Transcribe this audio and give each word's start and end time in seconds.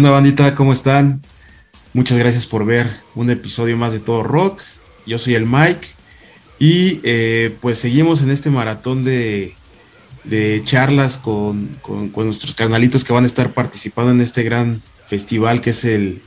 onda 0.00 0.12
bandita? 0.12 0.54
¿Cómo 0.54 0.72
están? 0.72 1.20
Muchas 1.92 2.16
gracias 2.16 2.46
por 2.46 2.64
ver 2.64 3.00
un 3.14 3.28
episodio 3.28 3.76
más 3.76 3.92
de 3.92 4.00
Todo 4.00 4.22
Rock. 4.22 4.62
Yo 5.06 5.18
soy 5.18 5.34
el 5.34 5.44
Mike 5.44 5.88
y 6.58 7.00
eh, 7.02 7.54
pues 7.60 7.80
seguimos 7.80 8.22
en 8.22 8.30
este 8.30 8.48
maratón 8.48 9.04
de, 9.04 9.54
de 10.24 10.62
charlas 10.64 11.18
con, 11.18 11.76
con, 11.82 12.10
nuestros 12.14 12.54
carnalitos 12.54 13.04
que 13.04 13.12
van 13.12 13.24
a 13.24 13.26
estar 13.26 13.52
participando 13.52 14.10
en 14.10 14.22
este 14.22 14.42
gran 14.42 14.80
festival 15.06 15.60
que 15.60 15.68
es 15.68 15.84
el 15.84 16.22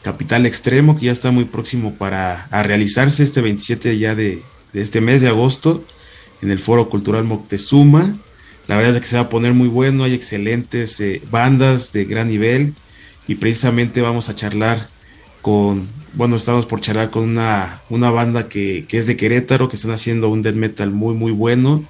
Capital 0.00 0.46
Extremo, 0.46 0.96
que 0.96 1.04
ya 1.04 1.12
está 1.12 1.30
muy 1.30 1.44
próximo 1.44 1.96
para 1.96 2.44
a 2.44 2.62
realizarse 2.62 3.24
este 3.24 3.42
27 3.42 3.98
ya 3.98 4.14
de, 4.14 4.40
de 4.72 4.80
este 4.80 5.02
mes 5.02 5.20
de 5.20 5.28
agosto 5.28 5.84
en 6.40 6.50
el 6.50 6.58
Foro 6.60 6.88
Cultural 6.88 7.24
Moctezuma. 7.24 8.16
La 8.68 8.78
verdad 8.78 8.94
es 8.94 9.02
que 9.02 9.06
se 9.06 9.16
va 9.16 9.24
a 9.24 9.28
poner 9.28 9.52
muy 9.52 9.68
bueno, 9.68 10.04
hay 10.04 10.14
excelentes 10.14 10.98
eh, 11.00 11.20
bandas 11.30 11.92
de 11.92 12.06
gran 12.06 12.28
nivel 12.28 12.72
y 13.28 13.34
precisamente 13.34 14.00
vamos 14.00 14.30
a 14.30 14.34
charlar 14.34 14.88
con, 15.42 15.86
bueno, 16.14 16.34
estamos 16.36 16.64
por 16.64 16.80
charlar 16.80 17.10
con 17.10 17.22
una, 17.24 17.82
una 17.90 18.10
banda 18.10 18.48
que, 18.48 18.86
que, 18.88 18.96
es 18.96 19.06
de 19.06 19.18
Querétaro, 19.18 19.68
que 19.68 19.76
están 19.76 19.92
haciendo 19.92 20.30
un 20.30 20.40
death 20.40 20.54
metal 20.54 20.90
muy, 20.90 21.14
muy 21.14 21.30
bueno. 21.30 21.84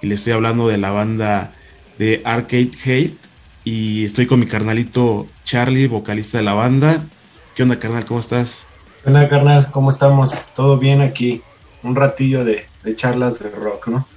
Y 0.00 0.06
le 0.06 0.14
estoy 0.14 0.32
hablando 0.32 0.66
de 0.66 0.78
la 0.78 0.90
banda 0.90 1.52
de 1.98 2.22
Arcade 2.24 2.70
Hate. 2.84 3.18
Y 3.64 4.04
estoy 4.04 4.26
con 4.26 4.40
mi 4.40 4.46
carnalito 4.46 5.26
Charlie, 5.44 5.88
vocalista 5.88 6.38
de 6.38 6.44
la 6.44 6.54
banda. 6.54 7.04
¿Qué 7.54 7.64
onda, 7.64 7.78
carnal? 7.78 8.06
¿Cómo 8.06 8.20
estás? 8.20 8.66
¿Qué 9.02 9.10
onda, 9.10 9.28
carnal? 9.28 9.70
¿Cómo 9.70 9.90
estamos? 9.90 10.32
¿Todo 10.56 10.78
bien 10.78 11.02
aquí? 11.02 11.42
Un 11.82 11.96
ratillo 11.96 12.46
de, 12.46 12.64
de 12.82 12.96
charlas 12.96 13.38
de 13.40 13.50
rock, 13.50 13.88
¿no? 13.88 14.08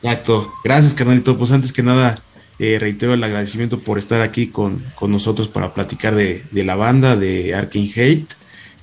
Exacto. 0.00 0.52
Gracias, 0.62 0.94
carnalito. 0.94 1.36
Pues 1.36 1.50
antes 1.50 1.72
que 1.72 1.82
nada, 1.82 2.16
eh, 2.60 2.78
reitero 2.78 3.14
el 3.14 3.24
agradecimiento 3.24 3.78
por 3.78 3.98
estar 3.98 4.20
aquí 4.20 4.48
con, 4.48 4.84
con 4.94 5.10
nosotros 5.10 5.48
para 5.48 5.72
platicar 5.72 6.14
de, 6.14 6.44
de, 6.50 6.62
la 6.62 6.76
banda 6.76 7.16
de 7.16 7.54
Arcane 7.54 7.90
Hate. 7.96 8.34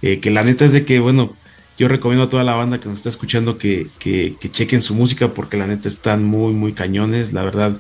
Eh, 0.02 0.20
que 0.20 0.32
la 0.32 0.44
neta 0.44 0.66
es 0.66 0.74
de 0.74 0.84
que, 0.84 1.00
bueno, 1.00 1.36
yo 1.78 1.88
recomiendo 1.88 2.24
a 2.24 2.30
toda 2.30 2.44
la 2.44 2.56
banda 2.56 2.80
que 2.80 2.90
nos 2.90 2.98
está 2.98 3.10
escuchando 3.10 3.60
que, 3.60 3.88
que, 4.00 4.36
que, 4.40 4.50
chequen 4.50 4.82
su 4.82 4.96
música 4.96 5.32
porque 5.34 5.58
la 5.58 5.68
neta 5.68 5.88
están 5.88 6.24
muy, 6.24 6.54
muy 6.54 6.74
cañones. 6.74 7.34
La 7.34 7.44
verdad, 7.44 7.78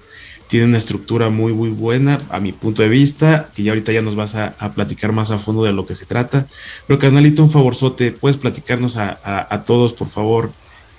tiene 0.48 0.68
una 0.68 0.78
estructura 0.78 1.32
muy, 1.32 1.52
muy 1.54 1.70
buena 1.70 2.20
a 2.30 2.40
mi 2.40 2.52
punto 2.52 2.84
de 2.84 2.90
vista, 2.90 3.50
que 3.56 3.64
ya 3.64 3.72
ahorita 3.72 3.92
ya 3.92 4.04
nos 4.04 4.16
vas 4.16 4.36
a, 4.36 4.56
platicar 4.76 5.14
más 5.14 5.32
a 5.32 5.40
fondo 5.40 5.64
de 5.64 5.74
lo 5.74 5.88
que 5.88 5.96
se 5.96 6.06
trata. 6.06 6.46
Pero, 6.86 7.00
carnalito, 7.00 7.44
un 7.44 7.50
favorzote, 7.50 8.12
¿puedes 8.12 8.38
platicarnos 8.38 8.98
a, 8.98 9.20
a, 9.24 9.48
a 9.52 9.66
todos, 9.66 9.94
por 9.94 10.10
favor? 10.10 10.52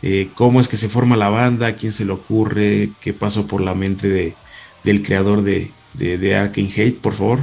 Eh, 0.03 0.31
cómo 0.35 0.61
es 0.61 0.67
que 0.67 0.77
se 0.77 0.89
forma 0.89 1.17
la 1.17 1.29
banda, 1.29 1.77
quién 1.77 1.93
se 1.93 2.05
le 2.05 2.13
ocurre, 2.13 2.91
qué 3.01 3.13
pasó 3.13 3.47
por 3.47 3.61
la 3.61 3.75
mente 3.75 4.09
de, 4.09 4.35
del 4.85 5.03
creador 5.03 5.43
de, 5.43 5.71
de, 5.95 6.19
de 6.19 6.37
Arcane 6.37 6.73
Hate, 6.75 6.99
por 6.99 7.13
favor. 7.13 7.41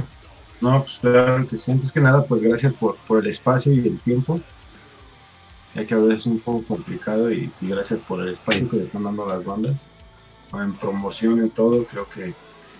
No, 0.60 0.82
pues 0.82 0.98
claro 0.98 1.46
que 1.46 1.58
sí. 1.58 1.70
Antes 1.70 1.92
que 1.92 2.00
nada, 2.00 2.24
pues 2.24 2.40
gracias 2.42 2.72
por, 2.74 2.96
por 3.06 3.22
el 3.22 3.30
espacio 3.30 3.72
y 3.72 3.78
el 3.78 3.98
tiempo. 3.98 4.40
Ya 5.74 5.86
que 5.86 5.94
a 5.94 5.98
veces 5.98 6.20
es 6.20 6.26
un 6.26 6.40
poco 6.40 6.62
complicado 6.66 7.30
y, 7.30 7.50
y 7.60 7.68
gracias 7.68 8.00
por 8.08 8.22
el 8.22 8.32
espacio 8.34 8.68
que 8.68 8.78
le 8.78 8.84
están 8.84 9.04
dando 9.04 9.26
las 9.26 9.44
bandas. 9.44 9.86
En 10.52 10.72
promoción 10.72 11.44
y 11.44 11.50
todo, 11.50 11.84
creo 11.84 12.08
que 12.08 12.32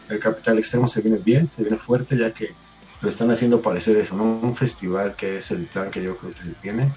el 0.09 0.19
Capital 0.19 0.59
Extremo 0.59 0.89
se 0.89 1.03
viene 1.03 1.19
bien, 1.19 1.50
se 1.55 1.62
viene 1.62 1.77
fuerte, 1.77 2.16
ya 2.16 2.33
que 2.33 2.55
lo 3.03 3.11
están 3.11 3.31
haciendo 3.31 3.61
parecer 3.61 3.97
eso, 3.99 4.16
¿no? 4.16 4.25
Un 4.25 4.56
festival 4.56 5.15
que 5.15 5.39
es 5.39 5.50
el 5.50 5.66
plan 5.66 5.91
que 5.91 6.03
yo 6.03 6.16
creo 6.16 6.33
que 6.33 6.43
se 6.43 6.50
tiene. 6.62 6.93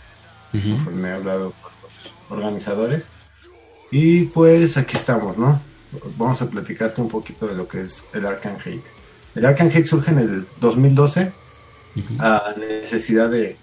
Uh 0.53 0.57
-huh. 0.57 1.05
He 1.05 1.11
hablado 1.11 1.53
con 1.61 1.71
los 1.81 2.13
organizadores. 2.29 3.09
Y 3.91 4.21
pues 4.25 4.77
aquí 4.77 4.95
estamos, 4.95 5.37
¿no? 5.37 5.59
Vamos 6.17 6.41
a 6.41 6.49
platicarte 6.49 7.01
un 7.01 7.09
poquito 7.09 7.47
de 7.47 7.55
lo 7.55 7.67
que 7.67 7.81
es 7.81 8.07
el 8.13 8.25
Arkham 8.25 8.57
Hate. 8.57 8.83
El 9.35 9.45
Arkham 9.45 9.67
Hate 9.67 9.85
surge 9.85 10.11
en 10.11 10.19
el 10.19 10.47
2012 10.59 11.31
uh 11.95 11.99
-huh. 11.99 12.21
a 12.21 12.55
necesidad 12.57 13.29
de 13.29 13.57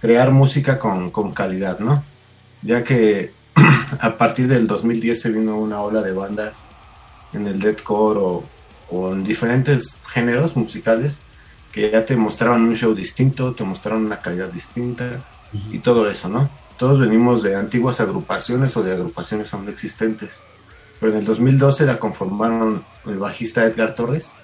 crear 0.00 0.32
música 0.32 0.78
con, 0.78 1.10
con 1.10 1.32
calidad, 1.32 1.78
¿no? 1.78 2.02
Ya 2.62 2.82
que 2.82 3.32
a 4.00 4.16
partir 4.18 4.48
del 4.48 4.66
2010 4.66 5.20
se 5.20 5.30
vino 5.30 5.58
una 5.58 5.80
ola 5.80 6.02
de 6.02 6.12
bandas 6.12 6.66
en 7.32 7.46
el 7.46 7.60
deathcore 7.60 8.18
o, 8.20 8.44
o 8.90 9.12
en 9.12 9.24
diferentes 9.24 10.00
géneros 10.06 10.56
musicales 10.56 11.20
que 11.70 11.90
ya 11.90 12.04
te 12.04 12.16
mostraban 12.16 12.62
un 12.62 12.76
show 12.76 12.94
distinto, 12.94 13.54
te 13.54 13.64
mostraron 13.64 14.04
una 14.04 14.18
calidad 14.18 14.50
distinta 14.50 15.04
uh 15.52 15.56
-huh. 15.56 15.74
y 15.74 15.78
todo 15.78 16.10
eso, 16.10 16.28
¿no? 16.28 16.48
Todos 16.76 16.98
venimos 16.98 17.42
de 17.42 17.54
antiguas 17.54 18.00
agrupaciones 18.00 18.76
o 18.76 18.82
de 18.82 18.92
agrupaciones 18.92 19.54
aún 19.54 19.68
existentes 19.68 20.44
pero 21.02 21.14
en 21.14 21.18
el 21.18 21.24
2012 21.24 21.84
la 21.84 21.98
conformaron 21.98 22.84
el 23.06 23.18
bajista 23.18 23.64
Edgar 23.64 23.96
Torres, 23.96 24.36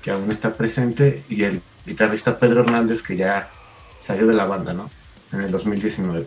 que 0.00 0.12
aún 0.12 0.30
está 0.30 0.54
presente, 0.54 1.24
y 1.28 1.42
el 1.42 1.60
guitarrista 1.84 2.38
Pedro 2.38 2.60
Hernández, 2.60 3.02
que 3.02 3.16
ya 3.16 3.50
salió 4.00 4.28
de 4.28 4.34
la 4.34 4.46
banda, 4.46 4.72
¿no? 4.72 4.88
En 5.32 5.40
el 5.40 5.50
2019. 5.50 6.24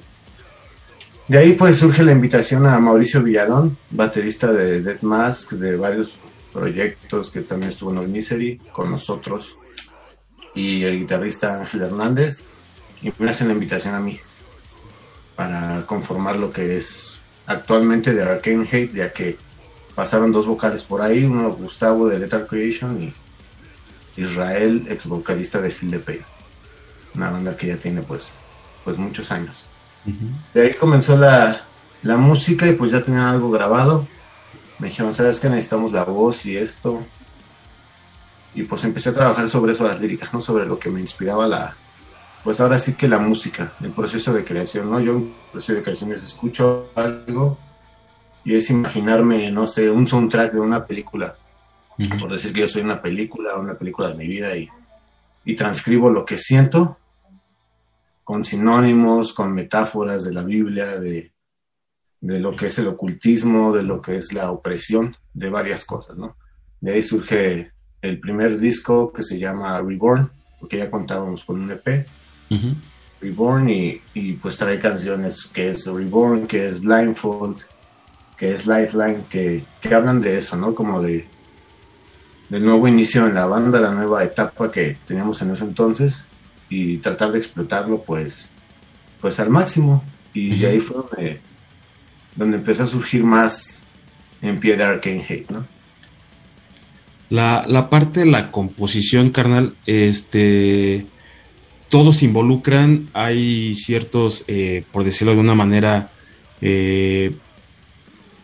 De 1.26 1.38
ahí 1.38 1.54
pues 1.54 1.78
surge 1.78 2.04
la 2.04 2.12
invitación 2.12 2.68
a 2.68 2.78
Mauricio 2.80 3.24
Villalón, 3.24 3.78
baterista 3.92 4.52
de 4.52 4.82
Dead 4.82 5.02
Mask, 5.04 5.54
de 5.54 5.78
varios 5.78 6.18
proyectos 6.52 7.32
que 7.32 7.40
también 7.40 7.72
estuvo 7.72 7.92
en 7.92 8.00
All 8.00 8.10
Misery 8.10 8.58
con 8.74 8.92
nosotros, 8.92 9.56
y 10.54 10.84
el 10.84 11.00
guitarrista 11.00 11.60
Ángel 11.60 11.84
Hernández, 11.84 12.44
y 13.02 13.14
me 13.20 13.30
hacen 13.30 13.48
la 13.48 13.54
invitación 13.54 13.96
a 13.96 14.02
mí 14.02 14.20
para 15.38 15.86
conformar 15.86 16.36
lo 16.36 16.52
que 16.52 16.76
es 16.76 17.22
actualmente 17.46 18.14
de 18.14 18.22
Arcane 18.22 18.68
Hate, 18.70 18.94
ya 18.94 19.14
que 19.14 19.38
pasaron 19.96 20.32
dos 20.32 20.48
vocales 20.48 20.84
por 20.84 21.02
ahí, 21.02 21.24
uno 21.24 21.52
Gustavo 21.52 22.08
de 22.08 22.20
Lethal 22.20 22.48
Creation 22.48 23.04
y 23.04 23.14
Israel, 24.22 24.86
ex 24.90 25.06
vocalista 25.08 25.62
de 25.62 25.70
Phil. 25.70 26.02
Una 27.16 27.30
banda 27.30 27.56
que 27.56 27.68
ya 27.68 27.78
tiene 27.78 28.02
pues, 28.02 28.36
pues 28.84 28.98
muchos 28.98 29.32
años. 29.32 29.66
Uh 30.06 30.10
-huh. 30.10 30.54
De 30.54 30.62
ahí 30.62 30.74
comenzó 30.74 31.18
la, 31.18 31.64
la, 32.04 32.18
música 32.18 32.68
y 32.68 32.74
pues 32.74 32.92
ya 32.92 33.02
tenían 33.02 33.26
algo 33.26 33.52
grabado. 33.52 34.08
Me 34.80 34.88
dijeron, 34.88 35.14
¿sabes 35.14 35.40
qué? 35.40 35.50
Necesitamos 35.50 35.92
la 35.92 36.06
voz 36.06 36.46
y 36.46 36.58
esto. 36.58 37.02
Y 38.56 38.64
pues 38.64 38.84
empecé 38.84 39.10
a 39.10 39.14
trabajar 39.14 39.48
sobre 39.48 39.74
eso, 39.74 39.88
las 39.88 40.00
líricas, 40.00 40.34
¿no? 40.34 40.42
Sobre 40.42 40.66
lo 40.66 40.80
que 40.80 40.90
me 40.90 41.00
inspiraba 41.00 41.48
la, 41.48 41.76
pues 42.44 42.60
ahora 42.60 42.80
sí 42.80 42.94
que 42.94 43.08
la 43.08 43.20
música, 43.20 43.74
el 43.82 43.92
proceso 43.92 44.34
de 44.34 44.44
creación, 44.44 44.90
¿no? 44.90 45.00
Yo 45.00 45.14
en 45.14 45.18
el 45.20 45.34
proceso 45.52 45.74
de 45.74 45.84
creación 45.84 46.12
es 46.14 46.24
escucho 46.24 46.90
algo 46.96 47.58
y 48.44 48.56
es 48.56 48.70
imaginarme, 48.70 49.52
no 49.52 49.68
sé, 49.68 49.90
un 49.90 50.08
soundtrack 50.08 50.54
de 50.54 50.60
una 50.60 50.86
película. 50.86 51.36
Uh 51.98 52.04
-huh. 52.04 52.20
Por 52.20 52.32
decir 52.32 52.52
que 52.54 52.62
yo 52.62 52.68
soy 52.68 52.82
una 52.82 53.02
película, 53.02 53.56
una 53.56 53.76
película 53.78 54.10
de 54.10 54.16
mi 54.16 54.28
vida 54.28 54.56
y, 54.58 54.68
y 55.46 55.56
transcribo 55.56 56.10
lo 56.10 56.26
que 56.26 56.38
siento 56.38 56.98
con 58.24 58.44
sinónimos, 58.44 59.34
con 59.34 59.54
metáforas 59.54 60.24
de 60.24 60.34
la 60.34 60.44
Biblia, 60.44 61.00
de, 61.00 61.32
de 62.22 62.40
lo 62.40 62.56
que 62.56 62.68
es 62.68 62.80
el 62.80 62.88
ocultismo, 62.88 63.74
de 63.74 63.84
lo 63.84 64.02
que 64.02 64.18
es 64.18 64.32
la 64.32 64.52
opresión, 64.52 65.16
de 65.34 65.50
varias 65.50 65.86
cosas, 65.86 66.18
¿no? 66.18 66.38
De 66.80 66.94
ahí 66.94 67.04
surge 67.04 67.72
el 68.02 68.20
primer 68.20 68.58
disco 68.58 69.12
que 69.12 69.24
se 69.24 69.38
llama 69.38 69.80
Reborn, 69.82 70.32
porque 70.60 70.78
ya 70.78 70.90
contábamos 70.90 71.44
con 71.46 71.62
un 71.62 71.72
EP. 71.72 72.06
Uh 72.50 72.56
-huh. 72.56 72.76
Reborn 73.22 73.70
y, 73.70 74.02
y 74.16 74.34
pues 74.34 74.58
trae 74.58 74.80
canciones 74.80 75.46
que 75.54 75.70
es 75.70 75.86
Reborn, 75.86 76.48
que 76.48 76.70
es 76.70 76.80
Blindfold, 76.80 77.58
que 78.42 78.56
es 78.56 78.66
Lifeline, 78.66 79.26
que, 79.30 79.64
que 79.80 79.94
hablan 79.94 80.20
de 80.20 80.40
eso, 80.40 80.58
¿no? 80.58 80.74
Como 80.74 81.00
de 81.00 81.28
del 82.50 82.66
nuevo 82.66 82.88
inicio 82.88 83.28
en 83.28 83.36
la 83.36 83.46
banda, 83.46 83.80
la 83.80 83.92
nueva 83.92 84.24
etapa 84.24 84.72
que 84.72 84.98
teníamos 85.06 85.40
en 85.44 85.52
ese 85.52 85.64
entonces 85.64 86.24
y 86.68 86.98
tratar 86.98 87.32
de 87.34 87.38
explotarlo 87.38 88.02
pues 88.02 88.50
pues 89.22 89.40
al 89.40 89.52
máximo 89.52 90.04
y 90.34 90.50
uh 90.50 90.54
-huh. 90.56 90.60
de 90.60 90.68
ahí 90.68 90.80
fue 90.80 90.98
donde, 90.98 91.40
donde 92.36 92.58
empezó 92.58 92.82
a 92.82 92.88
surgir 92.88 93.24
más 93.24 93.84
en 94.42 94.60
pie 94.60 94.76
de 94.76 94.86
Arcane 94.86 95.24
Hate, 95.30 95.52
¿no? 95.52 95.68
La, 97.30 97.66
la 97.68 97.92
parte 97.92 98.22
de 98.22 98.26
la 98.26 98.50
composición, 98.52 99.30
carnal, 99.30 99.76
este 99.86 101.06
todos 101.90 102.18
se 102.18 102.26
involucran, 102.26 103.08
hay 103.14 103.76
ciertos, 103.76 104.46
eh, 104.48 104.84
por 104.92 105.04
decirlo 105.04 105.36
de 105.36 105.42
una 105.42 105.54
manera, 105.54 106.10
eh, 106.60 107.36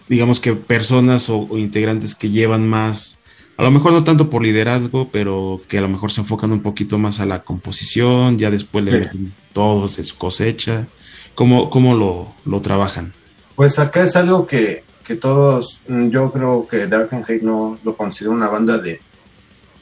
digamos 0.07 0.39
que 0.39 0.53
personas 0.53 1.29
o, 1.29 1.47
o, 1.49 1.57
integrantes 1.57 2.15
que 2.15 2.29
llevan 2.29 2.67
más, 2.67 3.19
a 3.57 3.63
lo 3.63 3.71
mejor 3.71 3.91
no 3.91 4.03
tanto 4.03 4.29
por 4.29 4.43
liderazgo, 4.43 5.09
pero 5.11 5.61
que 5.67 5.79
a 5.79 5.81
lo 5.81 5.87
mejor 5.87 6.11
se 6.11 6.21
enfocan 6.21 6.51
un 6.51 6.61
poquito 6.61 6.99
más 6.99 7.19
a 7.19 7.25
la 7.25 7.43
composición, 7.43 8.37
ya 8.37 8.51
después 8.51 8.85
le 8.85 8.99
meten 8.99 9.27
sí. 9.27 9.33
todos 9.51 9.97
de 9.97 10.03
su 10.03 10.15
cosecha. 10.17 10.87
¿Cómo, 11.33 11.69
cómo 11.69 11.95
lo, 11.95 12.33
lo, 12.45 12.61
trabajan? 12.61 13.13
Pues 13.55 13.79
acá 13.79 14.03
es 14.03 14.15
algo 14.15 14.47
que, 14.47 14.83
que 15.03 15.15
todos, 15.15 15.81
yo 15.87 16.31
creo 16.31 16.65
que 16.69 16.87
Dark 16.87 17.09
and 17.13 17.25
Hate 17.27 17.43
no 17.43 17.77
lo 17.83 17.95
considera 17.95 18.33
una 18.33 18.47
banda 18.47 18.77
de, 18.77 18.99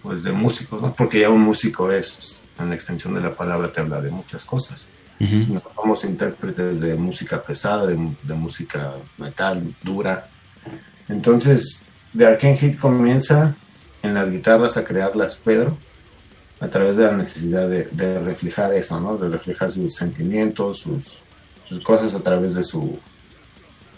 pues 0.01 0.24
de 0.24 0.31
músicos, 0.31 0.81
¿no? 0.81 0.94
porque 0.94 1.22
ya 1.22 1.30
un 1.30 1.42
músico 1.42 1.92
es, 1.92 2.42
en 2.60 2.69
la 2.69 2.75
extensión 2.75 3.13
de 3.13 3.22
la 3.22 3.31
palabra, 3.31 3.72
te 3.72 3.81
habla 3.81 4.01
de 4.01 4.12
muchas 4.12 4.45
cosas. 4.45 4.88
Uh 5.20 5.24
-huh. 5.24 5.62
Somos 5.76 6.04
intérpretes 6.04 6.82
de 6.82 6.96
música 6.96 7.42
pesada, 7.42 7.86
de, 7.88 7.98
de, 8.24 8.34
música 8.34 8.94
metal, 9.18 9.64
dura. 9.82 10.28
Entonces, 11.08 11.82
The 12.16 12.26
Arcane 12.26 12.58
Hit 12.58 12.80
comienza 12.80 13.56
en 14.02 14.14
las 14.14 14.30
guitarras 14.30 14.78
a 14.78 14.84
crearlas 14.84 15.38
Pedro, 15.38 15.78
a 16.60 16.68
través 16.68 16.96
de 16.96 17.04
la 17.04 17.12
necesidad 17.12 17.68
de, 17.68 18.20
reflejar 18.20 18.74
eso, 18.74 19.00
¿no? 19.00 19.18
De 19.18 19.30
reflejar 19.30 19.72
sus 19.72 19.96
sentimientos, 19.96 20.80
sus, 20.80 21.22
cosas 21.84 22.16
a 22.16 22.22
través 22.22 22.56
de 22.56 22.64
su, 22.64 22.98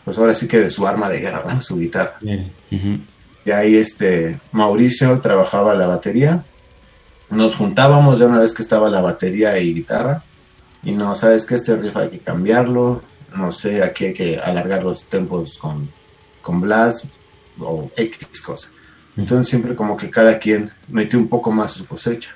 pues 0.03 0.17
ahora 0.17 0.33
sí 0.33 0.47
que 0.47 0.59
de 0.59 0.69
su 0.69 0.87
arma 0.87 1.09
de 1.09 1.19
guerra, 1.19 1.61
Su 1.61 1.77
guitarra. 1.77 2.17
Y 3.45 3.51
ahí 3.51 3.75
este, 3.75 4.39
Mauricio 4.51 5.19
trabajaba 5.19 5.73
la 5.75 5.87
batería, 5.87 6.43
nos 7.29 7.55
juntábamos 7.55 8.19
ya 8.19 8.25
una 8.25 8.39
vez 8.39 8.53
que 8.53 8.61
estaba 8.61 8.89
la 8.89 9.01
batería 9.01 9.57
y 9.59 9.73
guitarra, 9.73 10.23
y 10.83 10.91
no, 10.91 11.15
sabes 11.15 11.45
que 11.45 11.55
este 11.55 11.75
riff 11.75 11.97
hay 11.97 12.09
que 12.09 12.19
cambiarlo, 12.19 13.01
no 13.35 13.51
sé, 13.51 13.83
aquí 13.83 14.05
hay 14.05 14.13
que 14.13 14.37
alargar 14.37 14.83
los 14.83 15.05
tempos 15.05 15.57
con, 15.57 15.89
con 16.41 16.61
blast 16.61 17.05
o 17.59 17.89
X 17.95 18.41
cosa. 18.41 18.71
Entonces 19.15 19.49
siempre 19.49 19.75
como 19.75 19.97
que 19.97 20.09
cada 20.09 20.37
quien 20.37 20.71
metió 20.87 21.17
un 21.17 21.27
poco 21.27 21.51
más 21.51 21.71
su 21.71 21.85
cosecha. 21.85 22.35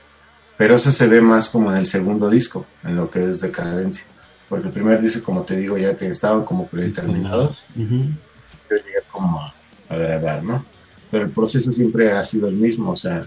Pero 0.58 0.76
eso 0.76 0.92
se 0.92 1.08
ve 1.08 1.22
más 1.22 1.50
como 1.50 1.72
en 1.72 1.78
el 1.78 1.86
segundo 1.86 2.30
disco, 2.30 2.66
en 2.84 2.96
lo 2.96 3.10
que 3.10 3.30
es 3.30 3.42
de 3.42 3.52
cadencia. 3.52 4.06
Porque 4.50 4.68
el 4.68 4.74
primer 4.74 5.02
disco, 5.02 5.24
como 5.24 5.44
te 5.44 5.56
digo, 5.56 5.78
ya 5.78 5.96
te 5.96 6.08
estaban 6.08 6.44
como 6.44 6.68
predeterminados. 6.68 7.66
Yo 7.76 8.76
llegué 8.76 9.02
como 9.12 9.40
a, 9.40 9.54
a 9.90 9.96
grabar, 9.96 10.44
¿no? 10.44 10.66
Pero 11.10 11.26
el 11.26 11.32
proceso 11.32 11.72
siempre 11.72 12.12
ha 12.12 12.24
sido 12.24 12.48
el 12.48 12.56
mismo, 12.56 12.92
o 12.92 12.96
sea, 12.96 13.26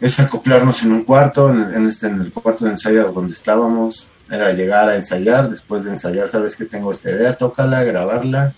es 0.00 0.20
acoplarnos 0.20 0.82
en 0.82 0.92
un 0.92 1.04
cuarto, 1.04 1.50
en, 1.50 1.86
este, 1.86 2.08
en 2.08 2.20
el 2.20 2.32
cuarto 2.32 2.64
de 2.64 2.72
ensayo 2.72 3.10
donde 3.12 3.32
estábamos, 3.32 4.08
era 4.30 4.52
llegar 4.52 4.88
a 4.90 4.96
ensayar, 4.96 5.48
después 5.48 5.84
de 5.84 5.90
ensayar, 5.90 6.28
sabes 6.28 6.56
que 6.56 6.66
tengo 6.66 6.92
esta 6.92 7.10
idea, 7.10 7.36
tócala, 7.36 7.82
grabarla, 7.82 8.54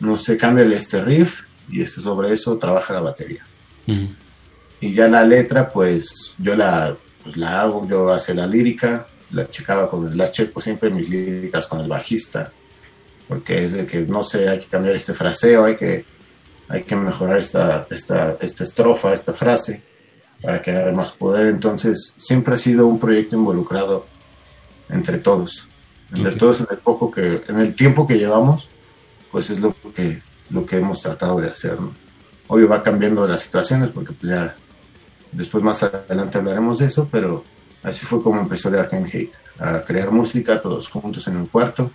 no 0.00 0.16
sé, 0.16 0.36
cámbiale 0.36 0.76
este 0.76 1.02
riff 1.02 1.42
y 1.68 1.82
este, 1.82 2.00
sobre 2.00 2.32
eso 2.32 2.58
trabaja 2.58 2.92
la 2.92 3.00
batería. 3.00 3.44
Y 4.80 4.94
ya 4.94 5.08
la 5.08 5.24
letra, 5.24 5.68
pues 5.68 6.34
yo 6.38 6.54
la, 6.54 6.94
pues, 7.22 7.36
la 7.36 7.62
hago, 7.62 7.86
yo 7.88 8.12
hace 8.12 8.34
la 8.34 8.46
lírica, 8.46 9.06
la 9.30 9.48
checaba 9.48 9.88
con, 9.88 10.16
la 10.16 10.30
checo 10.30 10.60
siempre 10.60 10.90
mis 10.90 11.08
líricas 11.08 11.66
con 11.66 11.80
el 11.80 11.88
bajista, 11.88 12.52
porque 13.28 13.64
es 13.64 13.72
de 13.72 13.86
que, 13.86 14.00
no 14.00 14.22
sé, 14.22 14.48
hay 14.48 14.58
que 14.58 14.66
cambiar 14.66 14.96
este 14.96 15.14
fraseo, 15.14 15.64
hay 15.64 15.76
que, 15.76 16.04
hay 16.68 16.82
que 16.82 16.96
mejorar 16.96 17.38
esta, 17.38 17.86
esta, 17.88 18.36
esta 18.40 18.64
estrofa, 18.64 19.12
esta 19.12 19.32
frase 19.32 19.93
para 20.44 20.60
que 20.60 20.70
agarre 20.70 20.92
más 20.92 21.12
poder. 21.12 21.46
Entonces, 21.46 22.14
siempre 22.16 22.54
ha 22.54 22.58
sido 22.58 22.86
un 22.86 22.98
proyecto 22.98 23.36
involucrado 23.36 24.06
entre 24.90 25.18
todos. 25.18 25.66
Entre 26.14 26.36
todos 26.36 26.60
en 26.60 26.66
el 26.70 26.78
poco 26.78 27.10
que, 27.10 27.42
en 27.48 27.58
el 27.58 27.74
tiempo 27.74 28.06
que 28.06 28.18
llevamos, 28.18 28.68
pues 29.32 29.50
es 29.50 29.58
lo 29.58 29.74
que, 29.94 30.22
lo 30.50 30.64
que 30.66 30.76
hemos 30.76 31.00
tratado 31.00 31.40
de 31.40 31.48
hacer. 31.48 31.76
Obvio 32.46 32.68
va 32.68 32.82
cambiando 32.82 33.26
las 33.26 33.40
situaciones 33.40 33.90
porque 33.90 34.12
pues 34.12 34.30
ya 34.30 34.54
después 35.32 35.64
más 35.64 35.82
adelante 35.82 36.38
hablaremos 36.38 36.78
de 36.78 36.86
eso, 36.86 37.08
pero 37.10 37.42
así 37.82 38.04
fue 38.06 38.22
como 38.22 38.40
empezó 38.40 38.70
de 38.70 38.80
Arcane 38.80 39.10
Hate, 39.12 39.32
a 39.58 39.82
crear 39.82 40.10
música 40.10 40.60
todos 40.60 40.88
juntos 40.88 41.26
en 41.26 41.36
un 41.36 41.46
cuarto, 41.46 41.90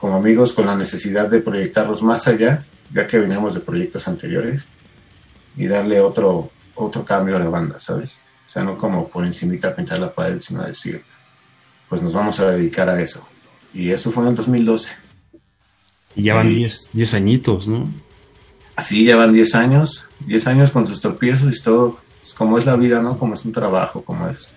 como 0.00 0.16
amigos 0.16 0.52
con 0.52 0.66
la 0.66 0.76
necesidad 0.76 1.28
de 1.28 1.40
proyectarlos 1.40 2.02
más 2.02 2.26
allá, 2.28 2.64
ya 2.92 3.06
que 3.06 3.18
veníamos 3.18 3.54
de 3.54 3.60
proyectos 3.60 4.08
anteriores, 4.08 4.68
y 5.56 5.66
darle 5.66 6.00
otro, 6.00 6.50
otro 6.74 7.04
cambio 7.04 7.36
a 7.36 7.40
la 7.40 7.48
banda, 7.48 7.80
¿sabes? 7.80 8.20
O 8.46 8.48
sea, 8.48 8.62
no 8.62 8.76
como 8.76 9.08
por 9.08 9.24
encimita 9.24 9.74
pintar 9.74 9.98
la 9.98 10.12
pared, 10.12 10.40
sino 10.40 10.62
decir, 10.64 11.02
pues 11.88 12.02
nos 12.02 12.12
vamos 12.12 12.40
a 12.40 12.50
dedicar 12.50 12.88
a 12.88 13.00
eso. 13.00 13.26
Y 13.72 13.90
eso 13.90 14.10
fue 14.10 14.24
en 14.24 14.30
el 14.30 14.36
2012. 14.36 14.94
Y 16.16 16.24
ya 16.24 16.34
van 16.34 16.48
10 16.48 17.14
añitos, 17.14 17.66
¿no? 17.66 17.88
Sí, 18.78 19.04
ya 19.04 19.16
van 19.16 19.32
10 19.32 19.54
años, 19.54 20.06
10 20.26 20.46
años 20.46 20.70
con 20.70 20.86
sus 20.86 21.00
tropiezos 21.00 21.56
y 21.56 21.62
todo, 21.62 21.98
pues, 22.20 22.34
como 22.34 22.58
es 22.58 22.66
la 22.66 22.76
vida, 22.76 23.00
¿no? 23.00 23.18
Como 23.18 23.34
es 23.34 23.44
un 23.44 23.52
trabajo, 23.52 24.02
como 24.02 24.28
es, 24.28 24.52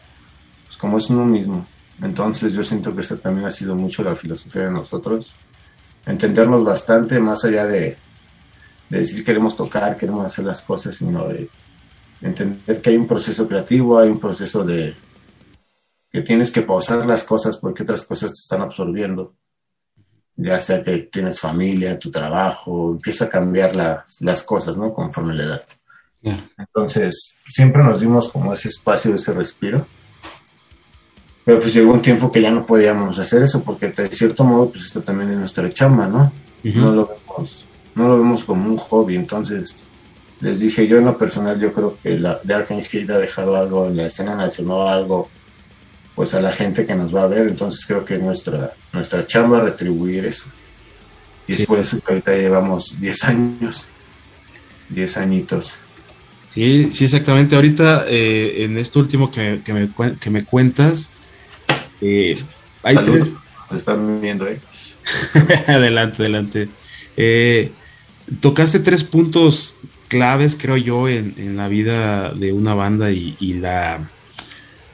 pues 0.66 0.78
como 0.78 0.98
es 0.98 1.10
uno 1.10 1.26
mismo. 1.26 1.68
Entonces 2.02 2.54
yo 2.54 2.64
siento 2.64 2.94
que 2.96 3.02
esta 3.02 3.18
también 3.18 3.48
ha 3.48 3.52
sido 3.52 3.76
mucho 3.76 4.04
la 4.04 4.16
filosofía 4.16 4.64
de 4.64 4.72
nosotros, 4.72 5.34
entendernos 6.06 6.64
bastante 6.64 7.20
más 7.20 7.44
allá 7.44 7.66
de, 7.66 7.98
de 8.90 9.00
decir 9.00 9.24
queremos 9.24 9.56
tocar, 9.56 9.98
queremos 9.98 10.26
hacer 10.26 10.46
las 10.46 10.62
cosas, 10.62 10.96
sino 10.96 11.28
de 11.28 11.50
entender 12.22 12.82
que 12.82 12.90
hay 12.90 12.98
un 12.98 13.08
proceso 13.08 13.48
creativo, 13.48 14.00
hay 14.00 14.10
un 14.10 14.20
proceso 14.20 14.64
de 14.64 14.96
que 16.12 16.22
tienes 16.22 16.52
que 16.52 16.62
pausar 16.62 17.06
las 17.06 17.24
cosas 17.24 17.58
porque 17.58 17.84
otras 17.84 18.06
cosas 18.06 18.32
te 18.32 18.40
están 18.40 18.62
absorbiendo. 18.62 19.36
Ya 20.36 20.60
sea 20.60 20.84
que 20.84 20.98
tienes 21.12 21.40
familia, 21.40 21.98
tu 21.98 22.12
trabajo, 22.12 22.92
empieza 22.92 23.26
a 23.26 23.30
cambiar 23.30 23.76
las 23.76 24.44
cosas, 24.44 24.78
¿no? 24.78 24.92
Conforme 24.92 25.34
la 25.34 25.44
edad. 25.44 25.64
Entonces, 26.58 27.34
siempre 27.46 27.84
nos 27.84 28.02
dimos 28.02 28.30
como 28.30 28.54
ese 28.54 28.70
espacio, 28.70 29.16
ese 29.16 29.34
respiro. 29.34 29.88
Pero 31.44 31.60
pues 31.62 31.74
llegó 31.74 31.94
un 31.94 32.02
tiempo 32.02 32.32
que 32.32 32.42
ya 32.42 32.52
no 32.52 32.66
podíamos 32.66 33.18
hacer 33.20 33.42
eso 33.42 33.64
porque 33.64 33.88
de 33.88 34.10
cierto 34.10 34.44
modo, 34.44 34.70
pues 34.70 34.86
esto 34.86 35.02
también 35.02 35.32
es 35.32 35.38
nuestra 35.38 35.70
chamba, 35.72 36.08
¿no? 36.08 36.32
No 36.64 36.92
lo 36.92 37.08
vemos, 37.08 37.66
no 37.96 38.08
lo 38.10 38.18
vemos 38.18 38.44
como 38.44 38.70
un 38.70 38.78
hobby. 38.78 39.16
Entonces, 39.16 39.86
les 40.40 40.60
dije, 40.60 40.88
yo 40.88 40.98
en 40.98 41.06
lo 41.06 41.18
personal, 41.18 41.60
yo 41.60 41.74
creo 41.74 41.98
que 42.02 42.20
la 42.20 42.40
de 42.44 42.54
Arcane 42.54 42.86
ha 43.10 43.18
dejado 43.18 43.56
algo 43.56 43.88
en 43.88 43.98
la 43.98 44.06
escena 44.06 44.36
nacional, 44.36 44.88
algo 44.90 45.30
pues 46.16 46.34
a 46.34 46.42
la 46.42 46.52
gente 46.52 46.86
que 46.86 46.96
nos 46.96 47.16
va 47.16 47.24
a 47.24 47.28
ver, 47.28 47.48
entonces 47.48 47.86
creo 47.86 48.04
que 48.04 48.18
nuestra, 48.18 48.74
nuestra 48.92 49.26
chamba 49.28 49.62
retribuir 49.62 50.26
eso. 50.26 50.46
Y 51.48 51.54
es 51.54 51.66
por 51.68 51.80
eso 51.80 52.00
que 52.00 52.12
ahorita 52.12 52.36
llevamos 52.36 53.00
10 53.00 53.24
años, 53.26 53.88
10 54.90 55.18
añitos. 55.18 55.76
Sí, 56.48 56.90
sí, 56.92 57.04
exactamente. 57.04 57.56
Ahorita, 57.56 58.06
eh, 58.08 58.64
en 58.64 58.78
esto 58.78 59.00
último 59.00 59.32
que, 59.32 59.62
que, 59.64 59.74
me, 59.74 59.90
que 60.20 60.30
me 60.30 60.44
cuentas, 60.44 61.12
eh, 62.02 62.36
hay 62.84 62.98
tres... 63.04 63.32
están 63.76 64.20
viendo, 64.22 64.48
¿eh? 64.48 64.60
adelante, 65.68 66.24
adelante. 66.24 66.70
Eh, 67.16 67.72
tocaste 68.40 68.80
tres 68.80 69.04
puntos 69.04 69.78
claves, 70.08 70.58
creo 70.60 70.78
yo, 70.78 71.10
en, 71.10 71.58
la 71.58 71.68
vida 71.68 72.32
de 72.34 72.54
una 72.54 72.74
banda 72.74 73.12
y, 73.12 73.54
la 73.56 74.10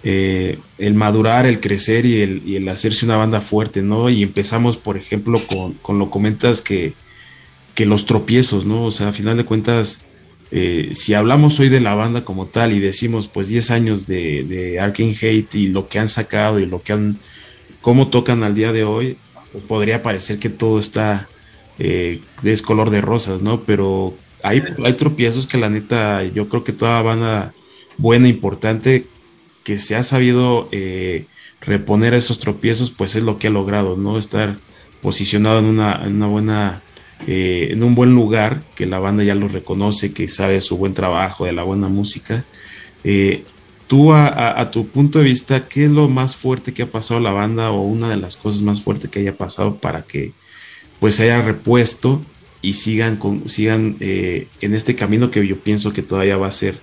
eh, 0.04 0.60
el 0.78 0.94
madurar, 0.96 1.46
el 1.46 1.60
crecer 1.60 2.06
y 2.06 2.56
el, 2.56 2.68
hacerse 2.70 3.06
una 3.06 3.18
banda 3.18 3.42
fuerte, 3.42 3.82
¿no? 3.82 4.10
Y 4.10 4.24
empezamos, 4.24 4.78
por 4.78 4.98
ejemplo, 4.98 5.40
con, 5.82 6.00
lo 6.00 6.10
comentas 6.10 6.62
que, 6.62 6.94
que, 7.76 7.86
los 7.86 8.06
tropiezos, 8.06 8.66
¿no? 8.66 8.86
O 8.86 8.92
sea, 8.92 9.10
a 9.10 9.14
final 9.14 9.38
de 9.38 9.46
cuentas, 9.46 10.06
eh, 10.52 10.92
si 10.94 11.14
hablamos 11.14 11.60
hoy 11.60 11.70
de 11.70 11.80
la 11.80 11.96
banda 11.96 12.26
como 12.26 12.48
tal 12.48 12.74
y 12.74 12.80
decimos, 12.80 13.28
pues 13.28 13.48
10 13.48 13.72
años 13.72 14.08
de, 14.08 14.44
de 14.44 14.80
Arcane 14.80 15.16
Hate 15.20 15.56
y 15.56 15.68
lo 15.68 15.88
que 15.88 16.00
han 16.00 16.10
sacado 16.10 16.60
y 16.60 16.66
lo 16.66 16.82
que 16.82 16.94
han, 16.94 17.18
cómo 17.82 18.10
tocan 18.10 18.44
al 18.44 18.56
día 18.56 18.72
de 18.72 18.84
hoy, 18.84 19.18
podría 19.68 20.02
parecer 20.02 20.40
que 20.40 20.50
todo 20.50 20.80
está 20.80 21.28
eh, 21.80 22.22
es 22.44 22.62
color 22.62 22.90
de 22.90 23.02
rosas, 23.02 23.42
¿no? 23.42 23.62
Pero 23.62 24.14
hay, 24.44 24.94
tropiezos 24.94 25.48
que 25.48 25.58
la 25.58 25.70
neta, 25.70 26.24
yo 26.26 26.50
creo 26.50 26.64
que 26.64 26.74
toda 26.74 27.02
banda 27.02 27.54
buena, 27.98 28.28
importante, 28.28 29.08
que 29.64 29.80
se 29.80 29.96
ha 29.96 30.04
sabido 30.04 30.68
eh, 30.74 31.26
reponer 31.62 32.14
esos 32.14 32.40
tropiezos, 32.40 32.92
pues 32.92 33.16
es 33.16 33.24
lo 33.24 33.40
que 33.40 33.48
ha 33.48 33.52
logrado, 33.52 33.96
¿no? 33.96 34.20
Estar 34.20 34.58
posicionado 35.02 35.60
en 35.60 35.66
una, 35.66 36.02
en 36.06 36.16
una 36.18 36.28
buena, 36.28 36.82
eh, 37.26 37.70
en 37.72 37.84
un 37.84 37.96
buen 37.96 38.14
lugar, 38.14 38.62
que 38.76 38.86
la 38.86 39.00
banda 39.00 39.24
ya 39.24 39.34
lo 39.34 39.48
reconoce, 39.48 40.14
que 40.14 40.28
sabe 40.28 40.60
su 40.60 40.78
buen 40.78 40.94
trabajo, 40.94 41.46
de 41.46 41.54
la 41.54 41.64
buena 41.64 41.88
música. 41.88 42.44
Eh, 43.06 43.46
tú, 43.88 44.12
a, 44.12 44.60
a, 44.60 44.72
tu 44.72 44.88
punto 44.88 45.20
de 45.20 45.26
vista, 45.26 45.70
¿qué 45.70 45.86
es 45.86 45.92
lo 45.92 46.10
más 46.10 46.36
fuerte 46.36 46.74
que 46.74 46.84
ha 46.84 46.92
pasado 46.92 47.22
la 47.22 47.32
banda 47.32 47.72
o 47.72 47.82
una 47.82 48.10
de 48.10 48.18
las 48.18 48.36
cosas 48.36 48.62
más 48.62 48.82
fuertes 48.82 49.10
que 49.10 49.20
haya 49.20 49.38
pasado 49.38 49.78
para 49.78 50.02
que 50.02 50.34
pues 51.00 51.16
se 51.16 51.24
haya 51.24 51.42
repuesto 51.42 52.22
y 52.64 52.76
sigan, 52.76 53.18
con, 53.18 53.50
sigan 53.50 53.98
eh, 54.00 54.48
en 54.62 54.74
este 54.74 54.96
camino 54.96 55.30
que 55.30 55.46
yo 55.46 55.60
pienso 55.60 55.92
que 55.92 56.02
todavía 56.02 56.38
va 56.38 56.48
a 56.48 56.52
ser 56.52 56.80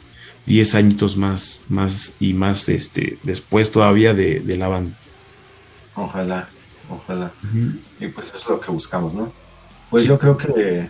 10 0.47 0.75
añitos 0.75 1.17
más, 1.17 1.63
más 1.71 2.17
y 2.21 2.35
más 2.35 2.69
este, 2.69 3.19
después 3.23 3.73
todavía 3.73 4.13
de, 4.13 4.43
la 4.59 4.69
banda. 4.69 4.97
Ojalá, 5.97 6.47
ojalá. 6.91 7.33
Y 7.99 8.07
pues 8.09 8.29
eso 8.29 8.37
es 8.37 8.47
lo 8.47 8.61
que 8.61 8.71
buscamos, 8.71 9.15
¿no? 9.15 9.33
Pues 9.89 10.05
yo 10.05 10.19
creo 10.19 10.37
que 10.37 10.87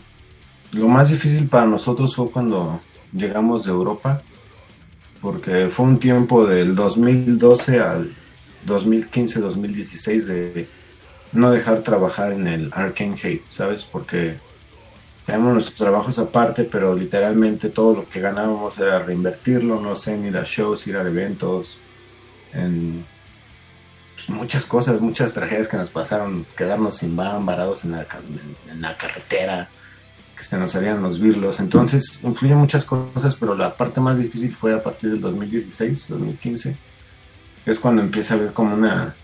lo 0.73 0.88
más 0.88 1.09
difícil 1.09 1.47
para 1.47 1.66
nosotros 1.66 2.16
fue 2.16 2.28
cuando 2.28 2.80
llegamos 3.12 3.64
de 3.64 3.70
Europa, 3.70 4.20
porque 5.20 5.68
fue 5.70 5.87
un 5.87 6.00
tiempo 6.00 6.47
del 6.47 6.75
2012 6.75 7.78
al 7.78 8.12
2015-2016 8.66 10.25
de 10.25 10.68
no 11.32 11.52
dejar 11.52 11.82
trabajar 11.82 12.32
en 12.32 12.49
el 12.49 12.70
Arcane 12.73 13.16
Hate, 13.23 13.44
¿sabes? 13.50 13.85
Porque 13.85 14.50
tenemos 15.30 15.54
nuestros 15.54 15.76
trabajos 15.76 16.18
aparte, 16.18 16.64
pero 16.64 16.92
literalmente 16.96 17.68
todo 17.68 17.94
lo 17.94 18.08
que 18.08 18.20
ganábamos 18.20 18.76
era 18.78 18.99
reinvertirlo, 18.99 19.80
no 19.80 19.94
sé, 19.94 20.18
ir 20.18 20.37
a 20.37 20.42
shows, 20.44 20.88
ir 20.88 20.96
a 20.96 21.02
eventos, 21.02 21.78
en 22.52 23.04
pues, 24.16 24.28
muchas 24.30 24.66
cosas, 24.66 25.00
muchas 25.00 25.32
tragedias 25.32 25.68
que 25.68 25.76
nos 25.76 25.90
pasaron, 25.90 26.44
quedarnos 26.56 26.96
sin 26.96 27.14
van, 27.14 27.46
varados 27.46 27.84
en 27.84 27.92
la, 27.92 28.06
en 28.72 28.82
la 28.82 28.96
carretera, 28.96 29.68
que 30.37 30.42
se 30.42 30.58
nos 30.58 30.72
salían 30.72 31.00
los 31.00 31.20
virlos. 31.20 31.60
Entonces, 31.60 32.25
influyen 32.25 32.58
muchas 32.58 32.84
cosas, 32.84 33.37
pero 33.37 33.54
la 33.54 33.76
parte 33.76 34.00
más 34.00 34.18
difícil 34.18 34.50
fue 34.50 34.75
a 34.75 34.82
partir 34.82 35.12
del 35.12 35.20
2016, 35.20 36.08
2015, 36.08 36.76
que 37.64 37.70
es 37.70 37.78
cuando 37.78 38.02
empieza 38.02 38.34
a 38.34 38.37
haber 38.37 38.52
como 38.52 38.75
una 38.75 39.14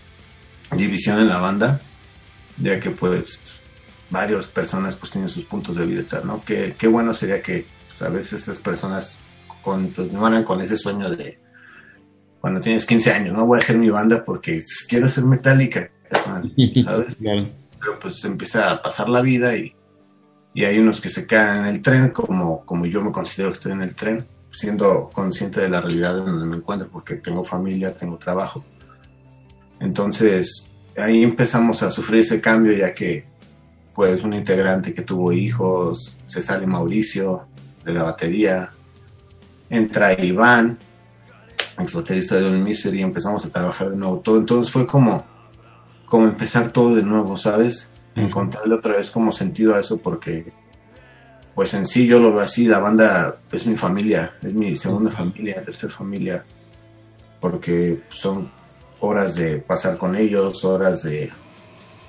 división 0.71 1.19
en 1.19 1.27
la 1.27 1.39
banda, 1.39 1.81
ya 2.57 2.79
que 2.79 2.91
pues 2.91 3.59
varias 4.09 4.47
personas 4.47 4.95
pues 4.95 5.11
tienen 5.11 5.29
sus 5.29 5.43
puntos 5.43 5.75
de 5.75 5.85
vista, 5.85 6.21
¿no? 6.23 6.43
Qué, 6.43 6.75
qué 6.77 6.87
bueno 6.87 7.13
sería 7.13 7.41
que 7.41 7.65
pues, 7.89 8.01
a 8.01 8.09
veces 8.09 8.41
esas 8.43 8.59
personas 8.59 9.17
con, 9.61 9.87
pues, 9.87 10.09
con 10.45 10.61
ese 10.61 10.77
sueño 10.77 11.09
de 11.09 11.39
cuando 12.39 12.61
tienes 12.61 12.85
15 12.85 13.11
años, 13.11 13.35
no 13.35 13.45
voy 13.45 13.57
a 13.57 13.61
hacer 13.61 13.77
mi 13.77 13.89
banda 13.89 14.23
porque 14.23 14.63
quiero 14.87 15.09
ser 15.09 15.25
metálica, 15.25 15.89
¿sabes? 16.11 16.51
Pero 17.79 17.99
pues 17.99 18.23
empieza 18.25 18.71
a 18.71 18.81
pasar 18.81 19.09
la 19.09 19.21
vida 19.21 19.55
y, 19.55 19.75
y, 20.53 20.63
hay 20.63 20.79
unos 20.79 20.99
que 20.99 21.09
se 21.09 21.27
quedan 21.27 21.65
en 21.65 21.75
el 21.75 21.81
tren, 21.81 22.09
como, 22.09 22.65
como 22.65 22.85
yo 22.85 23.01
me 23.01 23.11
considero 23.11 23.51
que 23.51 23.57
estoy 23.57 23.73
en 23.73 23.81
el 23.81 23.95
tren, 23.95 24.25
siendo 24.51 25.09
consciente 25.11 25.61
de 25.61 25.69
la 25.69 25.81
realidad 25.81 26.17
en 26.17 26.25
donde 26.25 26.45
me 26.45 26.57
encuentro, 26.57 26.89
porque 26.89 27.15
tengo 27.15 27.43
familia, 27.43 27.95
tengo 27.95 28.17
trabajo. 28.17 28.63
Entonces, 29.79 30.71
ahí 30.97 31.21
empezamos 31.21 31.83
a 31.83 31.91
sufrir 31.91 32.21
ese 32.21 32.41
cambio, 32.41 32.73
ya 32.73 32.93
que 32.93 33.25
pues 33.97 34.21
un 34.21 34.33
integrante 34.33 34.93
que 34.93 35.01
tuvo 35.01 35.31
hijos, 35.31 36.15
se 36.27 36.39
sale 36.39 36.67
Mauricio 36.67 37.47
de 37.83 37.93
la 37.95 38.03
batería, 38.03 38.69
entra 39.71 40.13
Iván, 40.23 40.77
ex 41.79 41.95
baterista 41.95 42.35
de 42.35 42.41
Don 42.41 42.61
Misery, 42.61 42.99
y 42.99 43.01
empezamos 43.01 43.43
a 43.43 43.49
trabajar 43.49 43.89
de 43.89 43.97
nuevo 43.97 44.19
todo. 44.19 44.37
Entonces 44.37 44.71
fue 44.71 44.85
como, 44.85 45.25
como 46.05 46.27
empezar 46.27 46.71
todo 46.71 46.93
de 46.93 47.01
nuevo, 47.01 47.37
¿sabes? 47.37 47.89
Encontrarle 48.13 48.75
otra 48.75 48.97
vez 48.97 49.09
como 49.09 49.31
sentido 49.31 49.73
a 49.73 49.79
eso 49.79 49.97
porque, 49.97 50.53
pues 51.55 51.73
en 51.73 51.87
sí 51.87 52.05
yo 52.05 52.19
lo 52.19 52.31
veo 52.31 52.41
así, 52.41 52.67
la 52.67 52.77
banda 52.77 53.37
es 53.51 53.65
mi 53.65 53.77
familia, 53.77 54.33
es 54.43 54.53
mi 54.53 54.75
segunda 54.75 55.09
familia, 55.09 55.65
tercera 55.65 55.91
familia, 55.91 56.45
porque 57.39 58.01
son 58.09 58.47
horas 58.99 59.37
de 59.37 59.57
pasar 59.57 59.97
con 59.97 60.15
ellos, 60.15 60.63
horas 60.65 61.01
de 61.01 61.31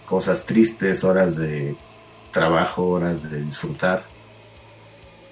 cosas 0.08 0.46
tristes, 0.46 1.04
horas 1.04 1.36
de 1.36 1.76
trabajo, 2.32 2.88
horas 2.88 3.30
de 3.30 3.42
disfrutar. 3.42 4.04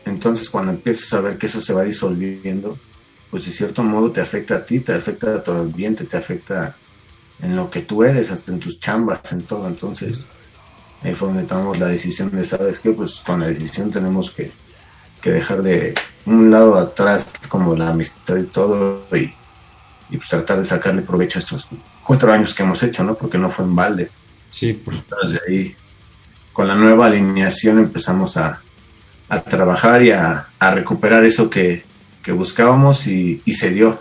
Entonces 0.04 0.50
cuando 0.50 0.72
empiezas 0.72 1.12
a 1.14 1.20
ver 1.20 1.38
que 1.38 1.46
eso 1.46 1.60
se 1.60 1.72
va 1.72 1.82
disolviendo, 1.82 2.78
pues 3.30 3.46
de 3.46 3.52
cierto 3.52 3.82
modo 3.82 4.12
te 4.12 4.20
afecta 4.20 4.56
a 4.56 4.66
ti, 4.66 4.80
te 4.80 4.92
afecta 4.92 5.28
a 5.28 5.50
el 5.50 5.56
ambiente, 5.56 6.04
te 6.04 6.16
afecta 6.16 6.76
en 7.40 7.56
lo 7.56 7.70
que 7.70 7.82
tú 7.82 8.04
eres, 8.04 8.30
hasta 8.30 8.52
en 8.52 8.60
tus 8.60 8.78
chambas, 8.78 9.32
en 9.32 9.42
todo. 9.42 9.66
Entonces 9.66 10.26
ahí 11.02 11.14
fue 11.14 11.28
donde 11.28 11.44
tomamos 11.44 11.78
la 11.78 11.88
decisión 11.88 12.30
de, 12.30 12.44
¿sabes 12.44 12.78
qué? 12.80 12.90
Pues 12.90 13.22
con 13.24 13.40
la 13.40 13.48
decisión 13.48 13.90
tenemos 13.90 14.30
que, 14.30 14.52
dejar 15.24 15.60
de 15.60 15.92
un 16.24 16.52
lado 16.52 16.76
atrás 16.76 17.32
como 17.48 17.74
la 17.74 17.88
amistad 17.88 18.36
y 18.36 18.44
todo 18.44 19.02
y, 19.12 19.34
y, 20.08 20.16
pues 20.18 20.28
tratar 20.28 20.60
de 20.60 20.64
sacarle 20.64 21.02
provecho 21.02 21.40
a 21.40 21.42
estos 21.42 21.68
cuatro 22.04 22.32
años 22.32 22.54
que 22.54 22.62
hemos 22.62 22.80
hecho, 22.84 23.02
¿no? 23.02 23.16
Porque 23.16 23.36
no 23.36 23.50
fue 23.50 23.64
en 23.64 23.74
balde. 23.74 24.10
Sí, 24.56 24.72
por 24.72 24.94
Entonces 24.94 25.38
ahí 25.46 25.76
con 26.54 26.66
la 26.66 26.74
nueva 26.74 27.08
alineación 27.08 27.78
empezamos 27.78 28.38
a, 28.38 28.62
a 29.28 29.42
trabajar 29.42 30.02
y 30.02 30.12
a, 30.12 30.48
recuperar 30.58 31.26
eso 31.26 31.50
que, 31.50 31.84
buscábamos 32.34 33.06
y, 33.06 33.42
se 33.54 33.70
dio. 33.70 33.98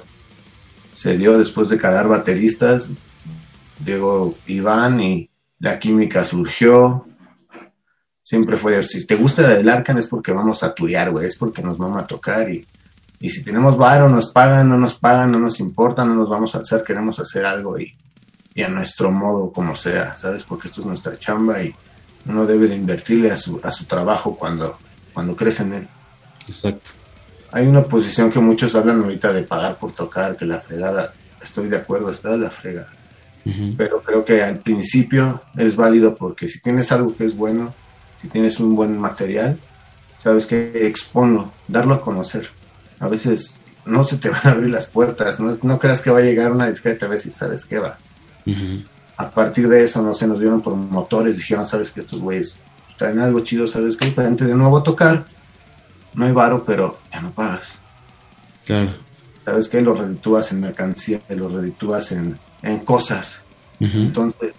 Se 0.94 1.18
dio 1.18 1.38
después 1.38 1.68
de 1.68 1.78
quedar 1.78 2.08
bateristas, 2.08 2.90
llegó 3.84 4.34
Iván 4.48 5.02
y 5.02 5.30
la 5.60 5.78
química 5.78 6.24
surgió. 6.24 7.06
Siempre 8.24 8.56
fue, 8.56 8.82
si 8.82 9.06
te 9.06 9.18
gusta 9.18 9.60
el 9.60 9.68
Arcan 9.68 9.98
es 9.98 10.08
porque 10.08 10.32
vamos 10.32 10.64
a 10.64 10.74
turear, 10.74 11.12
güey, 11.12 11.28
es 11.28 11.36
porque 11.38 11.62
nos 11.62 11.78
vamos 11.78 12.02
a 12.02 12.08
tocar 12.08 12.50
y, 12.50 12.66
y 13.20 13.30
si 13.30 13.44
tenemos 13.44 13.76
varo, 13.76 14.08
nos 14.08 14.32
pagan, 14.32 14.70
no 14.70 14.78
nos 14.78 14.98
pagan, 14.98 15.34
no 15.34 15.40
nos 15.40 15.60
importa, 15.60 16.06
no 16.06 16.16
nos 16.16 16.30
vamos 16.30 16.56
a 16.56 16.60
hacer, 16.60 16.82
queremos 16.82 17.20
hacer 17.20 17.46
algo 17.46 17.78
y, 17.78 17.94
y 18.58 18.64
a 18.64 18.70
nuestro 18.70 19.12
modo, 19.12 19.52
como 19.52 19.76
sea, 19.76 20.16
¿sabes? 20.16 20.46
Porque 20.46 20.70
esto 20.70 20.80
es 20.80 20.88
nuestra 20.88 21.20
chamba 21.20 21.62
y 21.62 21.76
uno 22.26 22.46
debe 22.46 22.68
de 22.68 22.76
invertirle 22.76 23.30
a 23.30 23.36
su, 23.38 23.60
a 23.62 23.70
su 23.70 23.84
trabajo 23.84 24.38
cuando, 24.38 24.80
cuando 25.14 25.36
crece 25.36 25.64
en 25.64 25.74
él. 25.74 25.88
Exacto. 26.48 26.92
Hay 27.52 27.68
una 27.68 27.84
posición 27.84 28.32
que 28.32 28.40
muchos 28.40 28.74
hablan 28.76 29.04
ahorita 29.04 29.34
de 29.34 29.44
pagar 29.44 29.78
por 29.78 29.92
tocar, 29.92 30.38
que 30.38 30.46
la 30.46 30.58
fregada, 30.58 31.14
estoy 31.44 31.68
de 31.68 31.78
acuerdo, 31.78 32.10
está 32.10 32.36
la 32.38 32.50
frega. 32.50 32.88
Pero 33.78 34.02
creo 34.02 34.26
que 34.26 34.42
al 34.42 34.58
principio 34.58 35.44
es 35.56 35.76
válido 35.76 36.16
porque 36.16 36.48
si 36.48 36.60
tienes 36.62 36.92
algo 36.92 37.16
que 37.16 37.26
es 37.26 37.36
bueno, 37.36 37.76
si 38.22 38.28
tienes 38.30 38.60
un 38.60 38.76
buen 38.76 38.98
material, 38.98 39.60
sabes 40.18 40.48
que 40.48 40.88
exponlo, 40.88 41.52
darlo 41.68 41.94
a 41.94 42.02
conocer. 42.02 42.50
A 43.00 43.08
veces 43.08 43.60
no 43.86 44.04
se 44.04 44.18
te 44.18 44.30
van 44.30 44.42
a 44.46 44.52
abrir 44.52 44.72
las 44.72 44.88
puertas, 44.88 45.40
no, 45.40 45.60
no 45.62 45.78
creas 45.78 46.02
que 46.02 46.10
va 46.10 46.20
a 46.20 46.24
llegar 46.24 46.52
una 46.52 46.68
discreta 46.68 47.06
a 47.06 47.10
ver 47.10 47.20
si 47.20 47.32
sabes 47.32 47.66
qué 47.66 47.78
va. 47.78 48.00
A 49.18 49.30
partir 49.30 49.68
de 49.70 49.84
eso, 49.84 50.02
no 50.02 50.14
sé, 50.14 50.28
nos 50.28 50.40
vieron 50.40 50.62
por 50.62 50.76
motores, 50.76 51.38
dijeron, 51.38 51.66
sabes 51.66 51.92
que 51.92 52.02
estos 52.02 52.20
güeyes 52.20 52.58
traen 52.98 53.20
algo 53.20 53.40
chido, 53.42 53.68
¿sabes 53.68 53.96
qué? 53.98 54.08
Para 54.08 54.30
de 54.30 54.56
nuevo 54.56 54.78
a 54.78 54.84
tocar. 54.84 55.26
No 56.14 56.26
hay 56.26 56.32
varo, 56.32 56.64
pero 56.64 56.98
ya 57.12 57.22
no 57.22 57.32
pagas. 57.32 57.80
Claro. 58.66 58.94
¿Sabes 59.44 59.70
qué? 59.70 59.82
Lo 59.82 59.94
reditúas 59.94 60.52
en 60.52 60.62
mercancía, 60.62 61.22
lo 61.30 61.50
reditúas 61.50 62.12
en, 62.12 62.38
en 62.62 62.80
cosas. 62.80 63.42
Entonces, 63.80 64.54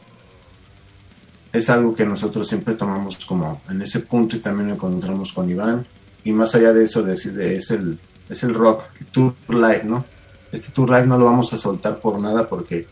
es 1.52 1.71
algo 1.71 1.95
que 1.95 2.05
nosotros 2.05 2.47
siempre 2.47 2.75
tomamos 2.75 3.16
como 3.25 3.62
en 3.69 3.83
ese 3.83 4.00
punto 4.00 4.37
y 4.37 4.40
también 4.40 4.69
lo 4.69 4.75
encontramos 4.75 5.33
con 5.33 5.50
Iván. 5.50 5.87
Y 6.23 6.33
más 6.33 6.55
allá 6.55 6.73
de 6.73 6.85
eso, 6.85 7.02
decir, 7.02 7.38
es 7.40 7.71
el, 7.71 7.99
es 8.28 8.43
el 8.43 8.55
rock, 8.55 8.85
el 9.00 9.07
tour 9.07 9.35
live, 9.49 9.85
¿no? 9.85 10.05
Este 10.52 10.71
tour 10.71 10.90
live 10.90 11.07
no 11.07 11.19
lo 11.19 11.25
vamos 11.25 11.52
a 11.52 11.59
soltar 11.59 11.99
por 11.99 12.21
nada 12.21 12.47
porque 12.47 12.87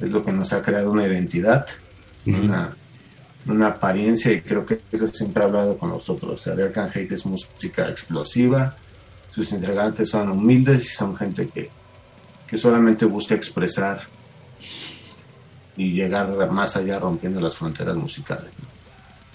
es 0.00 0.10
lo 0.10 0.24
que 0.24 0.32
nos 0.32 0.52
ha 0.52 0.62
creado 0.62 0.90
una 0.90 1.06
identidad, 1.06 1.66
una 2.26 2.74
una 3.48 3.68
apariencia 3.68 4.32
y 4.32 4.40
creo 4.40 4.66
que 4.66 4.80
eso 4.90 5.06
siempre 5.08 5.42
ha 5.42 5.46
hablado 5.46 5.78
con 5.78 5.90
nosotros. 5.90 6.32
O 6.32 6.36
sea, 6.36 6.64
Arcangel 6.64 7.12
es 7.12 7.24
música 7.26 7.88
explosiva, 7.88 8.76
sus 9.32 9.52
integrantes 9.52 10.10
son 10.10 10.30
humildes 10.30 10.84
y 10.84 10.88
son 10.88 11.16
gente 11.16 11.48
que, 11.48 11.70
solamente 12.56 13.04
busca 13.04 13.34
expresar 13.34 14.02
y 15.76 15.92
llegar 15.92 16.50
más 16.50 16.76
allá 16.76 16.98
rompiendo 16.98 17.40
las 17.40 17.56
fronteras 17.56 17.96
musicales. 17.96 18.52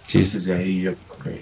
Entonces 0.07 0.45
de 0.45 0.53
ahí 0.53 0.81
yo 0.81 0.93
creo 1.19 1.35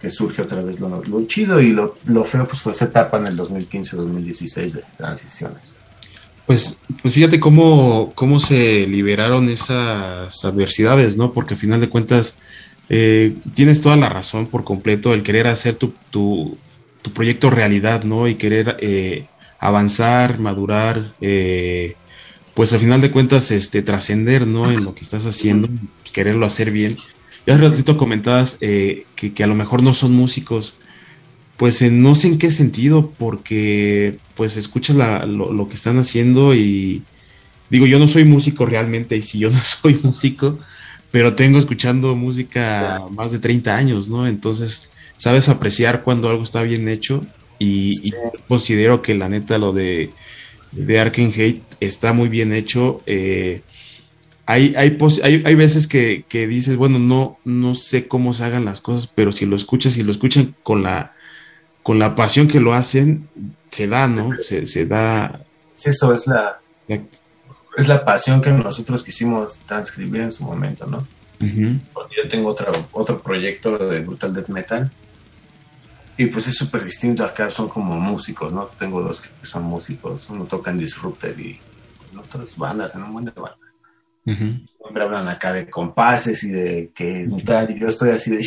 que, 0.00 0.10
surge 0.10 0.42
otra 0.42 0.60
vez 0.60 0.78
lo, 0.80 1.02
lo 1.02 1.26
chido 1.26 1.62
y 1.62 1.72
lo, 1.72 1.94
lo, 2.04 2.24
feo 2.24 2.46
pues 2.46 2.60
fue 2.60 2.72
esa 2.72 2.84
etapa 2.84 3.16
en 3.16 3.28
el 3.28 3.38
2015-2016 3.38 4.72
de 4.72 4.84
transiciones. 4.98 5.74
Pues, 6.46 6.80
pues 7.00 7.14
fíjate 7.14 7.40
cómo, 7.40 8.12
cómo 8.14 8.38
se 8.38 8.86
liberaron 8.86 9.48
esas 9.48 10.44
adversidades, 10.44 11.16
¿no? 11.16 11.32
Porque 11.32 11.54
al 11.54 11.60
final 11.60 11.80
de 11.80 11.88
cuentas 11.88 12.38
eh, 12.90 13.34
tienes 13.54 13.80
toda 13.80 13.96
la 13.96 14.10
razón 14.10 14.46
por 14.46 14.62
completo 14.62 15.14
el 15.14 15.22
querer 15.22 15.46
hacer 15.46 15.76
tu, 15.76 15.94
tu, 16.10 16.56
proyecto 17.14 17.50
realidad, 17.50 18.04
¿no? 18.04 18.28
Y 18.28 18.34
querer 18.34 18.76
eh, 18.80 19.26
avanzar, 19.58 20.38
madurar, 20.38 21.14
eh, 21.20 21.94
pues 22.54 22.72
al 22.72 22.80
final 22.80 23.00
de 23.00 23.10
cuentas 23.10 23.50
este, 23.50 23.82
trascender, 23.82 24.46
¿no? 24.46 24.70
En 24.70 24.84
lo 24.84 24.94
que 24.94 25.02
estás 25.02 25.24
haciendo, 25.26 25.68
quererlo 26.12 26.44
hacer 26.44 26.70
bien. 26.70 26.98
Ya 27.46 27.54
hace 27.54 27.68
ratito 27.68 27.96
comentabas 27.96 28.56
que, 28.56 29.04
que 29.16 29.44
a 29.44 29.46
lo 29.46 29.54
mejor 29.54 29.82
no 29.82 29.92
son 29.92 30.12
músicos, 30.12 30.76
pues 31.56 31.80
no 31.82 32.14
sé 32.14 32.28
en 32.28 32.38
qué 32.38 32.50
sentido, 32.50 33.12
porque 33.16 34.18
pues 34.34 34.56
escuchas 34.56 34.96
lo, 34.96 35.68
que 35.68 35.74
están 35.74 35.98
haciendo 35.98 36.54
y 36.54 37.02
digo, 37.70 37.86
yo 37.86 37.98
no 37.98 38.08
soy 38.08 38.24
músico 38.24 38.66
realmente, 38.66 39.16
y 39.16 39.22
si 39.22 39.38
yo 39.38 39.50
no 39.50 39.60
soy 39.60 39.98
músico, 40.02 40.58
pero 41.10 41.34
tengo 41.34 41.58
escuchando 41.58 42.16
música 42.16 43.02
más 43.10 43.30
de 43.30 43.38
30 43.38 43.76
años, 43.76 44.08
¿no? 44.08 44.26
Entonces, 44.26 44.88
sabes 45.16 45.48
apreciar 45.48 46.02
cuando 46.02 46.28
algo 46.28 46.42
está 46.42 46.62
bien 46.62 46.88
hecho 46.88 47.24
y, 47.58 47.92
considero 48.48 49.00
que 49.00 49.14
la 49.14 49.28
neta 49.28 49.58
lo 49.58 49.72
de, 49.72 50.10
de 50.72 51.00
Hate 51.00 51.62
está 51.78 52.12
muy 52.12 52.28
bien 52.28 52.52
hecho. 52.52 53.00
Eh, 53.06 53.62
hay, 54.46 54.74
hay, 54.76 54.98
hay, 55.22 55.54
veces 55.54 55.86
que, 55.86 56.24
que, 56.28 56.48
dices, 56.48 56.76
bueno, 56.76 56.98
no, 56.98 57.38
no 57.44 57.76
sé 57.76 58.08
cómo 58.08 58.34
se 58.34 58.44
hagan 58.44 58.64
las 58.64 58.80
cosas, 58.80 59.06
pero 59.06 59.30
si 59.30 59.46
lo 59.46 59.56
escuchas 59.56 59.96
y 59.96 60.02
lo 60.02 60.10
escuchan 60.10 60.54
con 60.62 60.82
la 60.82 61.14
con 61.84 61.98
la 61.98 62.14
pasión 62.14 62.48
que 62.48 62.60
lo 62.60 62.74
hacen, 62.74 63.28
se 63.70 63.86
da, 63.86 64.08
¿no? 64.08 64.34
Se, 64.42 64.66
se 64.66 64.86
da. 64.86 65.44
Eso 65.76 66.14
es 66.14 66.26
la, 66.26 66.58
es 66.88 67.88
la 67.88 68.04
pasión 68.04 68.40
que 68.40 68.50
nosotros 68.50 69.04
quisimos 69.04 69.58
transcribir 69.66 70.22
en 70.22 70.32
su 70.32 70.44
momento, 70.44 70.86
¿no? 70.86 71.06
Porque 71.92 72.16
yo 72.16 72.30
tengo 72.30 72.48
otro, 72.48 72.72
otro 72.92 73.20
proyecto 73.20 73.76
de 73.76 74.00
Brutal 74.00 74.32
Death 74.32 74.48
Metal 74.48 74.90
y 76.16 76.26
pues 76.26 76.46
es 76.48 76.56
súper 76.56 76.84
distinto. 76.84 77.22
Acá 77.22 77.50
son 77.50 77.68
como 77.68 78.00
músicos, 78.00 78.50
¿no? 78.50 78.64
Tengo 78.78 79.02
dos 79.02 79.20
que 79.20 79.44
son 79.44 79.64
músicos. 79.64 80.30
Uno 80.30 80.46
toca 80.46 80.70
en 80.70 80.78
Disrupted 80.78 81.38
y 81.38 81.60
en 82.12 82.18
otras 82.18 82.56
bandas, 82.56 82.94
en 82.94 83.02
un 83.02 83.12
buen 83.12 83.26
de 83.26 83.32
bandas. 83.32 83.58
Siempre 84.24 85.02
hablan 85.02 85.28
acá 85.28 85.52
de 85.52 85.68
compases 85.68 86.42
y 86.44 86.48
de 86.48 86.92
que 86.94 87.28
tal, 87.44 87.72
y 87.72 87.78
yo 87.78 87.88
estoy 87.88 88.08
así 88.08 88.30
de, 88.30 88.42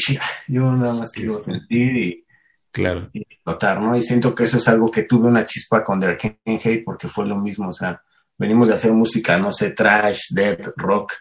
yo 0.48 0.72
nada 0.72 0.96
más 0.96 1.12
quiero 1.12 1.44
sentir 1.44 1.96
y, 1.96 2.27
claro. 2.72 3.10
y 3.14 3.26
notar, 3.46 3.82
¿no? 3.82 3.96
Y 3.96 4.02
siento 4.02 4.36
que 4.36 4.44
eso 4.44 4.58
es 4.58 4.68
algo 4.68 4.90
que 4.92 5.04
tuve 5.04 5.28
una 5.28 5.46
chispa 5.46 5.84
con 5.84 6.00
The 6.00 6.08
Arcane 6.08 6.38
Hate 6.46 6.84
porque 6.84 7.08
fue 7.08 7.26
lo 7.26 7.36
mismo, 7.38 7.70
o 7.70 7.74
sea, 7.74 8.02
venimos 8.38 8.68
de 8.68 8.76
hacer 8.76 8.94
música, 8.94 9.38
no 9.38 9.52
sé, 9.52 9.72
trash, 9.72 10.32
death, 10.32 10.70
rock, 10.76 11.14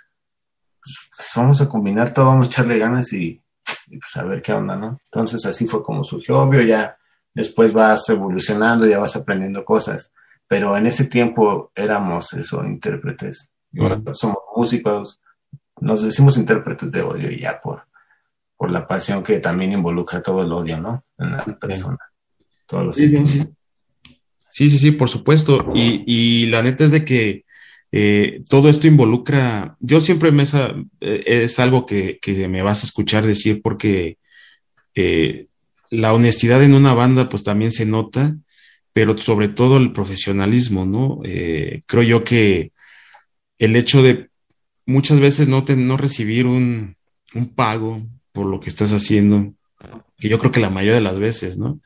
pues, 0.80 1.28
vamos 1.34 1.60
a 1.60 1.68
combinar 1.68 2.12
todo, 2.12 2.26
vamos 2.26 2.46
a 2.46 2.50
echarle 2.50 2.78
ganas 2.78 3.12
y, 3.12 3.40
pues 3.88 4.16
a 4.16 4.24
ver 4.24 4.42
qué 4.42 4.52
onda, 4.52 4.76
¿no? 4.76 5.00
Entonces 5.04 5.44
así 5.46 5.66
fue 5.66 5.82
como 5.82 6.04
surgió, 6.04 6.40
obvio, 6.40 6.62
ya 6.62 6.96
después 7.34 7.72
vas 7.72 8.08
evolucionando, 8.08 8.86
ya 8.86 8.98
vas 8.98 9.16
aprendiendo 9.16 9.64
cosas, 9.64 10.12
pero 10.46 10.76
en 10.76 10.86
ese 10.86 11.06
tiempo 11.06 11.72
éramos 11.74 12.32
eso, 12.34 12.64
intérpretes, 12.64 13.50
y 13.72 13.82
ahora 13.82 14.00
somos 14.12 14.38
músicos, 14.54 15.20
nos 15.80 16.02
decimos 16.02 16.38
intérpretes 16.38 16.90
de 16.90 17.02
odio 17.02 17.30
y 17.30 17.40
ya 17.40 17.60
por, 17.60 17.85
por 18.56 18.70
la 18.70 18.86
pasión 18.86 19.22
que 19.22 19.38
también 19.38 19.72
involucra 19.72 20.22
todo 20.22 20.42
el 20.42 20.52
odio, 20.52 20.80
¿no? 20.80 21.04
En 21.18 21.32
la 21.32 21.44
persona. 21.44 21.98
Todos 22.66 22.86
los 22.86 22.96
sí, 22.96 23.08
sí, 24.48 24.70
sí, 24.70 24.78
sí, 24.78 24.90
por 24.92 25.08
supuesto. 25.08 25.72
Y, 25.74 26.04
y 26.06 26.46
la 26.46 26.62
neta 26.62 26.84
es 26.84 26.90
de 26.90 27.04
que 27.04 27.46
eh, 27.92 28.42
todo 28.48 28.68
esto 28.68 28.86
involucra, 28.86 29.76
yo 29.80 30.00
siempre 30.00 30.32
me 30.32 30.42
eh, 30.42 31.22
es 31.24 31.58
algo 31.58 31.86
que, 31.86 32.18
me 32.48 32.62
vas 32.62 32.82
a 32.82 32.86
escuchar 32.86 33.24
decir 33.24 33.62
porque 33.62 34.18
eh, 34.94 35.46
la 35.90 36.12
honestidad 36.12 36.62
en 36.62 36.74
una 36.74 36.94
banda 36.94 37.28
pues 37.28 37.44
también 37.44 37.72
se 37.72 37.86
nota, 37.86 38.36
pero 38.92 39.16
sobre 39.18 39.48
todo 39.48 39.76
el 39.76 39.92
profesionalismo, 39.92 40.84
¿no? 40.84 41.20
creo 41.86 42.02
yo 42.02 42.24
que 42.24 42.72
el 43.58 43.76
hecho 43.76 44.02
de 44.02 44.28
muchas 44.84 45.20
veces 45.20 45.48
no, 45.48 45.64
no 45.66 45.96
recibir 45.96 46.46
un, 46.46 46.96
pago 47.54 48.02
por 48.36 48.46
lo 48.46 48.60
que 48.60 48.68
estás 48.68 48.92
haciendo, 48.92 49.54
que 50.18 50.28
yo 50.28 50.38
creo 50.38 50.52
que 50.52 50.60
la 50.60 50.68
mayoría 50.68 50.96
de 50.96 51.00
las 51.00 51.18
veces, 51.18 51.56
¿no? 51.56 51.80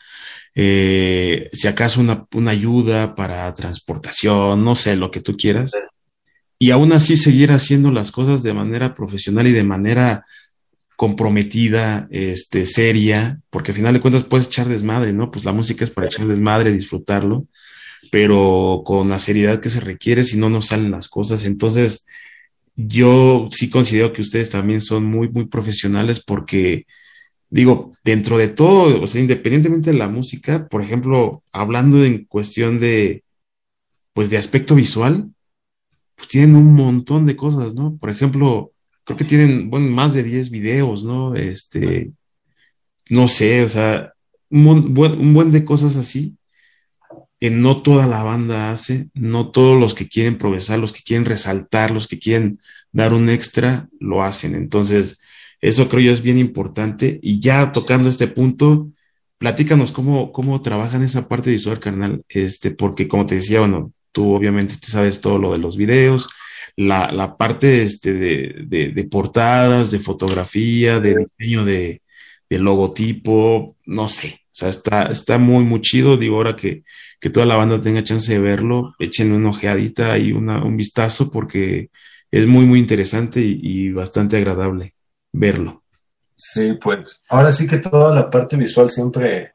si 0.52 1.68
acaso 1.68 2.00
una, 2.00 2.26
una, 2.34 2.50
ayuda 2.50 3.14
para 3.14 3.54
transportación, 3.54 4.64
no 4.64 4.74
sé, 4.74 4.96
lo 4.96 5.12
que 5.12 5.20
tú 5.20 5.36
quieras, 5.36 5.70
y 6.58 6.72
aún 6.72 6.92
así 6.92 7.16
seguir 7.16 7.52
haciendo 7.52 7.92
las 7.92 8.10
cosas 8.10 8.42
de 8.42 8.52
manera 8.52 8.96
profesional 8.96 9.46
y 9.46 9.52
de 9.52 9.62
manera 9.62 10.24
comprometida, 10.96 12.08
este, 12.10 12.66
seria, 12.66 13.40
porque 13.48 13.70
al 13.70 13.76
final 13.76 13.94
de 13.94 14.00
cuentas 14.00 14.24
puedes 14.24 14.48
echar 14.48 14.68
desmadre, 14.68 15.14
¿no? 15.14 15.30
Pues 15.30 15.44
la 15.44 15.52
música 15.52 15.84
es 15.84 15.90
para 15.90 16.08
echar 16.08 16.26
desmadre, 16.26 16.72
disfrutarlo, 16.72 17.46
pero 18.10 18.82
con 18.84 19.08
la 19.08 19.18
seriedad 19.18 19.60
que 19.60 19.70
se 19.70 19.80
requiere, 19.80 20.24
si 20.24 20.36
no, 20.36 20.50
no 20.50 20.60
salen 20.60 20.90
las 20.90 21.08
cosas. 21.08 21.44
Entonces, 21.44 22.06
yo 22.88 23.48
sí 23.50 23.70
considero 23.70 24.12
que 24.12 24.22
ustedes 24.22 24.50
también 24.50 24.80
son 24.80 25.04
muy, 25.04 25.28
muy 25.28 25.46
profesionales 25.46 26.22
porque, 26.24 26.86
digo, 27.48 27.92
dentro 28.04 28.38
de 28.38 28.48
todo, 28.48 29.02
o 29.02 29.06
sea, 29.06 29.20
independientemente 29.20 29.92
de 29.92 29.98
la 29.98 30.08
música, 30.08 30.68
por 30.68 30.82
ejemplo, 30.82 31.42
hablando 31.52 32.04
en 32.04 32.24
cuestión 32.24 32.78
de, 32.80 33.24
pues, 34.12 34.30
de 34.30 34.38
aspecto 34.38 34.74
visual, 34.74 35.30
pues 36.16 36.28
tienen 36.28 36.56
un 36.56 36.74
montón 36.74 37.26
de 37.26 37.36
cosas, 37.36 37.74
¿no? 37.74 37.96
Por 37.96 38.10
ejemplo, 38.10 38.72
creo 39.04 39.16
que 39.16 39.24
tienen, 39.24 39.70
bueno, 39.70 39.90
más 39.90 40.14
de 40.14 40.22
10 40.22 40.50
videos, 40.50 41.02
¿no? 41.02 41.34
Este, 41.34 42.12
no 43.08 43.28
sé, 43.28 43.62
o 43.64 43.68
sea, 43.68 44.12
un 44.50 44.94
buen, 44.94 45.50
de 45.50 45.64
cosas 45.64 45.96
así 45.96 46.36
que 47.40 47.50
no 47.50 47.82
toda 47.82 48.06
la 48.06 48.22
banda 48.22 48.70
hace, 48.70 49.08
no 49.14 49.50
todos 49.50 49.80
los 49.80 49.94
que 49.94 50.08
quieren 50.08 50.38
progresar, 50.38 50.78
los 50.78 50.92
que 50.92 51.02
quieren 51.02 51.24
resaltar, 51.24 51.90
los 51.90 52.06
que 52.06 52.18
quieren 52.18 52.60
dar 52.92 53.14
un 53.14 53.30
extra, 53.30 53.88
lo 53.98 54.22
hacen. 54.22 54.54
Entonces, 54.54 55.20
eso 55.60 55.88
creo 55.88 56.02
yo 56.02 56.12
es 56.12 56.22
bien 56.22 56.38
importante. 56.38 57.18
Y 57.22 57.40
ya 57.40 57.72
tocando 57.72 58.08
este 58.08 58.28
punto, 58.28 58.90
platícanos 59.38 59.92
cómo, 59.92 60.32
cómo 60.32 60.60
trabajan 60.62 61.02
esa 61.02 61.28
parte 61.28 61.50
visual, 61.50 61.80
carnal, 61.80 62.22
este, 62.28 62.70
porque 62.72 63.08
como 63.08 63.26
te 63.26 63.36
decía, 63.36 63.60
bueno, 63.60 63.92
tú 64.12 64.32
obviamente 64.32 64.76
te 64.76 64.88
sabes 64.88 65.20
todo 65.20 65.38
lo 65.38 65.52
de 65.52 65.58
los 65.58 65.76
videos, 65.76 66.28
la, 66.76 67.10
la 67.12 67.36
parte 67.36 67.82
este 67.82 68.12
de, 68.14 68.92
de, 68.94 69.04
portadas, 69.04 69.90
de 69.90 69.98
fotografía, 70.00 71.00
de 71.00 71.16
diseño 71.16 71.64
de, 71.64 72.02
de, 72.48 72.58
logotipo, 72.58 73.76
no 73.86 74.08
sé, 74.08 74.39
sea, 74.60 74.68
está, 74.68 75.04
está 75.04 75.38
muy, 75.38 75.64
muy 75.64 75.80
chido, 75.80 76.16
digo, 76.16 76.36
ahora 76.36 76.56
que, 76.56 76.84
que 77.20 77.30
toda 77.30 77.46
la 77.46 77.56
banda 77.56 77.80
tenga 77.80 78.04
chance 78.04 78.32
de 78.32 78.38
verlo, 78.38 78.94
echen 78.98 79.32
una 79.32 79.50
ojeadita 79.50 80.18
y 80.18 80.32
una, 80.32 80.62
un 80.62 80.76
vistazo 80.76 81.30
porque 81.30 81.90
es 82.30 82.46
muy, 82.46 82.64
muy 82.66 82.78
interesante 82.78 83.40
y, 83.40 83.60
y 83.62 83.92
bastante 83.92 84.36
agradable 84.36 84.94
verlo. 85.32 85.82
Sí, 86.36 86.74
pues 86.74 87.22
ahora 87.28 87.52
sí 87.52 87.66
que 87.66 87.78
toda 87.78 88.14
la 88.14 88.30
parte 88.30 88.56
visual 88.56 88.88
siempre 88.88 89.54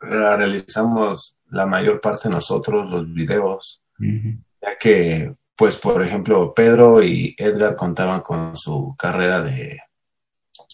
la 0.00 0.36
realizamos 0.36 1.36
la 1.50 1.66
mayor 1.66 2.00
parte 2.00 2.28
de 2.28 2.34
nosotros, 2.34 2.90
los 2.90 3.12
videos, 3.12 3.82
ya 3.98 4.76
que, 4.78 5.32
pues, 5.54 5.76
por 5.76 6.02
ejemplo, 6.02 6.52
Pedro 6.52 7.02
y 7.02 7.34
Edgar 7.38 7.76
contaban 7.76 8.20
con 8.20 8.56
su 8.56 8.94
carrera 8.98 9.40
de, 9.40 9.78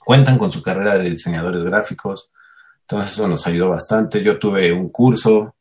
cuentan 0.05 0.39
con 0.39 0.51
su 0.51 0.63
carrera 0.63 0.99
de 0.99 1.11
diseñadores 1.11 1.63
gráficos, 1.63 2.31
entonces 2.93 3.13
eso 3.13 3.27
nos 3.27 3.47
ayudó 3.47 3.71
bastante. 3.71 4.23
Yo 4.23 4.39
tuve 4.39 4.71
un 4.71 4.91
curso 4.91 5.55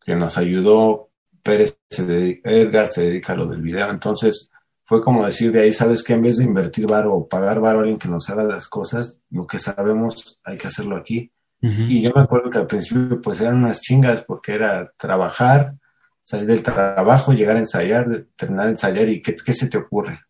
que 0.00 0.14
nos 0.14 0.38
ayudó, 0.38 1.10
Pérez 1.42 1.78
se 1.90 2.40
Edgar 2.42 2.88
se 2.88 3.02
dedica 3.02 3.34
a 3.34 3.36
lo 3.36 3.46
del 3.46 3.60
video, 3.60 3.90
entonces 3.90 4.50
fue 4.84 5.02
como 5.02 5.26
decir 5.26 5.52
de 5.52 5.60
ahí, 5.60 5.74
sabes 5.74 6.02
que 6.02 6.14
en 6.14 6.22
vez 6.22 6.38
de 6.38 6.44
invertir 6.44 6.86
varo 6.86 7.14
o 7.14 7.28
pagar 7.28 7.60
varo 7.60 7.80
a 7.80 7.82
alguien 7.82 7.98
que 7.98 8.08
nos 8.08 8.30
haga 8.30 8.44
las 8.44 8.66
cosas, 8.66 9.18
lo 9.30 9.46
que 9.46 9.58
sabemos 9.58 10.40
hay 10.42 10.56
que 10.56 10.68
hacerlo 10.68 10.96
aquí. 10.96 11.30
Y 11.60 12.00
yo 12.00 12.12
me 12.14 12.22
acuerdo 12.22 12.50
que 12.50 12.58
al 12.58 12.66
principio 12.66 13.20
pues 13.20 13.40
eran 13.40 13.56
unas 13.56 13.80
chingas 13.82 14.22
porque 14.22 14.54
era 14.54 14.90
trabajar, 14.96 15.74
salir 16.22 16.46
del 16.46 16.62
trabajo, 16.62 17.32
llegar 17.34 17.56
a 17.56 17.60
ensayar, 17.60 18.24
terminar 18.36 18.66
de 18.66 18.70
ensayar 18.70 19.08
y 19.08 19.20
¿qué, 19.20 19.52
se 19.52 19.68
te 19.68 19.76
ocurre? 19.76 20.20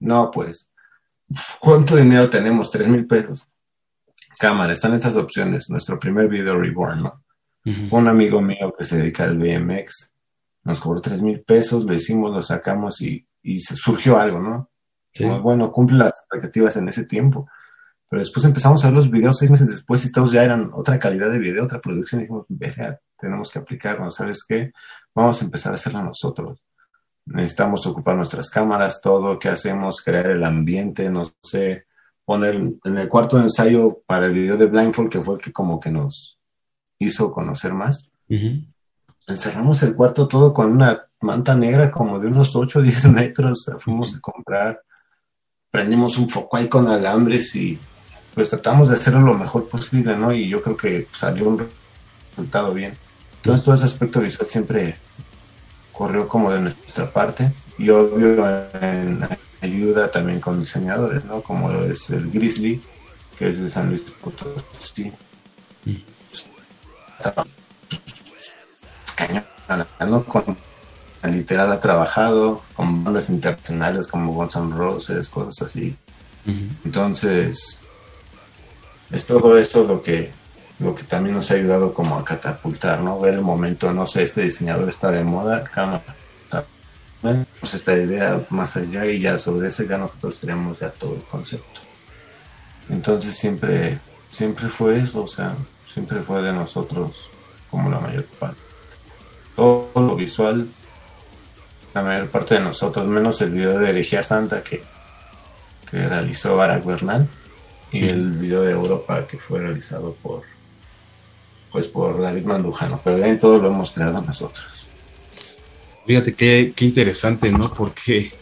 No, 0.00 0.30
pues, 0.30 0.68
¿cuánto 1.58 1.96
dinero 1.96 2.28
tenemos? 2.28 2.70
Tres 2.70 2.88
mil 2.88 3.06
pesos. 3.06 3.48
Cámara, 4.38 4.72
están 4.72 4.94
estas 4.94 5.16
opciones. 5.16 5.70
Nuestro 5.70 5.98
primer 5.98 6.28
video 6.28 6.58
Reborn, 6.58 7.02
¿no? 7.02 7.24
Fue 7.90 7.98
un 7.98 8.08
amigo 8.08 8.40
mío 8.40 8.72
que 8.76 8.84
se 8.84 8.98
dedica 8.98 9.24
al 9.24 9.36
BMX. 9.36 10.14
Nos 10.64 10.80
cobró 10.80 11.00
tres 11.00 11.20
mil 11.20 11.42
pesos, 11.42 11.84
lo 11.84 11.94
hicimos, 11.94 12.32
lo 12.32 12.42
sacamos 12.42 13.00
y, 13.02 13.26
y 13.42 13.58
surgió 13.60 14.18
algo, 14.18 14.40
¿no? 14.40 14.70
bueno, 15.42 15.72
cumple 15.72 15.98
las 15.98 16.12
expectativas 16.20 16.76
en 16.76 16.88
ese 16.88 17.04
tiempo. 17.04 17.48
Pero 18.08 18.20
después 18.20 18.44
empezamos 18.46 18.82
a 18.84 18.88
ver 18.88 18.94
los 18.94 19.10
videos 19.10 19.38
seis 19.38 19.50
meses 19.50 19.68
después 19.68 20.04
y 20.06 20.12
todos 20.12 20.32
ya 20.32 20.42
eran 20.42 20.70
otra 20.72 20.98
calidad 20.98 21.30
de 21.30 21.38
video, 21.38 21.64
otra 21.64 21.80
producción. 21.80 22.20
Y 22.20 22.24
dijimos, 22.24 22.46
verga, 22.48 22.98
tenemos 23.18 23.50
que 23.50 23.58
aplicarnos, 23.58 24.14
¿sabes 24.14 24.44
qué? 24.48 24.72
Vamos 25.14 25.42
a 25.42 25.44
empezar 25.44 25.72
a 25.72 25.74
hacerlo 25.74 26.02
nosotros. 26.02 26.62
Necesitamos 27.26 27.86
ocupar 27.86 28.16
nuestras 28.16 28.48
cámaras, 28.48 29.00
todo, 29.02 29.38
qué 29.38 29.50
hacemos, 29.50 30.00
crear 30.02 30.30
el 30.30 30.42
ambiente, 30.44 31.10
no 31.10 31.24
sé, 31.42 31.84
poner 32.28 32.56
en 32.56 32.98
el 32.98 33.08
cuarto 33.08 33.38
de 33.38 33.44
ensayo 33.44 34.02
para 34.04 34.26
el 34.26 34.34
video 34.34 34.58
de 34.58 34.66
Blindfold, 34.66 35.10
que 35.10 35.22
fue 35.22 35.36
el 35.36 35.40
que 35.40 35.50
como 35.50 35.80
que 35.80 35.90
nos 35.90 36.38
hizo 36.98 37.32
conocer 37.32 37.72
más. 37.72 38.10
Encerramos 39.26 39.82
el 39.82 39.94
cuarto 39.94 40.28
todo 40.28 40.52
con 40.52 40.70
una 40.70 41.06
manta 41.22 41.54
negra 41.54 41.90
como 41.90 42.18
de 42.18 42.26
unos 42.26 42.54
8 42.54 42.80
o 42.80 42.82
10 42.82 43.12
metros, 43.12 43.70
fuimos 43.78 44.14
a 44.14 44.20
comprar, 44.20 44.82
prendimos 45.70 46.18
un 46.18 46.28
foco 46.28 46.58
ahí 46.58 46.68
con 46.68 46.86
alambres 46.88 47.56
y 47.56 47.78
pues 48.34 48.50
tratamos 48.50 48.90
de 48.90 48.96
hacerlo 48.96 49.22
lo 49.22 49.32
mejor 49.32 49.66
posible, 49.66 50.14
¿no? 50.14 50.30
Y 50.30 50.50
yo 50.50 50.60
creo 50.60 50.76
que 50.76 51.08
salió 51.10 51.48
un 51.48 51.66
resultado 52.30 52.74
bien. 52.74 52.92
Entonces 53.36 53.64
todo 53.64 53.74
ese 53.74 53.86
aspecto 53.86 54.20
visual 54.20 54.50
siempre 54.50 54.96
corrió 55.94 56.28
como 56.28 56.50
de 56.50 56.60
nuestra 56.60 57.10
parte 57.10 57.50
y 57.78 57.88
obvio 57.88 58.46
en 58.82 59.26
ayuda 59.60 60.10
también 60.10 60.40
con 60.40 60.60
diseñadores, 60.60 61.24
¿no? 61.24 61.42
Como 61.42 61.68
lo 61.68 61.84
es 61.84 62.10
el 62.10 62.30
Grizzly, 62.30 62.80
que 63.38 63.50
es 63.50 63.60
de 63.60 63.70
San 63.70 63.90
Luis 63.90 64.02
Potosí. 64.20 65.12
Cañón, 69.16 69.44
¿no? 70.00 70.24
Con, 70.24 70.56
literal 71.24 71.72
ha 71.72 71.80
trabajado 71.80 72.62
con 72.74 73.04
bandas 73.04 73.30
internacionales 73.30 74.06
como 74.06 74.32
Guns 74.32 74.56
N' 74.56 74.76
Roses, 74.76 75.28
cosas 75.28 75.68
así. 75.68 75.96
Entonces, 76.84 77.82
es 79.10 79.26
todo 79.26 79.58
esto 79.58 79.84
lo 79.84 80.02
que 80.02 80.32
lo 80.78 80.94
que 80.94 81.02
también 81.02 81.34
nos 81.34 81.50
ha 81.50 81.54
ayudado 81.54 81.92
como 81.92 82.16
a 82.16 82.24
catapultar, 82.24 83.00
¿no? 83.00 83.18
Ver 83.18 83.34
el 83.34 83.40
momento, 83.40 83.92
no 83.92 84.06
sé, 84.06 84.22
este 84.22 84.42
diseñador 84.42 84.88
está 84.88 85.10
de 85.10 85.24
moda, 85.24 85.64
cámara, 85.64 86.14
pues 87.20 87.74
esta 87.74 87.96
idea 87.96 88.40
más 88.50 88.76
allá 88.76 89.06
y 89.06 89.20
ya 89.20 89.38
sobre 89.38 89.68
eso 89.68 89.82
ya 89.82 89.98
nosotros 89.98 90.40
tenemos 90.40 90.78
ya 90.78 90.90
todo 90.90 91.14
el 91.14 91.22
concepto. 91.22 91.80
Entonces 92.88 93.36
siempre, 93.36 93.98
siempre 94.30 94.68
fue 94.68 95.00
eso, 95.00 95.24
o 95.24 95.26
sea, 95.26 95.54
siempre 95.92 96.20
fue 96.22 96.42
de 96.42 96.52
nosotros 96.52 97.28
como 97.70 97.90
la 97.90 98.00
mayor 98.00 98.24
parte. 98.24 98.60
Todo 99.56 99.90
lo 99.94 100.14
visual 100.14 100.68
la 101.94 102.02
mayor 102.02 102.28
parte 102.28 102.54
de 102.54 102.60
nosotros, 102.60 103.06
menos 103.06 103.40
el 103.42 103.50
video 103.50 103.78
de 103.78 103.90
Herejía 103.90 104.22
Santa 104.22 104.62
que, 104.62 104.82
que 105.90 106.08
realizó 106.08 106.56
Barack 106.56 106.84
Bernal 106.84 107.26
y 107.90 108.06
el 108.06 108.32
video 108.32 108.62
de 108.62 108.72
Europa 108.72 109.26
que 109.26 109.38
fue 109.38 109.60
realizado 109.60 110.14
por 110.22 110.42
pues 111.72 111.86
por 111.86 112.20
David 112.20 112.44
Mandujano, 112.44 113.00
pero 113.04 113.22
en 113.22 113.38
todo 113.38 113.58
lo 113.58 113.68
hemos 113.68 113.90
creado 113.90 114.22
nosotros. 114.22 114.86
Fíjate 116.08 116.34
qué, 116.34 116.72
qué 116.74 116.84
interesante, 116.84 117.52
¿no? 117.52 117.72
Porque 117.72 118.32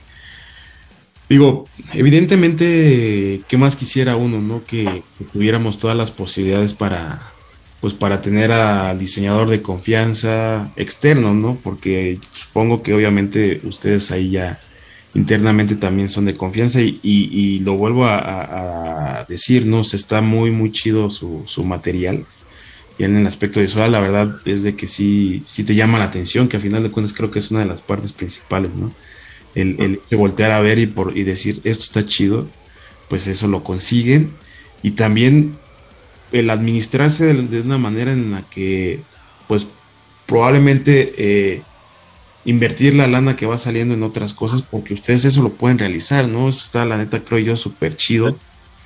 Digo, 1.29 1.67
evidentemente, 1.95 3.43
¿qué 3.49 3.57
más 3.57 3.75
quisiera 3.75 4.15
uno, 4.15 4.41
no? 4.41 4.65
Que, 4.65 5.03
tuviéramos 5.33 5.79
todas 5.79 5.97
las 5.97 6.13
posibilidades 6.13 6.73
para, 6.73 7.21
pues, 7.81 7.95
para 7.95 8.21
tener 8.21 8.53
al 8.53 8.99
diseñador 8.99 9.51
de 9.51 9.61
confianza 9.61 10.73
externo, 10.77 11.35
¿no? 11.35 11.59
Porque 11.63 12.21
supongo 12.31 12.83
que 12.83 12.95
obviamente 12.95 13.61
ustedes 13.65 14.13
ahí 14.13 14.31
ya 14.31 14.61
internamente 15.15 15.75
también 15.75 16.09
son 16.11 16.27
de 16.27 16.37
confianza 16.37 16.81
y, 16.81 17.01
y, 17.03 17.59
lo 17.61 17.75
vuelvo 17.75 18.05
a, 18.05 19.21
a, 19.21 19.25
decir, 19.25 19.67
¿no? 19.67 19.83
Se 19.83 19.97
está 19.97 20.21
muy, 20.21 20.53
muy 20.53 20.71
chido 20.71 21.11
su, 21.11 21.43
su 21.47 21.65
material. 21.65 22.25
Y 22.99 23.05
en 23.05 23.17
el 23.17 23.27
aspecto 23.27 23.61
visual, 23.61 23.93
la 23.93 24.01
verdad 24.01 24.37
es 24.47 24.63
de 24.63 24.75
que 24.75 24.87
sí, 24.87 25.43
sí 25.47 25.65
te 25.65 25.75
llama 25.75 25.99
la 25.99 26.05
atención, 26.05 26.49
que 26.49 26.57
a 26.57 26.61
final 26.61 26.83
de 26.83 26.91
cuentas 26.91 27.15
creo 27.15 27.31
que 27.31 27.41
es 27.41 27.51
una 27.51 27.61
de 27.61 27.67
las 27.67 27.83
partes 27.83 28.13
principales, 28.13 28.75
¿no? 28.75 28.93
el, 29.57 30.01
el 30.11 30.17
voltear 30.19 30.53
a 30.53 30.61
ver 30.61 30.79
y, 30.79 30.87
por, 30.87 31.17
y 31.17 31.25
decir 31.25 31.61
esto 31.65 31.85
está 31.85 32.07
chido, 32.07 32.47
pues 33.09 33.27
eso 33.27 33.49
lo 33.49 33.65
consiguen. 33.65 34.31
Y 34.83 34.93
también 34.93 35.57
el 36.33 36.51
administrarse 36.51 37.33
de, 37.33 37.61
una 37.61 37.79
manera 37.79 38.13
en 38.13 38.33
la 38.33 38.43
que, 38.43 39.01
pues 39.49 39.67
probablemente 40.27 41.15
eh, 41.17 41.63
invertir 42.45 42.95
la 42.95 43.07
lana 43.07 43.37
que 43.37 43.47
va 43.47 43.59
saliendo 43.59 43.95
en 43.95 44.03
otras 44.03 44.35
cosas, 44.35 44.63
porque 44.63 44.95
ustedes 44.95 45.25
eso 45.25 45.43
lo 45.43 45.55
pueden 45.55 45.79
realizar, 45.79 46.29
¿no? 46.29 46.49
Eso 46.49 46.61
está, 46.65 46.85
la 46.85 46.99
neta, 46.99 47.25
creo 47.25 47.39
yo, 47.39 47.57
súper 47.57 47.97
chido. 47.97 48.37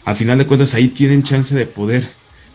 Al 0.04 0.16
final 0.16 0.38
de 0.38 0.46
cuentas, 0.46 0.74
ahí 0.74 0.88
tienen 0.88 1.22
chance 1.22 1.54
de 1.54 1.66
poder 1.66 2.08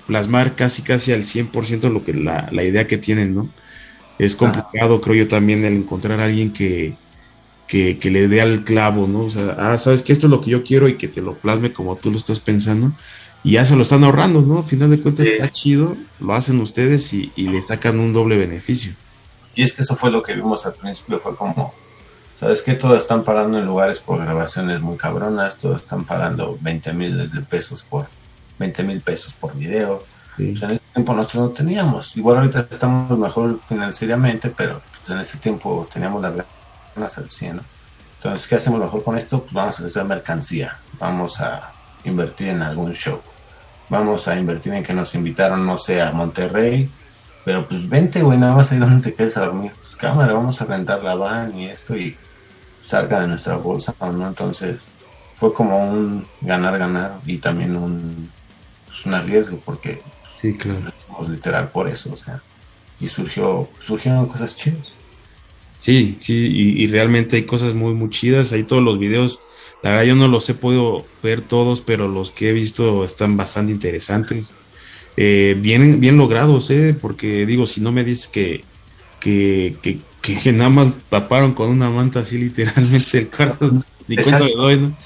plasmar 0.08 0.56
casi, 0.56 0.82
casi 0.82 1.12
al 1.12 1.24
100% 1.24 1.92
lo 1.92 2.04
que 2.04 2.14
la, 2.14 2.50
la 2.52 2.64
idea 2.64 2.88
que 2.88 2.98
tienen, 2.98 3.36
¿no? 3.36 3.50
Es 4.18 4.36
complicado, 4.36 5.02
creo 5.02 5.16
yo, 5.16 5.28
también 5.28 5.66
el 5.66 5.74
encontrar 5.74 6.22
a 6.22 6.26
alguien 6.26 6.54
que, 6.54 6.96
que, 7.68 7.98
le 8.04 8.28
dé 8.28 8.42
al 8.42 8.64
clavo, 8.64 9.08
¿no? 9.08 9.26
O 9.26 9.30
sea, 9.30 9.56
ah, 9.58 9.78
sabes 9.78 10.04
que 10.04 10.14
esto 10.14 10.28
es 10.28 10.32
lo 10.32 10.42
que 10.42 10.52
yo 10.52 10.64
quiero 10.64 10.88
y 10.88 10.98
que 10.98 11.08
te 11.08 11.22
lo 11.22 11.36
plasme 11.36 11.74
como 11.74 11.96
tú 11.98 12.12
lo 12.12 12.18
estás 12.18 12.40
pensando. 12.40 12.94
Y 13.44 13.52
ya 13.54 13.66
se 13.66 13.76
lo 13.76 13.82
están 13.82 14.04
ahorrando, 14.04 14.42
¿no? 14.42 14.60
Al 14.60 14.64
final 14.64 14.90
de 14.90 15.02
cuentas 15.02 15.28
está 15.28 15.52
chido, 15.52 15.96
lo 16.20 16.34
hacen 16.34 16.62
ustedes 16.62 17.14
y, 17.14 17.32
le 17.36 17.62
sacan 17.62 18.00
un 18.00 18.14
doble 18.14 18.38
beneficio. 18.38 18.94
Y 19.54 19.64
es 19.64 19.74
que 19.74 19.84
eso 19.84 19.96
fue 19.96 20.12
lo 20.12 20.24
que 20.24 20.34
vimos 20.34 20.66
al 20.66 20.74
principio, 20.74 21.20
fue 21.20 21.36
como, 21.36 21.74
¿sabes 22.40 22.62
qué? 22.62 22.74
Todos 22.74 23.02
están 23.02 23.24
parando 23.24 23.60
en 23.60 23.66
lugares 23.66 24.00
por 24.00 24.20
grabaciones 24.20 24.82
muy 24.82 24.98
cabronas, 24.98 25.58
todos 25.58 25.82
están 25.82 26.06
pagando 26.06 26.58
20 26.60 26.94
mil 26.94 27.30
de 27.30 27.42
pesos 27.42 27.84
por, 27.84 28.08
20 28.60 28.84
mil 28.84 29.02
pesos 29.02 29.34
por 29.34 29.56
video. 29.56 30.04
en 30.38 30.56
ese 30.56 30.80
tiempo 30.94 31.14
nosotros 31.14 31.50
no 31.50 31.50
teníamos. 31.52 32.16
Igual 32.18 32.38
ahorita 32.38 32.68
estamos 32.70 33.18
mejor 33.18 33.60
financieramente, 33.68 34.50
pero 34.50 34.82
pues, 34.92 35.16
en 35.16 35.22
ese 35.22 35.38
tiempo 35.38 35.88
teníamos 35.92 36.22
las 36.22 36.38
ganas 36.96 37.18
al 37.18 37.30
100. 37.30 37.62
Entonces, 38.18 38.48
¿qué 38.48 38.56
hacemos 38.56 38.80
mejor 38.80 39.04
con 39.04 39.18
esto? 39.18 39.42
Pues 39.42 39.54
vamos 39.54 39.80
a 39.80 39.86
hacer 39.86 40.04
mercancía, 40.04 40.78
vamos 41.00 41.40
a 41.42 41.74
invertir 42.06 42.48
en 42.48 42.62
algún 42.62 42.94
show, 42.94 43.22
vamos 43.90 44.28
a 44.28 44.36
invertir 44.36 44.74
en 44.74 44.84
que 44.84 44.94
nos 44.94 45.14
invitaron, 45.14 45.66
no 45.66 45.78
sé, 45.78 46.02
a 46.02 46.12
Monterrey, 46.12 46.90
pero 47.44 47.68
pues 47.68 47.88
vente, 47.88 48.24
güey, 48.24 48.40
nada 48.40 48.54
más 48.54 48.72
ahí 48.72 48.80
donde 48.80 49.12
te 49.12 49.16
quedes 49.16 49.38
a 49.38 49.46
dormir. 49.46 49.72
Pues 49.80 49.96
cámara, 49.96 50.34
vamos 50.34 50.60
a 50.60 50.66
rentar 50.66 51.04
la 51.04 51.14
van 51.14 51.56
y 51.56 51.68
esto 51.68 51.96
y 51.96 52.18
salga 52.84 53.22
de 53.22 53.28
nuestra 53.28 53.58
bolsa, 53.58 53.94
¿no? 54.00 54.28
Entonces, 54.28 54.80
fue 55.36 55.54
como 55.54 55.78
un 55.78 56.26
ganar-ganar 56.42 57.20
y 57.26 57.38
también 57.38 57.76
un, 57.76 58.32
pues, 58.96 59.06
un 59.06 59.14
arriesgo, 59.14 59.62
porque 59.64 60.02
sí, 60.42 60.54
claro. 60.54 60.92
literal 61.30 61.70
por 61.70 61.88
eso, 61.88 62.14
o 62.14 62.18
sea, 62.18 62.42
y 63.00 63.08
surgió, 63.08 63.70
surgieron 63.80 64.26
cosas 64.28 64.56
chidas. 64.56 64.92
Sí, 65.80 66.18
sí, 66.20 66.34
y, 66.34 66.88
realmente 66.88 67.36
hay 67.36 67.44
cosas 67.44 67.74
muy, 67.76 67.94
muy 67.94 68.10
chidas. 68.10 68.54
Hay 68.54 68.64
todos 68.64 68.82
los 68.82 68.98
videos. 68.98 69.42
La 69.84 69.92
verdad, 69.92 70.06
yo 70.06 70.16
no 70.16 70.28
los 70.28 70.50
he 70.50 70.56
podido 70.56 71.06
ver 71.22 71.42
todos, 71.42 71.82
pero 71.82 72.08
los 72.08 72.32
que 72.32 72.50
he 72.50 72.54
visto 72.54 73.06
están 73.06 73.38
bastante 73.38 73.72
interesantes. 73.72 74.56
Eh, 75.18 75.56
bien, 75.60 76.00
bien 76.00 76.18
logrados, 76.18 76.72
¿eh? 76.72 76.96
Porque 77.00 77.46
digo, 77.46 77.68
si 77.68 77.82
no 77.82 77.92
me 77.92 78.04
dices 78.04 78.28
que, 78.28 78.64
que, 79.20 79.76
que, 80.22 80.54
nada 80.54 80.70
más 80.70 80.94
taparon 81.10 81.54
con 81.54 81.70
una 81.70 81.90
manta 81.90 82.22
así 82.22 82.38
literalmente 82.38 83.20
el 83.20 83.28
cuarto, 83.28 83.72
ni 84.08 84.16
cuenta 84.16 84.40
le 84.40 84.54
doy, 84.54 84.80
¿no? 84.80 84.98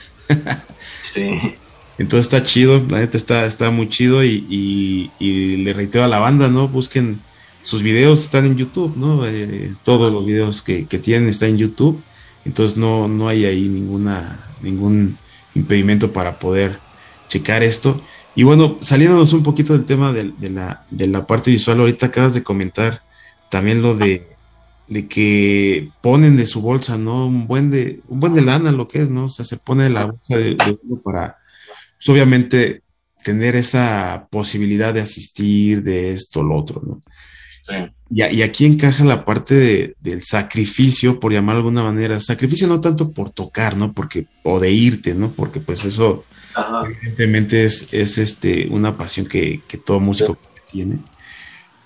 sí. 1.14 1.56
Entonces 2.00 2.34
está 2.34 2.46
chido, 2.46 2.82
la 2.88 3.00
neta 3.00 3.18
está, 3.18 3.46
está 3.46 3.70
muy 3.72 3.90
chido 3.90 4.24
y, 4.24 5.12
le 5.20 5.74
reitero 5.74 6.06
a 6.06 6.08
la 6.08 6.20
banda, 6.20 6.48
¿no? 6.48 6.70
Busquen 6.70 7.20
sus 7.62 7.84
videos 7.84 8.24
están 8.24 8.46
en 8.46 8.56
YouTube, 8.56 8.96
¿no? 8.96 9.28
Eh, 9.28 9.76
todos 9.84 10.12
los 10.12 10.26
videos 10.26 10.62
que, 10.62 10.86
tienen 10.86 11.28
están 11.28 11.50
en 11.50 11.58
YouTube, 11.58 12.02
entonces 12.46 12.78
no, 12.78 13.10
no 13.10 13.28
hay 13.28 13.44
ahí 13.44 13.68
ninguna, 13.68 14.40
ningún 14.62 15.18
impedimento 15.56 16.14
para 16.14 16.40
poder 16.40 16.80
checar 17.28 17.64
esto. 17.64 18.02
Y 18.34 18.44
bueno, 18.44 18.78
saliéndonos 18.80 19.34
un 19.34 19.44
poquito 19.44 19.74
del 19.74 19.84
tema 19.84 20.14
de, 20.14 20.34
la, 20.50 20.86
de 20.90 21.08
la 21.08 21.28
parte 21.28 21.52
visual, 21.52 21.82
ahorita 21.82 22.06
acabas 22.06 22.34
de 22.34 22.44
comentar 22.44 23.04
también 23.50 23.82
lo 23.82 23.98
de, 23.98 24.26
de 24.88 25.08
que 25.10 25.92
ponen 26.00 26.38
de 26.38 26.48
su 26.48 26.62
bolsa, 26.62 26.98
¿no? 26.98 27.28
Un 27.28 27.46
buen 27.46 27.70
de, 27.72 28.00
un 28.08 28.22
buen 28.22 28.34
de 28.34 28.42
lana 28.42 28.72
lo 28.72 28.88
que 28.88 29.02
es, 29.02 29.10
¿no? 29.10 29.26
O 29.26 29.30
sea, 29.30 29.44
se 29.44 29.58
pone 29.58 29.84
de 29.84 29.90
la 29.90 30.06
bolsa 30.06 30.38
de, 30.38 30.56
para, 31.04 31.40
pues, 32.00 32.10
obviamente, 32.10 32.82
tener 33.24 33.56
esa 33.56 34.28
posibilidad 34.32 34.94
de 34.94 35.02
asistir, 35.02 35.84
de 35.84 36.14
esto, 36.14 36.42
lo 36.42 36.56
otro, 36.56 36.82
¿no? 36.86 37.02
Y, 38.10 38.42
aquí 38.42 38.66
encaja 38.66 39.04
la 39.06 39.24
parte 39.24 39.96
del 40.00 40.24
sacrificio, 40.24 41.20
por 41.20 41.32
llamar 41.32 41.56
de 41.56 41.60
alguna 41.60 41.84
manera. 41.84 42.20
Sacrificio 42.20 42.68
no 42.68 42.82
tanto 42.82 43.12
por 43.12 43.30
tocar, 43.30 43.78
¿no? 43.78 43.94
Porque, 43.94 44.26
o 44.44 44.60
de 44.60 44.72
irte, 44.72 45.14
¿no? 45.14 45.32
Porque 45.32 45.60
pues 45.60 45.86
eso 45.86 46.26
evidentemente 46.84 47.66
es, 47.66 47.94
es 47.94 48.18
este, 48.18 48.68
una 48.72 48.98
pasión 48.98 49.28
que, 49.28 49.62
todo 49.86 50.00
músico 50.00 50.38
tiene. 50.72 50.98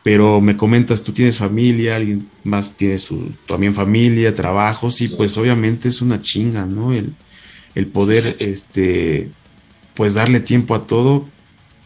Pero 0.04 0.40
me 0.40 0.56
comentas, 0.56 1.04
tú 1.04 1.12
tienes 1.12 1.38
familia, 1.38 1.98
alguien 1.98 2.30
más 2.46 2.78
tiene 2.78 2.98
su, 2.98 3.34
también 3.46 3.74
familia, 3.74 4.34
trabajos, 4.34 5.02
y 5.02 5.10
pues 5.10 5.38
obviamente 5.38 5.90
es 5.90 6.02
una 6.02 6.22
chinga, 6.22 6.66
¿no? 6.66 6.94
El, 6.94 7.14
el 7.76 7.88
poder, 7.88 8.38
este, 8.40 9.32
pues 9.94 10.14
darle 10.14 10.40
tiempo 10.40 10.76
a 10.76 10.86
todo, 10.88 11.26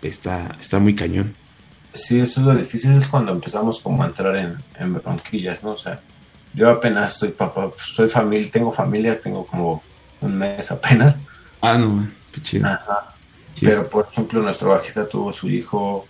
está, 0.02 0.56
está 0.60 0.80
muy 0.80 0.96
cañón. 0.96 1.36
Sí, 1.94 2.20
eso 2.20 2.42
es 2.42 2.46
lo 2.46 2.56
difícil, 2.56 2.96
es 2.98 3.08
cuando 3.08 3.32
empezamos 3.32 3.80
como 3.80 4.04
a 4.04 4.08
entrar 4.08 4.36
en, 4.36 4.58
en 4.80 4.94
bronquillas, 4.94 5.64
¿no? 5.64 5.72
O 5.72 5.78
sea, 5.78 6.00
yo 6.54 6.70
apenas 6.70 7.14
estoy 7.14 7.30
papá, 7.30 7.72
soy 7.78 8.10
familia, 8.10 8.50
tengo 8.52 8.72
familia, 8.72 9.20
tengo 9.20 9.46
como 9.46 9.82
un 10.22 10.38
mes 10.38 10.72
apenas. 10.72 11.22
Ah, 11.62 11.78
no, 11.78 12.08
qué 12.32 12.42
chido. 12.42 12.68
Pero, 13.60 13.90
por 13.90 14.08
ejemplo, 14.12 14.42
nuestro 14.42 14.70
bajista 14.70 15.08
tuvo 15.08 15.34
su 15.34 15.50
hijo, 15.50 16.06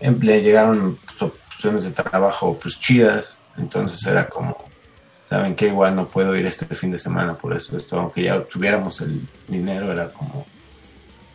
em, 0.00 0.18
le 0.20 0.42
llegaron 0.42 0.98
opciones 1.20 1.84
de 1.84 1.92
trabajo 1.92 2.58
pues 2.60 2.80
chidas, 2.80 3.40
entonces 3.56 4.04
era 4.04 4.28
como, 4.28 4.56
¿saben 5.24 5.54
qué? 5.54 5.68
Igual 5.68 5.94
no 5.94 6.08
puedo 6.08 6.34
ir 6.34 6.46
este 6.46 6.66
fin 6.74 6.90
de 6.90 6.98
semana 6.98 7.34
por 7.34 7.56
eso, 7.56 7.76
esto, 7.76 8.00
aunque 8.00 8.22
ya 8.22 8.42
tuviéramos 8.42 9.00
el 9.00 9.26
dinero, 9.46 9.92
era 9.92 10.08
como, 10.08 10.44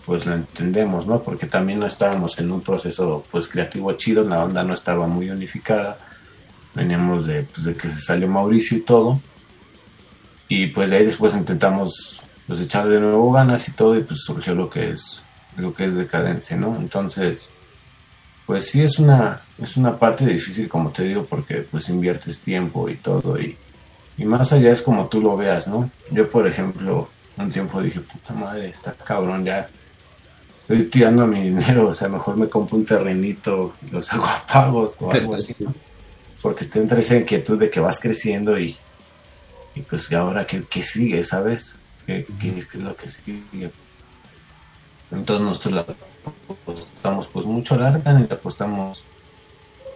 pues 0.07 0.25
lo 0.25 0.35
entendemos, 0.35 1.05
¿no? 1.05 1.21
Porque 1.21 1.47
también 1.47 1.79
no 1.79 1.85
estábamos 1.85 2.39
en 2.39 2.49
un 2.49 2.61
proceso 2.61 3.25
pues 3.29 3.49
creativo 3.49 3.91
chido, 3.91 4.23
la 4.23 4.41
onda 4.41 4.63
no 4.63 4.73
estaba 4.73 5.05
muy 5.05 5.29
unificada, 5.29 5.97
veníamos 6.73 7.25
de, 7.25 7.43
pues, 7.43 7.65
de 7.65 7.75
que 7.75 7.89
se 7.89 7.99
salió 7.99 8.29
Mauricio 8.29 8.77
y 8.77 8.81
todo, 8.81 9.19
y 10.47 10.67
pues 10.67 10.91
de 10.91 10.95
ahí 10.95 11.05
después 11.05 11.35
intentamos 11.35 12.21
pues 12.47 12.61
echarle 12.61 12.95
de 12.95 13.01
nuevo 13.01 13.33
ganas 13.33 13.67
y 13.67 13.73
todo, 13.73 13.97
y 13.97 14.01
pues 14.01 14.21
surgió 14.21 14.55
lo 14.55 14.69
que 14.69 14.91
es, 14.91 15.25
lo 15.57 15.73
que 15.73 15.83
es 15.83 15.95
decadencia, 15.95 16.55
¿no? 16.55 16.77
Entonces, 16.77 17.53
pues 18.45 18.69
sí 18.69 18.81
es 18.81 18.99
una, 18.99 19.41
es 19.61 19.75
una 19.75 19.99
parte 19.99 20.25
difícil, 20.25 20.69
como 20.69 20.91
te 20.91 21.03
digo, 21.03 21.25
porque 21.25 21.63
pues 21.63 21.89
inviertes 21.89 22.39
tiempo 22.39 22.87
y 22.87 22.95
todo, 22.95 23.37
y, 23.37 23.57
y 24.17 24.23
más 24.23 24.53
allá 24.53 24.71
es 24.71 24.81
como 24.81 25.07
tú 25.07 25.19
lo 25.19 25.35
veas, 25.35 25.67
¿no? 25.67 25.91
Yo, 26.11 26.29
por 26.29 26.47
ejemplo, 26.47 27.09
un 27.35 27.51
tiempo 27.51 27.81
dije, 27.81 27.99
puta 27.99 28.33
madre, 28.33 28.69
está 28.69 28.93
cabrón, 28.93 29.43
ya 29.43 29.67
estoy 30.67 30.83
tirando 30.85 31.25
mi 31.25 31.43
dinero, 31.43 31.87
o 31.87 31.93
sea, 31.93 32.09
mejor 32.09 32.35
me 32.35 32.49
compro 32.49 32.77
un 32.77 32.85
terrenito 32.85 33.73
los 33.89 34.11
hago 34.11 34.25
a 34.25 34.45
pagos 34.45 34.97
o 34.99 35.11
algo 35.11 35.33
así, 35.35 35.55
Porque 36.41 36.65
te 36.65 36.79
entra 36.79 36.99
esa 36.99 37.15
inquietud 37.15 37.57
de 37.57 37.69
que 37.69 37.79
vas 37.79 37.99
creciendo 38.01 38.59
y, 38.59 38.75
y 39.75 39.81
pues 39.81 40.11
ahora 40.11 40.45
qué, 40.45 40.63
qué 40.69 40.83
sigue, 40.83 41.23
¿sabes? 41.23 41.77
¿Qué, 42.05 42.25
qué, 42.39 42.59
es 42.59 42.75
lo 42.75 42.95
que 42.95 43.07
sigue? 43.07 43.71
Entonces 45.09 45.45
nosotros 45.45 45.73
la 45.73 45.85
apostamos 46.49 47.27
pues 47.27 47.45
mucho 47.45 47.75
a 47.75 47.77
la 47.77 48.19
y 48.19 48.27
le 48.27 48.33
apostamos 48.33 49.03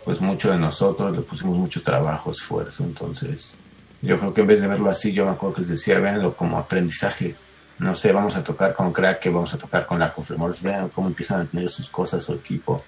pues 0.05 0.21
mucho 0.21 0.51
de 0.51 0.57
nosotros, 0.57 1.15
le 1.15 1.21
pusimos 1.21 1.57
mucho 1.57 1.83
trabajo, 1.83 2.31
esfuerzo, 2.31 2.83
entonces 2.85 3.57
yo 4.01 4.17
creo 4.17 4.33
que 4.33 4.41
en 4.41 4.47
vez 4.47 4.61
de 4.61 4.67
verlo 4.67 4.89
así, 4.89 5.11
yo 5.11 5.25
me 5.25 5.31
acuerdo 5.31 5.55
que 5.55 5.61
les 5.61 5.69
decía, 5.71 5.99
véanlo 5.99 6.35
como 6.35 6.57
aprendizaje. 6.57 7.35
No 7.81 7.95
sé, 7.95 8.11
vamos 8.11 8.37
a 8.37 8.43
tocar 8.43 8.75
con 8.75 8.93
Crack, 8.93 9.25
vamos 9.31 9.55
a 9.55 9.57
tocar 9.57 9.87
con 9.87 9.97
la 9.97 10.13
Confirmores, 10.13 10.61
vean 10.61 10.89
cómo 10.89 11.07
empiezan 11.07 11.41
a 11.41 11.45
tener 11.45 11.67
sus 11.67 11.89
cosas, 11.89 12.23
su 12.23 12.33
equipo, 12.33 12.83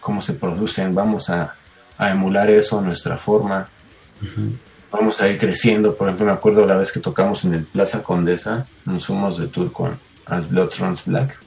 cómo 0.00 0.20
se 0.20 0.34
producen, 0.34 0.94
vamos 0.94 1.30
a, 1.30 1.54
emular 1.98 2.50
eso 2.50 2.78
a 2.78 2.82
nuestra 2.82 3.16
forma. 3.16 3.66
Vamos 4.92 5.22
a 5.22 5.28
ir 5.28 5.38
creciendo. 5.38 5.96
Por 5.96 6.08
ejemplo, 6.08 6.26
me 6.26 6.32
acuerdo 6.32 6.66
la 6.66 6.76
vez 6.76 6.92
que 6.92 7.00
tocamos 7.00 7.46
en 7.46 7.54
el 7.54 7.64
Plaza 7.64 8.02
Condesa, 8.02 8.66
nos 8.84 9.06
fuimos 9.06 9.38
de 9.38 9.46
tour 9.46 9.72
con 9.72 9.98
As 10.26 10.46
Blood 10.50 10.72
Runs 10.78 11.06
Black. 11.06 11.40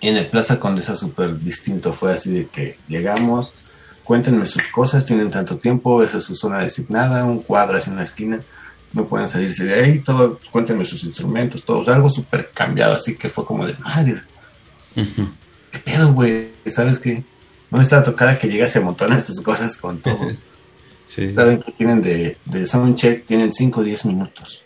Y 0.00 0.08
en 0.08 0.16
el 0.16 0.26
Plaza 0.26 0.58
Condesa 0.58 0.96
súper 0.96 1.38
distinto, 1.38 1.92
fue 1.92 2.12
así 2.12 2.32
de 2.32 2.48
que 2.48 2.76
llegamos, 2.88 3.54
cuéntenme 4.02 4.48
sus 4.48 4.66
cosas, 4.72 5.06
tienen 5.06 5.30
tanto 5.30 5.58
tiempo, 5.58 6.02
esa 6.02 6.18
es 6.18 6.24
su 6.24 6.34
zona 6.34 6.58
designada, 6.58 7.24
un 7.24 7.40
cuadro 7.40 7.78
así 7.78 7.88
en 7.88 7.96
la 7.96 8.02
esquina, 8.02 8.40
no 8.94 9.06
pueden 9.06 9.28
salirse 9.28 9.64
de 9.64 9.74
ahí, 9.74 9.98
todo, 10.00 10.40
cuéntenme 10.50 10.84
sus 10.84 11.04
instrumentos, 11.04 11.64
todo, 11.64 11.92
algo 11.92 12.08
súper 12.08 12.50
cambiado, 12.50 12.94
así 12.94 13.16
que 13.16 13.28
fue 13.28 13.44
como 13.44 13.66
de 13.66 13.74
madre. 13.74 14.14
¿Qué 14.94 15.78
pedo, 15.84 16.12
güey? 16.12 16.52
¿Sabes 16.66 16.98
qué? 16.98 17.22
No 17.70 17.80
está 17.80 18.02
tocada 18.02 18.38
que 18.38 18.48
llegase 18.48 18.78
a 18.78 18.82
montones 18.82 19.24
tus 19.26 19.40
cosas 19.42 19.76
con 19.76 20.00
todos. 20.00 20.42
Saben 21.06 21.62
que 21.62 21.72
tienen 21.72 22.00
de, 22.00 22.38
de 22.46 22.66
soundcheck, 22.66 23.26
tienen 23.26 23.52
5 23.52 23.80
o 23.80 23.84
10 23.84 24.06
minutos. 24.06 24.62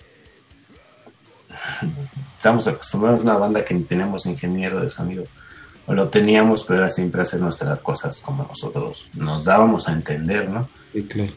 Estamos 2.37 2.69
acostumbrados 2.69 3.21
a 3.21 3.23
una 3.25 3.37
banda 3.37 3.65
que 3.65 3.75
ni 3.75 3.83
tenemos 3.83 4.27
ingeniero 4.27 4.81
de 4.81 4.91
sonido 4.91 5.25
lo 5.95 6.09
teníamos, 6.09 6.65
pero 6.65 6.81
era 6.81 6.91
siempre 6.91 7.23
hacer 7.23 7.41
nuestras 7.41 7.81
cosas 7.81 8.19
como 8.19 8.45
nosotros 8.45 9.09
nos 9.15 9.45
dábamos 9.45 9.89
a 9.89 9.93
entender, 9.93 10.49
¿no? 10.49 10.69
Sí, 10.93 11.03
claro. 11.05 11.33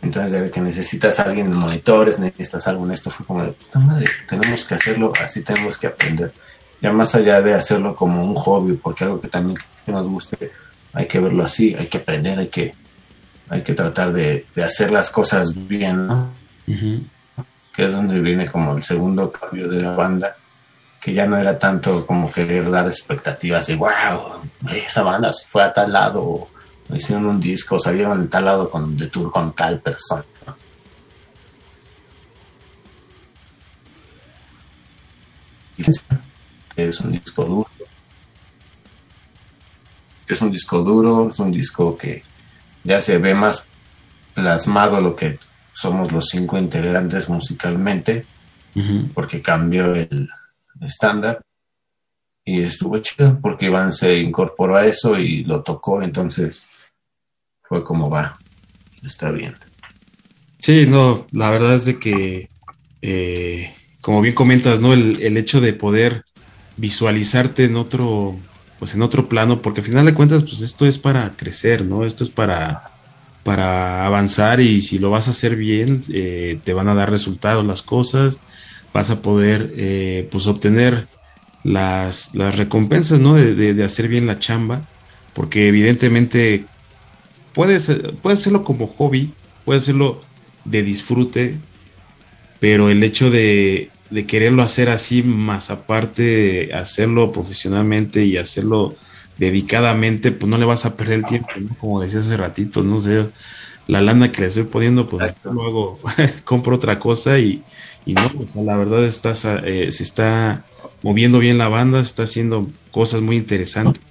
Entonces, 0.00 0.40
de 0.40 0.50
que 0.50 0.60
necesitas 0.60 1.18
a 1.18 1.24
alguien 1.24 1.46
en 1.46 1.58
monitores, 1.58 2.18
necesitas 2.18 2.68
algo 2.68 2.84
en 2.84 2.92
esto, 2.92 3.10
fue 3.10 3.26
como 3.26 3.42
de 3.42 3.52
puta 3.52 3.78
madre, 3.80 4.06
tenemos 4.28 4.64
que 4.64 4.74
hacerlo, 4.74 5.12
así 5.22 5.42
tenemos 5.42 5.76
que 5.76 5.88
aprender. 5.88 6.32
Ya 6.80 6.92
más 6.92 7.14
allá 7.14 7.42
de 7.42 7.54
hacerlo 7.54 7.96
como 7.96 8.22
un 8.22 8.34
hobby, 8.36 8.74
porque 8.74 9.04
algo 9.04 9.20
que 9.20 9.28
también 9.28 9.58
nos 9.86 10.08
guste, 10.08 10.52
hay 10.92 11.06
que 11.06 11.18
verlo 11.18 11.44
así, 11.44 11.74
hay 11.76 11.86
que 11.86 11.98
aprender, 11.98 12.38
hay 12.38 12.46
que, 12.46 12.74
hay 13.48 13.62
que 13.62 13.74
tratar 13.74 14.12
de, 14.12 14.46
hacer 14.64 14.92
las 14.92 15.10
cosas 15.10 15.52
bien, 15.66 16.06
¿no? 16.06 16.30
Que 16.66 17.84
es 17.84 17.92
donde 17.92 18.20
viene 18.20 18.46
como 18.46 18.76
el 18.76 18.82
segundo 18.82 19.32
cambio 19.32 19.68
de 19.68 19.82
la 19.82 19.96
banda 19.96 20.36
que 21.00 21.14
ya 21.14 21.26
no 21.26 21.36
era 21.36 21.58
tanto 21.58 22.06
como 22.06 22.30
querer 22.30 22.70
dar 22.70 22.86
expectativas 22.86 23.66
de 23.66 23.76
wow, 23.76 24.42
esa 24.70 25.02
banda 25.02 25.32
se 25.32 25.46
fue 25.46 25.62
a 25.62 25.72
tal 25.72 25.92
lado, 25.92 26.48
hicieron 26.96 27.26
un 27.26 27.40
disco, 27.40 27.78
salieron 27.78 28.20
en 28.20 28.28
tal 28.28 28.44
lado 28.44 28.68
con, 28.68 28.96
de 28.96 29.08
tour 29.08 29.30
con 29.30 29.54
tal 29.54 29.80
persona. 29.80 30.24
Es 36.76 37.00
un 37.00 37.12
disco 37.12 37.44
duro. 37.44 37.70
Es 40.26 40.42
un 40.42 40.50
disco 40.50 40.82
duro, 40.82 41.28
es 41.30 41.38
un 41.38 41.52
disco 41.52 41.96
que 41.96 42.22
ya 42.84 43.00
se 43.00 43.18
ve 43.18 43.34
más 43.34 43.66
plasmado 44.34 45.00
lo 45.00 45.16
que 45.16 45.38
somos 45.72 46.12
los 46.12 46.26
cinco 46.28 46.58
integrantes 46.58 47.28
musicalmente, 47.28 48.24
porque 49.14 49.40
cambió 49.42 49.94
el, 49.94 50.28
estándar 50.80 51.40
y 52.44 52.62
estuvo 52.62 52.98
chido 52.98 53.38
porque 53.40 53.66
Iván 53.66 53.92
se 53.92 54.18
incorporó 54.18 54.76
a 54.76 54.86
eso 54.86 55.18
y 55.18 55.44
lo 55.44 55.62
tocó, 55.62 56.02
entonces 56.02 56.62
fue 57.68 57.84
como 57.84 58.10
va, 58.10 58.38
está 59.04 59.30
bien. 59.30 59.54
Sí, 60.58 60.86
no, 60.88 61.26
la 61.32 61.50
verdad 61.50 61.76
es 61.76 61.84
de 61.84 61.98
que, 61.98 62.48
eh, 63.02 63.72
como 64.00 64.20
bien 64.20 64.34
comentas, 64.34 64.80
¿no? 64.80 64.92
El, 64.92 65.22
el, 65.22 65.36
hecho 65.36 65.60
de 65.60 65.72
poder 65.72 66.24
visualizarte 66.76 67.64
en 67.64 67.76
otro, 67.76 68.36
pues 68.78 68.94
en 68.94 69.02
otro 69.02 69.28
plano, 69.28 69.62
porque 69.62 69.80
al 69.80 69.86
final 69.86 70.06
de 70.06 70.14
cuentas, 70.14 70.42
pues 70.42 70.60
esto 70.60 70.86
es 70.86 70.98
para 70.98 71.36
crecer, 71.36 71.84
¿no? 71.84 72.04
Esto 72.04 72.24
es 72.24 72.30
para, 72.30 72.90
para 73.44 74.04
avanzar 74.06 74.60
y 74.60 74.80
si 74.80 74.98
lo 74.98 75.10
vas 75.10 75.28
a 75.28 75.32
hacer 75.32 75.56
bien, 75.56 76.02
eh, 76.12 76.58
te 76.64 76.72
van 76.72 76.88
a 76.88 76.94
dar 76.94 77.10
resultados 77.10 77.64
las 77.64 77.82
cosas 77.82 78.40
vas 78.92 79.10
a 79.10 79.22
poder 79.22 79.72
eh, 79.76 80.28
pues 80.30 80.46
obtener 80.46 81.06
las, 81.64 82.34
las 82.34 82.56
recompensas 82.56 83.18
¿no? 83.18 83.34
De, 83.34 83.84
hacer 83.84 84.08
bien 84.08 84.26
la 84.26 84.38
chamba, 84.38 84.82
porque 85.34 85.68
evidentemente 85.68 86.64
puedes, 87.52 87.90
puedes 88.22 88.40
hacerlo 88.40 88.64
como 88.64 88.86
hobby, 88.86 89.32
puedes 89.64 89.84
hacerlo 89.84 90.22
de 90.64 90.82
disfrute, 90.82 91.56
pero 92.60 92.90
el 92.90 93.02
hecho 93.02 93.30
de, 93.30 93.90
de 94.10 94.26
quererlo 94.26 94.62
hacer 94.62 94.88
así, 94.88 95.22
más 95.22 95.70
aparte 95.70 96.70
hacerlo 96.74 97.32
profesionalmente 97.32 98.24
y 98.24 98.36
hacerlo 98.36 98.96
dedicadamente, 99.38 100.32
pues 100.32 100.50
no 100.50 100.58
le 100.58 100.64
vas 100.64 100.84
a 100.84 100.96
perder 100.96 101.20
el 101.20 101.24
tiempo, 101.24 101.48
como 101.78 102.00
decía 102.00 102.20
hace 102.20 102.36
ratito, 102.36 102.82
no 102.82 102.98
sé, 102.98 103.26
la 103.86 104.00
lana 104.00 104.32
que 104.32 104.42
le 104.42 104.48
estoy 104.48 104.64
poniendo, 104.64 105.08
pues 105.08 105.32
luego 105.44 105.98
compro 106.44 106.76
otra 106.76 106.98
cosa 106.98 107.38
y, 107.38 107.62
y 108.04 108.14
no, 108.14 108.28
pues 108.30 108.56
la 108.56 108.76
verdad 108.76 109.04
está, 109.04 109.34
eh, 109.64 109.90
se 109.92 110.02
está 110.02 110.64
moviendo 111.02 111.38
bien 111.38 111.58
la 111.58 111.68
banda, 111.68 112.00
está 112.00 112.24
haciendo 112.24 112.68
cosas 112.90 113.20
muy 113.20 113.36
interesantes. 113.36 114.02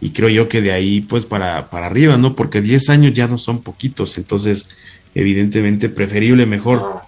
Y 0.00 0.10
creo 0.10 0.28
yo 0.28 0.48
que 0.48 0.60
de 0.60 0.72
ahí, 0.72 1.00
pues, 1.00 1.24
para, 1.24 1.70
para 1.70 1.86
arriba, 1.86 2.16
¿no? 2.16 2.34
Porque 2.34 2.60
10 2.60 2.90
años 2.90 3.12
ya 3.12 3.28
no 3.28 3.38
son 3.38 3.62
poquitos, 3.62 4.18
entonces, 4.18 4.68
evidentemente, 5.14 5.88
preferible 5.88 6.46
mejor 6.46 7.02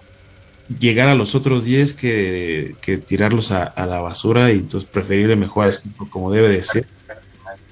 llegar 0.79 1.07
a 1.07 1.15
los 1.15 1.33
otros 1.35 1.65
10 1.65 1.93
que, 1.95 2.75
tirarlos 3.05 3.51
a, 3.51 3.73
la 3.85 4.01
basura, 4.01 4.51
y 4.51 4.57
entonces 4.57 4.89
preferible 4.89 5.35
mejor 5.35 5.67
esto 5.67 5.89
como 6.09 6.31
debe 6.31 6.49
de 6.49 6.63
ser, 6.63 6.87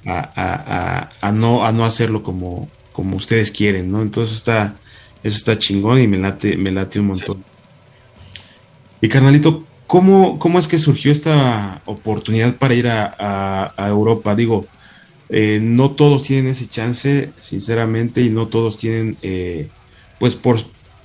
a, 0.06 1.32
no, 1.34 1.66
a 1.66 1.72
no 1.72 1.86
hacerlo 1.86 2.24
como, 2.24 2.70
como 2.92 3.18
ustedes 3.18 3.52
quieren, 3.52 3.92
¿no? 3.92 4.02
Entonces 4.02 4.36
está, 4.36 4.76
eso 5.24 5.38
está 5.38 5.58
chingón 5.58 6.00
y 6.00 6.08
me 6.08 6.18
late, 6.18 6.58
me 6.58 6.72
late 6.72 7.00
un 7.00 7.08
montón. 7.08 7.44
Y 9.02 9.10
carnalito, 9.10 9.66
¿cómo, 9.86 10.40
¿cómo 10.40 10.58
es 10.58 10.68
que 10.68 10.78
surgió 10.78 11.12
esta 11.12 11.82
oportunidad 11.86 12.56
para 12.56 12.74
ir 12.74 12.88
a, 12.88 13.74
Europa? 13.78 14.36
Digo, 14.36 14.66
eh, 15.30 15.60
no 15.62 15.92
todos 15.92 16.24
tienen 16.24 16.52
ese 16.52 16.68
chance, 16.68 17.32
sinceramente, 17.38 18.22
y 18.22 18.30
no 18.30 18.48
todos 18.48 18.78
tienen, 18.78 19.18
eh, 19.22 19.70
pues, 20.20 20.36
por 20.36 20.60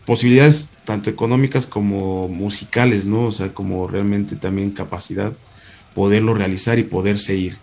posibilidades 0.06 0.68
tanto 0.84 1.10
económicas 1.10 1.66
como 1.66 2.28
musicales, 2.28 3.04
¿no? 3.04 3.26
O 3.26 3.32
sea, 3.32 3.52
como 3.54 3.86
realmente 3.88 4.36
también 4.36 4.72
capacidad, 4.72 5.32
poderlo 5.94 6.34
realizar 6.34 6.78
y 6.78 6.84
poderse 6.84 7.34
ir. 7.34 7.56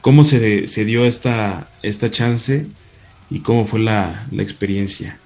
¿Cómo 0.00 0.24
se, 0.24 0.66
se 0.66 0.84
dio 0.84 1.04
esta, 1.04 1.68
esta 1.82 2.10
chance 2.10 2.66
y 3.28 3.40
cómo 3.40 3.66
fue 3.66 3.80
la, 3.80 4.26
la 4.30 4.42
experiencia? 4.42 5.18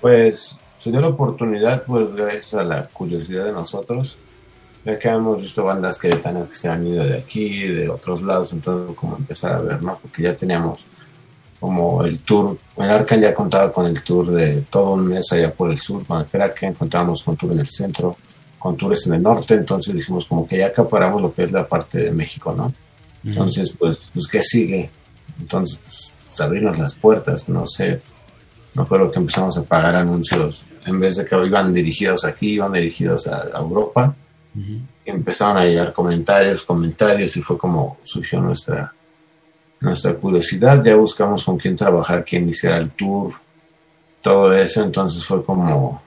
Pues 0.00 0.56
se 0.78 0.90
dio 0.90 1.00
la 1.00 1.08
oportunidad, 1.08 1.84
pues 1.84 2.14
gracias 2.14 2.54
a 2.54 2.62
la 2.62 2.86
curiosidad 2.86 3.44
de 3.44 3.52
nosotros, 3.52 4.18
ya 4.86 4.98
que 4.98 5.08
hemos 5.08 5.42
visto 5.42 5.64
bandas 5.64 5.98
queretanas 5.98 6.48
que 6.48 6.54
se 6.54 6.68
han 6.68 6.86
ido 6.86 7.04
de 7.04 7.18
aquí, 7.18 7.66
de 7.66 7.88
otros 7.88 8.22
lados, 8.22 8.52
entonces 8.52 8.96
como 8.96 9.16
empezar 9.16 9.52
a 9.52 9.60
ver, 9.60 9.82
¿no? 9.82 9.98
Porque 10.00 10.22
ya 10.22 10.34
teníamos 10.34 10.84
como 11.58 12.04
el 12.04 12.20
tour, 12.20 12.56
el 12.76 12.90
Arcan 12.90 13.20
ya 13.20 13.34
contaba 13.34 13.72
con 13.72 13.86
el 13.86 14.00
tour 14.02 14.30
de 14.30 14.62
todo 14.70 14.92
un 14.92 15.08
mes 15.08 15.26
allá 15.32 15.52
por 15.52 15.70
el 15.70 15.78
sur, 15.78 16.06
con 16.06 16.20
el 16.20 16.26
Kraken, 16.26 16.74
contábamos 16.74 17.24
con 17.24 17.36
tour 17.36 17.52
en 17.52 17.60
el 17.60 17.66
centro, 17.66 18.16
con 18.58 18.76
tours 18.76 19.06
en 19.08 19.14
el 19.14 19.22
norte, 19.22 19.54
entonces 19.54 19.92
dijimos 19.92 20.26
como 20.26 20.46
que 20.46 20.58
ya 20.58 20.68
acaparamos 20.68 21.20
lo 21.20 21.34
que 21.34 21.42
es 21.42 21.52
la 21.52 21.66
parte 21.66 21.98
de 21.98 22.12
México, 22.12 22.54
¿no? 22.56 22.72
Entonces, 23.24 23.74
pues, 23.76 24.12
pues, 24.14 24.28
¿qué 24.28 24.40
sigue? 24.40 24.88
Entonces, 25.40 25.80
pues, 25.82 26.40
abrirnos 26.40 26.78
las 26.78 26.94
puertas, 26.94 27.48
no 27.48 27.66
sé, 27.66 28.00
me 28.74 28.82
acuerdo 28.82 29.10
que 29.10 29.18
empezamos 29.18 29.58
a 29.58 29.64
pagar 29.64 29.96
anuncios 29.96 30.64
en 30.84 31.00
vez 31.00 31.16
de 31.16 31.24
que 31.24 31.34
iban 31.44 31.74
dirigidos 31.74 32.24
aquí, 32.24 32.52
iban 32.52 32.72
dirigidos 32.72 33.26
a, 33.26 33.48
Europa. 33.58 34.14
Empezaron 35.04 35.58
a 35.58 35.64
llegar 35.64 35.92
comentarios, 35.92 36.62
comentarios, 36.62 37.36
y 37.36 37.42
fue 37.42 37.58
como 37.58 37.98
surgió 38.02 38.40
nuestra, 38.40 38.92
nuestra 39.80 40.14
curiosidad. 40.14 40.82
Ya 40.84 40.96
buscamos 40.96 41.44
con 41.44 41.58
quién 41.58 41.76
trabajar, 41.76 42.24
quién 42.24 42.48
hiciera 42.48 42.78
el 42.78 42.90
tour, 42.90 43.32
todo 44.20 44.52
eso. 44.52 44.82
Entonces 44.82 45.24
fue 45.24 45.44
como, 45.44 46.02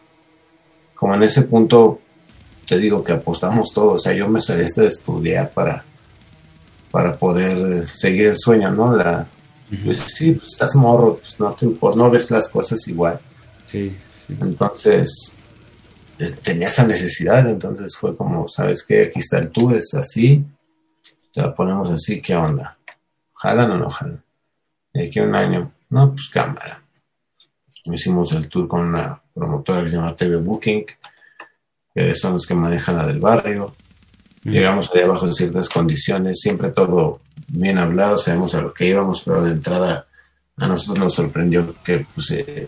como 0.95 1.15
en 1.15 1.23
ese 1.23 1.43
punto, 1.43 1.99
te 2.67 2.77
digo 2.77 3.03
que 3.03 3.13
apostamos 3.13 3.71
todo. 3.73 3.93
O 3.93 3.99
sea, 3.99 4.13
yo 4.13 4.27
me 4.27 4.41
salí 4.41 4.65
de 4.75 4.88
estudiar 4.88 5.51
para, 5.51 5.83
para 6.91 7.17
poder 7.17 7.85
seguir 7.88 8.27
el 8.27 8.38
sueño, 8.38 8.69
¿no? 8.71 8.95
La, 8.95 9.27
pues 9.83 9.99
sí, 9.99 10.31
pues 10.31 10.53
estás 10.53 10.75
morro, 10.75 11.17
pues 11.17 11.39
no 11.39 11.53
te 11.53 11.65
no 11.65 12.09
ves 12.09 12.31
las 12.31 12.49
cosas 12.49 12.88
igual. 12.88 13.19
Sí. 13.65 13.95
Entonces, 14.41 15.33
eh, 15.33 15.38
tenía 16.27 16.67
esa 16.67 16.86
necesidad, 16.86 17.47
entonces 17.47 17.95
fue 17.95 18.15
como, 18.15 18.47
¿sabes 18.47 18.84
qué? 18.84 19.03
Aquí 19.03 19.19
está 19.19 19.39
el 19.39 19.49
tour, 19.49 19.75
es 19.75 19.93
así, 19.93 20.45
te 21.34 21.41
la 21.41 21.53
ponemos 21.53 21.89
así, 21.89 22.21
¿qué 22.21 22.36
onda? 22.36 22.77
¿Jalan 23.36 23.71
o 23.71 23.77
no 23.77 23.89
jalan? 23.89 24.21
De 24.93 25.08
aquí 25.08 25.19
un 25.19 25.34
año, 25.34 25.71
no, 25.89 26.12
pues 26.12 26.29
cámara. 26.29 26.82
hicimos 27.86 28.34
el 28.34 28.49
tour 28.49 28.67
con 28.67 28.82
una 28.82 29.21
promotora 29.34 29.84
que 29.84 29.89
se 29.89 29.95
llama 29.95 30.15
TV 30.15 30.38
Booking, 30.38 30.86
que 31.93 32.15
son 32.15 32.34
los 32.34 32.45
que 32.45 32.53
manejan 32.53 32.97
la 32.97 33.08
del 33.08 33.19
barrio. 33.19 33.73
Llegamos 34.43 34.89
allá 34.93 35.08
bajo 35.08 35.32
ciertas 35.32 35.69
condiciones, 35.69 36.39
siempre 36.41 36.71
todo 36.71 37.21
bien 37.47 37.77
hablado, 37.77 38.17
sabemos 38.17 38.55
a 38.55 38.62
lo 38.62 38.73
que 38.73 38.88
íbamos, 38.88 39.21
pero 39.23 39.43
de 39.43 39.51
entrada 39.51 40.08
a 40.58 40.67
nosotros 40.67 40.99
nos 40.99 41.13
sorprendió 41.13 41.73
que 41.84 42.05
pues, 42.13 42.32
eh, 42.32 42.67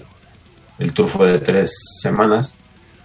el 0.80 0.94
tour 0.94 1.08
fue 1.08 1.34
de 1.34 1.40
tres 1.40 1.76
semanas 2.02 2.56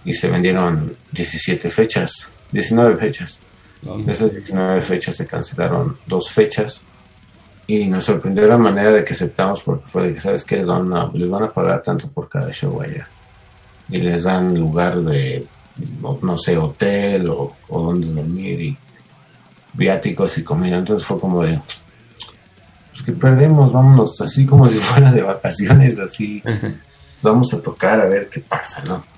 y 0.07 0.13
se 0.13 0.29
vendieron 0.29 0.95
17 1.11 1.69
fechas, 1.69 2.29
19 2.53 2.95
fechas. 2.95 3.41
De 3.81 4.11
esas 4.13 4.31
19 4.31 4.81
fechas 4.81 5.17
se 5.17 5.27
cancelaron 5.27 5.97
dos 6.07 6.31
fechas 6.31 6.81
y 7.67 7.85
nos 7.85 8.05
sorprendió 8.05 8.47
la 8.47 8.57
manera 8.57 8.91
de 8.91 9.03
que 9.03 9.13
aceptamos 9.13 9.61
porque 9.61 9.85
fue 9.85 10.07
de 10.07 10.13
que, 10.13 10.21
¿sabes 10.21 10.45
qué? 10.45 10.55
Les 10.55 10.65
van 10.65 10.93
a, 10.93 11.11
les 11.13 11.29
van 11.29 11.43
a 11.43 11.49
pagar 11.49 11.81
tanto 11.81 12.07
por 12.09 12.29
cada 12.29 12.49
show 12.53 12.81
allá. 12.81 13.05
Y 13.89 13.97
les 13.97 14.23
dan 14.23 14.57
lugar 14.57 14.97
de, 15.01 15.45
no, 16.21 16.37
sé, 16.37 16.57
hotel 16.57 17.29
o, 17.29 17.57
o 17.67 17.81
donde 17.83 18.07
dormir 18.07 18.61
y 18.61 18.77
viáticos 19.73 20.37
y 20.37 20.43
comida. 20.43 20.77
Entonces 20.77 21.05
fue 21.05 21.19
como 21.19 21.43
de, 21.43 21.59
pues 22.91 23.03
que 23.03 23.11
perdemos, 23.11 23.73
vámonos 23.73 24.21
así 24.21 24.45
como 24.45 24.69
si 24.69 24.77
fuera 24.77 25.11
de 25.11 25.21
vacaciones, 25.21 25.99
así. 25.99 26.41
Vamos 27.21 27.53
a 27.53 27.61
tocar 27.61 27.99
a 27.99 28.05
ver 28.05 28.29
qué 28.29 28.39
pasa, 28.39 28.81
¿no? 28.85 29.16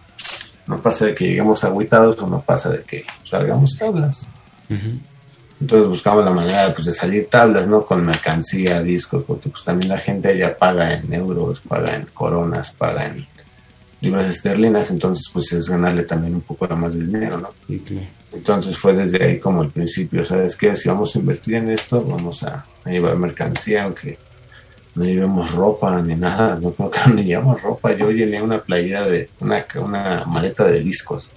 No 0.69 0.79
pasa 0.79 1.07
de 1.07 1.15
que 1.15 1.25
lleguemos 1.25 1.63
agüitados 1.63 2.19
o 2.19 2.27
no 2.27 2.41
pasa 2.41 2.69
de 2.69 2.83
que 2.83 3.03
salgamos 3.25 3.75
tablas. 3.75 4.27
Entonces 5.59 5.89
buscamos 5.89 6.23
la 6.23 6.29
manera 6.29 6.71
pues, 6.75 6.85
de 6.85 6.93
salir 6.93 7.27
tablas, 7.27 7.67
¿no? 7.67 7.83
Con 7.83 8.05
mercancía, 8.05 8.79
discos, 8.83 9.23
porque 9.23 9.49
pues 9.49 9.63
también 9.63 9.89
la 9.89 9.97
gente 9.97 10.37
ya 10.37 10.55
paga 10.55 10.93
en 10.93 11.11
euros, 11.11 11.61
paga 11.61 11.95
en 11.95 12.05
coronas, 12.13 12.71
paga 12.71 13.07
en 13.07 13.25
libras 13.99 14.27
esterlinas, 14.27 14.91
entonces 14.91 15.27
pues 15.33 15.51
es 15.53 15.67
ganarle 15.67 16.03
también 16.03 16.35
un 16.35 16.41
poco 16.41 16.67
más 16.75 16.93
de 16.93 17.03
dinero, 17.03 17.39
¿no? 17.39 17.49
Entonces 18.31 18.77
fue 18.77 18.93
desde 18.93 19.25
ahí 19.25 19.39
como 19.39 19.63
el 19.63 19.71
principio, 19.71 20.23
¿sabes 20.23 20.55
qué? 20.55 20.75
Si 20.75 20.87
vamos 20.87 21.15
a 21.15 21.19
invertir 21.19 21.55
en 21.55 21.71
esto, 21.71 22.03
vamos 22.03 22.43
a, 22.43 22.63
llevar 22.85 23.17
mercancía, 23.17 23.85
aunque 23.85 24.19
no 24.95 25.03
llevemos 25.03 25.53
ropa 25.53 26.01
ni 26.01 26.15
nada, 26.15 26.57
no 26.61 26.71
creo 26.71 26.89
que 26.91 27.09
no 27.09 27.21
llevamos 27.21 27.61
ropa, 27.61 27.93
yo 27.93 28.11
llené 28.11 28.41
una 28.41 28.59
playera 28.59 29.05
de, 29.05 29.29
una, 29.39 29.65
una 29.75 30.25
maleta 30.25 30.65
de 30.65 30.81
discos, 30.81 31.31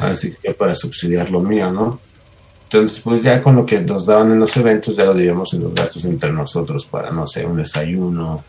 así 0.00 0.34
que 0.42 0.54
para 0.54 0.74
subsidiar 0.74 1.30
lo 1.30 1.40
mío, 1.40 1.70
¿no? 1.70 2.00
Entonces, 2.64 3.00
pues 3.00 3.22
ya 3.24 3.42
con 3.42 3.56
lo 3.56 3.66
que 3.66 3.80
nos 3.80 4.06
daban 4.06 4.30
en 4.30 4.38
los 4.38 4.56
eventos, 4.56 4.96
ya 4.96 5.04
lo 5.04 5.12
dividíamos 5.12 5.52
en 5.54 5.64
los 5.64 5.74
gastos 5.74 6.04
entre 6.04 6.32
nosotros 6.32 6.86
para, 6.86 7.10
no 7.10 7.26
sé, 7.26 7.44
un 7.44 7.56
desayuno, 7.56 8.44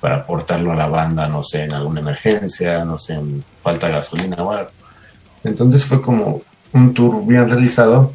para 0.00 0.18
aportarlo 0.18 0.70
a 0.70 0.76
la 0.76 0.86
banda, 0.86 1.28
no 1.28 1.42
sé, 1.42 1.64
en 1.64 1.72
alguna 1.72 2.00
emergencia, 2.00 2.84
no 2.84 2.98
sé, 2.98 3.14
en 3.14 3.44
falta 3.56 3.88
de 3.88 3.94
gasolina 3.94 4.36
o 4.44 4.52
algo. 4.52 4.70
Entonces 5.42 5.84
fue 5.84 6.00
como 6.00 6.42
un 6.72 6.94
tour 6.94 7.26
bien 7.26 7.48
realizado, 7.48 8.12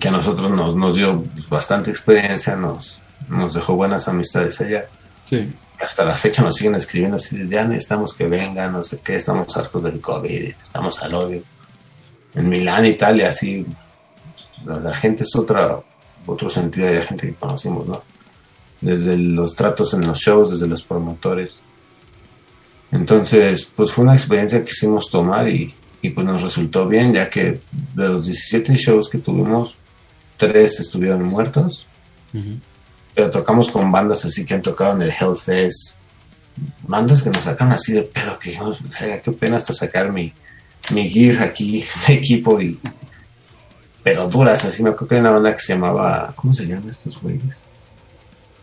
que 0.00 0.08
a 0.08 0.10
nosotros 0.10 0.50
nos, 0.50 0.74
nos 0.74 0.96
dio 0.96 1.22
bastante 1.48 1.90
experiencia, 1.90 2.56
nos, 2.56 2.98
nos 3.28 3.54
dejó 3.54 3.74
buenas 3.74 4.08
amistades 4.08 4.60
allá. 4.60 4.86
Sí. 5.24 5.52
Hasta 5.80 6.04
la 6.04 6.14
fecha 6.14 6.42
nos 6.42 6.56
siguen 6.56 6.74
escribiendo 6.74 7.16
así, 7.16 7.46
ya 7.48 7.64
necesitamos 7.64 8.14
que 8.14 8.26
vengan, 8.26 8.72
no 8.72 8.82
sé 8.82 8.98
qué, 8.98 9.16
estamos 9.16 9.54
hartos 9.56 9.82
del 9.82 10.00
COVID, 10.00 10.54
estamos 10.62 11.02
al 11.02 11.14
odio. 11.14 11.42
En 12.34 12.48
Milán, 12.48 12.86
Italia, 12.86 13.28
así 13.28 13.66
la, 14.64 14.94
gente 14.94 15.24
es 15.24 15.36
otra, 15.36 15.78
otro 16.26 16.50
sentido 16.50 16.86
de 16.86 16.98
la 17.00 17.04
gente 17.04 17.28
que 17.28 17.34
conocimos, 17.34 17.86
¿no? 17.86 18.02
Desde 18.80 19.16
los 19.16 19.54
tratos 19.54 19.94
en 19.94 20.06
los 20.06 20.18
shows, 20.18 20.52
desde 20.52 20.66
los 20.66 20.82
promotores. 20.82 21.60
Entonces, 22.92 23.70
pues 23.74 23.90
fue 23.90 24.04
una 24.04 24.14
experiencia 24.14 24.60
que 24.60 24.66
quisimos 24.66 25.10
tomar 25.10 25.48
y, 25.48 25.74
y 26.02 26.10
pues 26.10 26.26
nos 26.26 26.42
resultó 26.42 26.86
bien, 26.86 27.12
ya 27.12 27.28
que 27.28 27.60
de 27.94 28.08
los 28.08 28.26
17 28.26 28.74
shows 28.74 29.08
que 29.08 29.18
tuvimos, 29.18 29.74
tres 30.36 30.80
estuvieron 30.80 31.22
muertos. 31.22 31.86
Pero 33.16 33.30
tocamos 33.30 33.70
con 33.70 33.90
bandas 33.90 34.24
así 34.26 34.44
que 34.44 34.54
han 34.54 34.62
tocado 34.62 34.94
en 34.94 35.02
el 35.02 35.10
Hellfest. 35.10 35.96
Bandas 36.82 37.22
que 37.22 37.30
nos 37.30 37.42
sacan 37.42 37.72
así 37.72 37.92
de 37.92 38.02
pedo, 38.02 38.38
que 38.38 38.50
dijimos, 38.50 38.78
qué 39.24 39.32
pena 39.32 39.56
hasta 39.56 39.72
sacar 39.72 40.12
mi, 40.12 40.32
mi 40.92 41.10
gear 41.10 41.42
aquí 41.42 41.84
de 42.06 42.14
equipo 42.14 42.60
y, 42.60 42.78
pero 44.06 44.28
duras, 44.28 44.64
así 44.64 44.84
me 44.84 44.90
acuerdo 44.90 45.08
que 45.08 45.14
hay 45.16 45.20
una 45.22 45.30
banda 45.32 45.56
que 45.56 45.62
se 45.62 45.72
llamaba, 45.72 46.32
¿cómo 46.36 46.52
se 46.52 46.64
llaman 46.64 46.90
estos 46.90 47.20
güeyes? 47.20 47.64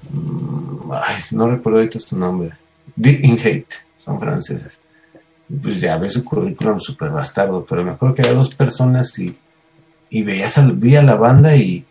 Mm, 0.10 0.90
ay, 0.94 1.22
no 1.32 1.50
recuerdo 1.50 1.80
ahorita 1.80 2.00
su 2.00 2.18
nombre. 2.18 2.54
Deep 2.96 3.26
in 3.26 3.38
Hate, 3.38 3.74
son 3.98 4.20
franceses. 4.20 4.80
Pues 5.62 5.82
ya 5.82 5.98
ves 5.98 6.14
su 6.14 6.24
currículum 6.24 6.80
súper 6.80 7.10
bastardo, 7.10 7.66
pero 7.68 7.84
me 7.84 7.92
acuerdo 7.92 8.16
que 8.16 8.22
había 8.22 8.36
dos 8.36 8.56
personas 8.56 9.20
y, 9.20 9.36
y 10.12 10.24
veías 10.24 10.58
a, 10.60 10.66
vi 10.66 10.96
a 10.96 11.04
la 11.04 11.16
banda 11.16 11.56
y, 11.58 11.86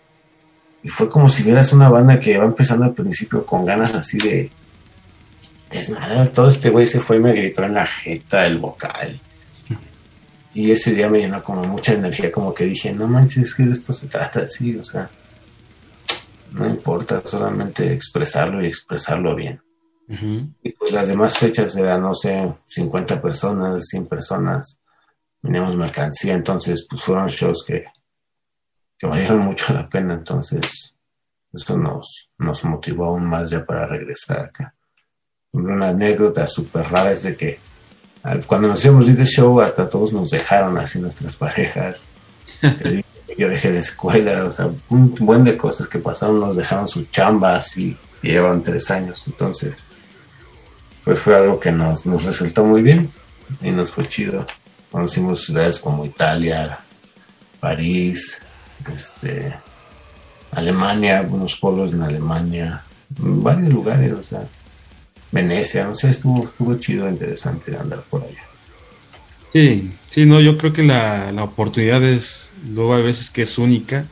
y 0.82 0.88
fue 0.88 1.08
como 1.08 1.28
si 1.28 1.42
vieras 1.42 1.72
una 1.72 1.88
banda 1.88 2.18
que 2.18 2.38
va 2.38 2.44
empezando 2.44 2.84
al 2.84 2.94
principio 2.94 3.46
con 3.46 3.64
ganas 3.64 3.94
así 3.94 4.18
de 4.18 4.50
desmadrar. 5.70 6.28
Todo 6.28 6.48
este 6.48 6.70
güey 6.70 6.86
se 6.86 7.00
fue 7.00 7.16
y 7.16 7.20
me 7.20 7.32
gritó 7.32 7.62
en 7.64 7.74
la 7.74 7.86
jeta 7.86 8.46
el 8.46 8.58
vocal 8.58 9.20
y 10.54 10.70
ese 10.70 10.94
día 10.94 11.08
me 11.08 11.20
llenó 11.20 11.42
como 11.42 11.64
mucha 11.64 11.94
energía, 11.94 12.30
como 12.30 12.52
que 12.52 12.64
dije, 12.64 12.92
no 12.92 13.08
manches, 13.08 13.48
es 13.48 13.54
que 13.54 13.64
de 13.64 13.72
esto 13.72 13.92
se 13.92 14.06
trata 14.06 14.40
así, 14.40 14.76
o 14.76 14.84
sea, 14.84 15.08
no 16.52 16.66
importa, 16.66 17.22
solamente 17.24 17.92
expresarlo 17.92 18.62
y 18.62 18.66
expresarlo 18.66 19.34
bien. 19.34 19.62
Y 20.62 20.72
pues 20.72 20.92
las 20.92 21.08
demás 21.08 21.38
fechas 21.38 21.74
eran, 21.74 22.02
no 22.02 22.12
sé, 22.12 22.52
50 22.66 23.22
personas, 23.22 23.86
100 23.86 24.06
personas, 24.06 24.78
teníamos 25.40 25.74
mercancía, 25.74 26.34
entonces 26.34 26.86
pues 26.88 27.02
fueron 27.02 27.28
shows 27.28 27.64
que, 27.66 27.84
que 29.02 29.08
valieron 29.08 29.38
mucho 29.44 29.74
la 29.74 29.88
pena, 29.88 30.14
entonces 30.14 30.94
eso 31.52 31.76
nos, 31.76 32.30
nos 32.38 32.64
motivó 32.64 33.06
aún 33.06 33.26
más 33.26 33.50
ya 33.50 33.66
para 33.66 33.86
regresar 33.86 34.40
acá. 34.40 34.74
Una 35.52 35.88
anécdota 35.88 36.46
súper 36.46 36.88
rara 36.88 37.10
es 37.10 37.24
de 37.24 37.36
que 37.36 37.58
cuando 38.46 38.68
nos 38.68 38.84
íbamos 38.84 39.08
ir 39.08 39.16
de 39.16 39.24
show, 39.24 39.60
hasta 39.60 39.90
todos 39.90 40.12
nos 40.12 40.30
dejaron 40.30 40.78
así 40.78 41.00
nuestras 41.00 41.34
parejas. 41.44 42.08
Yo 43.36 43.48
dejé 43.48 43.72
la 43.72 43.80
escuela, 43.80 44.44
o 44.44 44.50
sea, 44.50 44.70
un 44.88 45.14
buen 45.16 45.42
de 45.42 45.56
cosas 45.56 45.88
que 45.88 45.98
pasaron, 45.98 46.38
nos 46.38 46.56
dejaron 46.56 46.88
sus 46.88 47.10
chambas 47.10 47.76
y, 47.76 47.96
llevan 48.22 48.62
tres 48.62 48.88
años. 48.92 49.24
Entonces, 49.26 49.76
pues 51.02 51.18
fue 51.18 51.34
algo 51.34 51.58
que 51.58 51.72
nos, 51.72 52.06
nos 52.06 52.22
resultó 52.22 52.64
muy 52.64 52.82
bien 52.82 53.10
y 53.60 53.72
nos 53.72 53.90
fue 53.90 54.06
chido. 54.06 54.46
Conocimos 54.92 55.44
ciudades 55.44 55.80
como 55.80 56.04
Italia, 56.04 56.78
París, 57.58 58.40
este, 58.90 59.54
Alemania, 60.50 61.20
algunos 61.20 61.56
pueblos 61.56 61.92
en 61.92 62.02
Alemania, 62.02 62.84
varios 63.08 63.70
lugares, 63.70 64.12
o 64.12 64.22
sea, 64.22 64.46
Venecia, 65.30 65.84
no 65.84 65.94
sé, 65.94 66.10
estuvo, 66.10 66.44
estuvo 66.44 66.74
chido, 66.76 67.08
interesante 67.08 67.76
andar 67.76 68.02
por 68.02 68.22
allá. 68.22 68.42
Sí, 69.52 69.90
sí, 70.08 70.26
no, 70.26 70.40
yo 70.40 70.56
creo 70.56 70.72
que 70.72 70.82
la, 70.82 71.32
oportunidad 71.42 72.02
es, 72.02 72.52
luego 72.68 72.94
hay 72.94 73.02
veces 73.02 73.30
que 73.30 73.42
es 73.42 73.58
única, 73.58 74.06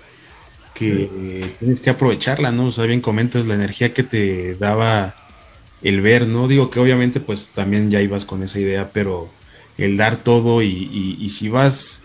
que 0.74 1.54
tienes 1.58 1.80
que 1.80 1.90
aprovecharla, 1.90 2.52
¿no? 2.52 2.66
O 2.66 2.72
sea, 2.72 2.86
bien 2.86 3.02
comentas 3.02 3.46
la 3.46 3.54
energía 3.54 3.92
que 3.92 4.02
te 4.02 4.54
daba 4.54 5.14
el 5.82 6.00
ver, 6.00 6.26
¿no? 6.26 6.48
Digo 6.48 6.70
que 6.70 6.80
obviamente 6.80 7.20
pues 7.20 7.50
también 7.54 7.90
ya 7.90 8.00
ibas 8.00 8.24
con 8.24 8.42
esa 8.42 8.60
idea, 8.60 8.90
pero 8.92 9.28
el 9.76 9.96
dar 9.96 10.16
todo 10.16 10.62
y, 10.62 11.16
y, 11.18 11.28
si 11.30 11.48
vas 11.48 12.02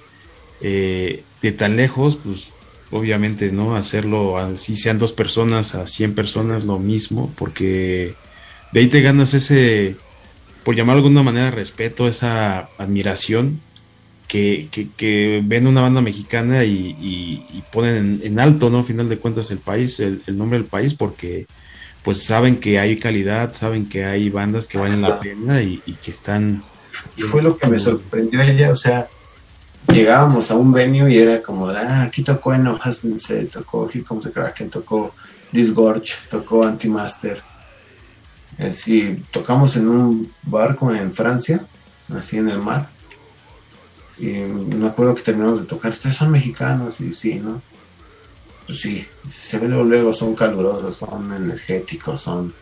eh, 0.62 1.24
de 1.42 1.52
tan 1.52 1.76
lejos, 1.76 2.18
pues 2.22 2.52
obviamente, 2.92 3.52
¿no? 3.52 3.76
Hacerlo 3.76 4.38
así 4.38 4.76
sean 4.76 5.00
dos 5.00 5.14
personas 5.14 5.76
a 5.76 5.88
cien 5.88 6.16
personas, 6.16 6.66
lo 6.66 6.80
mismo, 6.80 7.32
porque 7.38 8.16
de 8.72 8.80
ahí 8.80 8.88
te 8.88 9.02
ganas 9.02 9.34
ese, 9.34 9.96
por 10.64 10.76
llamarlo 10.76 11.02
de 11.02 11.08
alguna 11.08 11.24
manera, 11.24 11.52
respeto, 11.52 12.08
esa 12.08 12.70
admiración 12.78 13.62
que, 14.28 14.90
que, 14.98 15.42
ven 15.44 15.68
una 15.68 15.82
banda 15.82 16.02
mexicana 16.02 16.64
y, 16.64 17.64
ponen 17.72 18.20
en, 18.24 18.40
alto, 18.40 18.70
¿no? 18.70 18.84
Final 18.84 19.10
de 19.10 19.18
cuentas, 19.18 19.52
el 19.52 19.60
país, 19.60 20.00
el, 20.00 20.22
nombre 20.28 20.60
del 20.60 20.68
país, 20.68 20.94
porque 20.94 21.46
pues 22.04 22.24
saben 22.24 22.58
que 22.58 22.80
hay 22.80 22.98
calidad, 22.98 23.56
saben 23.56 23.90
que 23.90 24.06
hay 24.06 24.30
bandas 24.30 24.68
que 24.68 24.78
valen 24.78 25.02
la 25.02 25.20
pena 25.20 25.62
y, 25.62 25.80
que 26.04 26.12
están... 26.12 26.64
Fue 27.16 27.42
lo 27.42 27.58
que 27.58 27.68
me 27.68 27.80
sorprendió 27.80 28.42
ella, 28.42 28.72
o 28.72 28.76
sea, 28.76 29.08
llegábamos 29.88 30.52
a 30.52 30.56
un 30.56 30.72
venue 30.72 31.12
y 31.12 31.18
era 31.18 31.42
como, 31.42 31.70
ah, 31.70 32.04
aquí 32.04 32.24
tocó 32.24 32.54
Eno 32.54 32.80
se 33.18 33.46
tocó 33.46 33.90
Here 33.90 34.04
Comes 34.04 34.26
the 34.26 34.32
Kraken, 34.32 34.70
tocó 34.70 35.14
Disgorge, 35.52 36.14
tocó 36.30 36.66
Antimaster 36.66 37.42
eh, 38.58 38.74
si 38.74 39.24
tocamos 39.32 39.76
en 39.76 39.88
un 39.88 40.32
barco 40.44 40.94
en 40.94 41.14
Francia, 41.14 41.66
así 42.16 42.38
en 42.38 42.50
el 42.50 42.60
mar. 42.60 42.90
Y 44.18 44.28
me 44.28 44.88
acuerdo 44.88 45.16
que 45.16 45.24
terminamos 45.24 45.62
de 45.62 45.66
tocar. 45.66 45.92
Ustedes 45.92 46.16
son 46.16 46.32
mexicanos, 46.32 47.02
y 47.02 47.12
sí, 47.12 47.36
¿no? 47.36 47.62
Pues 48.66 48.80
sí, 48.80 49.06
se 49.30 49.60
ve 49.60 49.68
luego, 49.68 50.14
son 50.14 50.36
calurosos, 50.36 50.98
son 50.98 51.34
energéticos, 51.34 52.22
son 52.22 52.54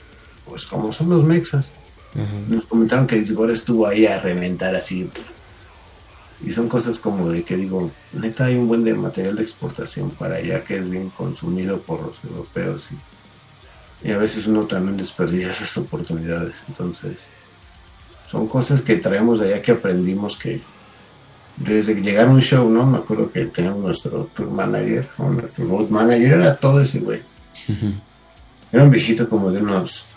pues 0.45 0.65
como 0.65 0.91
son 0.91 1.09
los 1.09 1.23
mexas. 1.23 1.69
Nos 2.47 2.65
comentaron 2.65 3.07
que 3.07 3.15
Discord 3.15 3.51
estuvo 3.51 3.87
ahí 3.87 4.05
a 4.05 4.19
reventar 4.19 4.75
así. 4.75 5.09
Y 6.45 6.51
son 6.51 6.67
cosas 6.67 6.99
como 6.99 7.29
de 7.29 7.43
que 7.43 7.55
digo, 7.55 7.89
neta 8.11 8.45
hay 8.45 8.55
un 8.55 8.67
buen 8.67 8.83
de 8.83 8.93
material 8.93 9.37
de 9.37 9.43
exportación 9.43 10.09
para 10.11 10.35
allá 10.35 10.61
que 10.61 10.77
es 10.77 10.89
bien 10.89 11.09
consumido 11.09 11.79
por 11.79 12.01
los 12.01 12.23
europeos 12.23 12.89
y, 12.91 14.09
y 14.09 14.11
a 14.11 14.17
veces 14.17 14.47
uno 14.47 14.65
también 14.65 14.97
desperdicia 14.97 15.51
esas 15.51 15.77
oportunidades. 15.77 16.63
Entonces, 16.67 17.27
son 18.29 18.47
cosas 18.47 18.81
que 18.81 18.97
traemos 18.97 19.39
de 19.39 19.47
allá 19.47 19.61
que 19.61 19.71
aprendimos 19.71 20.35
que 20.37 20.61
desde 21.57 21.95
que 21.95 22.01
llegaron 22.01 22.31
a 22.31 22.33
un 22.35 22.41
show, 22.41 22.69
¿no? 22.69 22.85
Me 22.85 22.97
acuerdo 22.97 23.31
que 23.31 23.45
teníamos 23.45 23.81
nuestro 23.81 24.29
tour 24.35 24.49
manager, 24.49 25.07
o 25.17 25.29
nuestro 25.29 25.67
road 25.67 25.89
manager, 25.89 26.33
era 26.33 26.55
todo 26.55 26.81
ese 26.81 26.99
güey. 26.99 27.21
Era 28.71 28.83
un 28.83 28.89
viejito 28.89 29.29
como 29.29 29.51
de 29.51 29.61
unos 29.61 30.07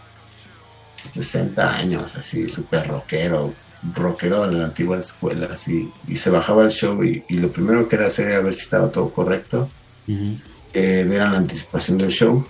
60 1.15 1.77
años, 1.77 2.17
así, 2.17 2.49
súper 2.49 2.89
rockero, 2.89 3.53
rockero 3.95 4.47
de 4.49 4.57
la 4.57 4.65
antigua 4.67 4.99
escuela, 4.99 5.49
así, 5.53 5.91
y 6.09 6.17
se 6.17 6.31
bajaba 6.31 6.65
el 6.65 6.71
show 6.71 7.03
y, 7.05 7.23
lo 7.31 7.49
primero 7.49 7.89
que 7.89 7.97
era 7.97 8.07
hacer 8.07 8.29
era 8.29 8.41
ver 8.41 8.55
si 8.55 8.63
estaba 8.63 8.91
todo 8.91 9.11
correcto, 9.11 9.69
eh, 10.09 11.07
ver 11.09 11.21
la 11.21 11.39
anticipación 11.39 11.99
del 11.99 12.11
show, 12.11 12.45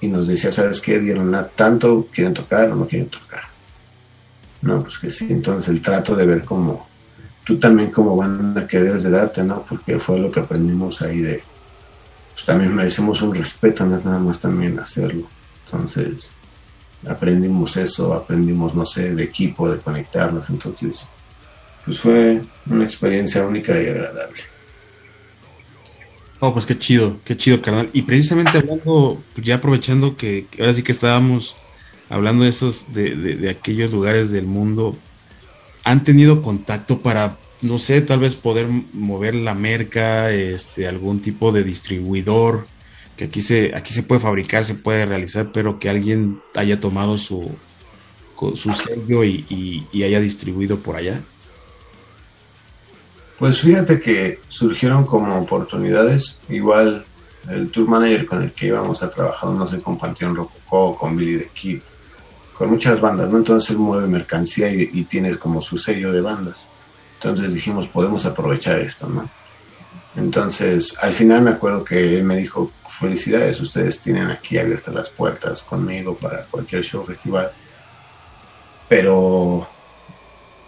y 0.00 0.08
nos 0.08 0.26
decía, 0.26 0.52
¿sabes 0.52 0.80
qué? 0.80 0.98
Dieron 1.00 1.34
tanto, 1.56 2.08
¿quieren 2.12 2.34
tocar 2.34 2.70
o 2.70 2.76
no 2.76 2.86
quieren 2.86 3.08
tocar? 3.08 3.42
No, 4.62 4.82
pues 4.82 4.98
que 4.98 5.10
sí, 5.10 5.28
entonces 5.30 5.70
el 5.70 5.82
trato 5.82 6.14
de 6.14 6.26
ver 6.26 6.44
cómo 6.44 6.86
tú 7.44 7.58
también 7.58 7.90
como 7.90 8.16
banda 8.16 8.66
que 8.66 8.80
debes 8.80 9.02
de 9.02 9.10
darte, 9.10 9.42
¿no? 9.42 9.62
Porque 9.68 9.98
fue 9.98 10.18
lo 10.18 10.30
que 10.30 10.40
aprendimos 10.40 11.02
ahí 11.02 11.20
de, 11.20 11.42
pues 12.32 12.44
también 12.44 12.74
merecemos 12.74 13.20
un 13.22 13.34
respeto, 13.34 13.84
no 13.84 13.98
es 13.98 14.04
nada 14.04 14.18
más 14.18 14.40
también 14.40 14.78
hacerlo. 14.78 15.26
Entonces, 15.66 16.36
aprendimos 17.08 17.76
eso, 17.76 18.14
aprendimos, 18.14 18.74
no 18.74 18.86
sé, 18.86 19.14
de 19.14 19.24
equipo, 19.24 19.70
de 19.70 19.78
conectarnos, 19.78 20.48
entonces, 20.50 21.06
pues 21.84 21.98
fue 21.98 22.40
una 22.66 22.84
experiencia 22.84 23.44
única 23.44 23.80
y 23.80 23.86
agradable. 23.86 24.42
Oh, 26.40 26.52
pues 26.52 26.66
qué 26.66 26.78
chido, 26.78 27.18
qué 27.24 27.36
chido, 27.36 27.62
carnal. 27.62 27.88
Y 27.92 28.02
precisamente 28.02 28.58
hablando, 28.58 29.22
pues 29.34 29.46
ya 29.46 29.56
aprovechando 29.56 30.16
que, 30.16 30.46
ahora 30.58 30.72
sí 30.72 30.82
que 30.82 30.92
estábamos 30.92 31.56
hablando 32.10 32.44
de 32.44 32.50
esos, 32.50 32.92
de, 32.92 33.14
de 33.14 33.48
aquellos 33.48 33.92
lugares 33.92 34.30
del 34.30 34.44
mundo 34.44 34.96
han 35.84 36.02
tenido 36.02 36.42
contacto 36.42 37.00
para, 37.00 37.36
no 37.60 37.78
sé, 37.78 38.00
tal 38.00 38.20
vez 38.20 38.34
poder 38.34 38.66
mover 38.92 39.34
la 39.34 39.54
merca, 39.54 40.30
este, 40.32 40.88
algún 40.88 41.20
tipo 41.20 41.52
de 41.52 41.62
distribuidor, 41.62 42.66
que 43.16 43.24
aquí 43.24 43.42
se, 43.42 43.72
aquí 43.74 43.92
se 43.92 44.02
puede 44.02 44.20
fabricar, 44.20 44.64
se 44.64 44.74
puede 44.74 45.06
realizar, 45.06 45.50
pero 45.52 45.78
que 45.78 45.88
alguien 45.88 46.40
haya 46.54 46.80
tomado 46.80 47.18
su, 47.18 47.50
su 48.54 48.72
sello 48.72 49.24
y, 49.24 49.86
haya 49.94 50.20
distribuido 50.20 50.78
por 50.78 50.96
allá? 50.96 51.20
Pues 53.38 53.60
fíjate 53.60 54.00
que 54.00 54.38
surgieron 54.48 55.04
como 55.04 55.36
oportunidades, 55.36 56.38
igual 56.48 57.04
el 57.50 57.70
tour 57.70 57.88
manager 57.88 58.26
con 58.26 58.42
el 58.42 58.52
que 58.52 58.68
íbamos 58.68 59.02
a 59.02 59.10
trabajar, 59.10 59.50
no 59.50 59.66
sé, 59.66 59.80
con 59.80 59.98
Panteón 59.98 60.34
Rococó, 60.34 60.96
con 60.96 61.16
Billy 61.16 61.38
the 61.38 61.48
Kid, 61.48 61.80
con 62.56 62.70
muchas 62.70 63.00
bandas, 63.00 63.28
¿no? 63.28 63.38
Entonces 63.38 63.76
mueve 63.76 64.06
mercancía 64.06 64.72
y, 64.72 65.04
tiene 65.04 65.36
como 65.36 65.60
su 65.60 65.76
sello 65.76 66.12
de 66.12 66.20
bandas. 66.20 66.68
Entonces 67.16 67.54
dijimos, 67.54 67.88
podemos 67.88 68.24
aprovechar 68.24 68.78
esto, 68.78 69.08
¿no? 69.08 69.28
Entonces, 70.16 70.96
al 71.00 71.12
final 71.12 71.42
me 71.42 71.50
acuerdo 71.50 71.84
que 71.84 72.16
él 72.16 72.24
me 72.24 72.36
dijo, 72.36 72.70
felicidades, 72.88 73.60
ustedes 73.60 74.00
tienen 74.00 74.30
aquí 74.30 74.58
abiertas 74.58 74.94
las 74.94 75.10
puertas 75.10 75.62
conmigo 75.62 76.16
para 76.16 76.44
cualquier 76.44 76.84
show, 76.84 77.04
festival. 77.04 77.50
Pero 78.88 79.66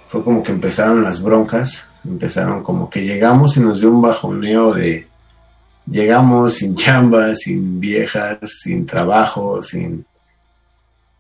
fue 0.09 0.24
como 0.24 0.42
que 0.42 0.53
empezaron 0.53 1.03
las 1.03 1.22
broncas, 1.22 1.86
empezaron 2.05 2.62
como 2.62 2.90
que 2.90 3.05
llegamos 3.05 3.57
y 3.57 3.61
nos 3.61 3.80
dio 3.80 3.90
un 3.90 4.03
bajoneo 4.03 4.74
de, 4.74 5.07
llegamos 5.86 6.55
sin 6.55 6.74
chamba, 6.74 7.36
sin 7.36 7.78
viejas, 7.78 8.38
sin 8.62 8.84
trabajo, 8.84 9.62
sin 9.62 10.05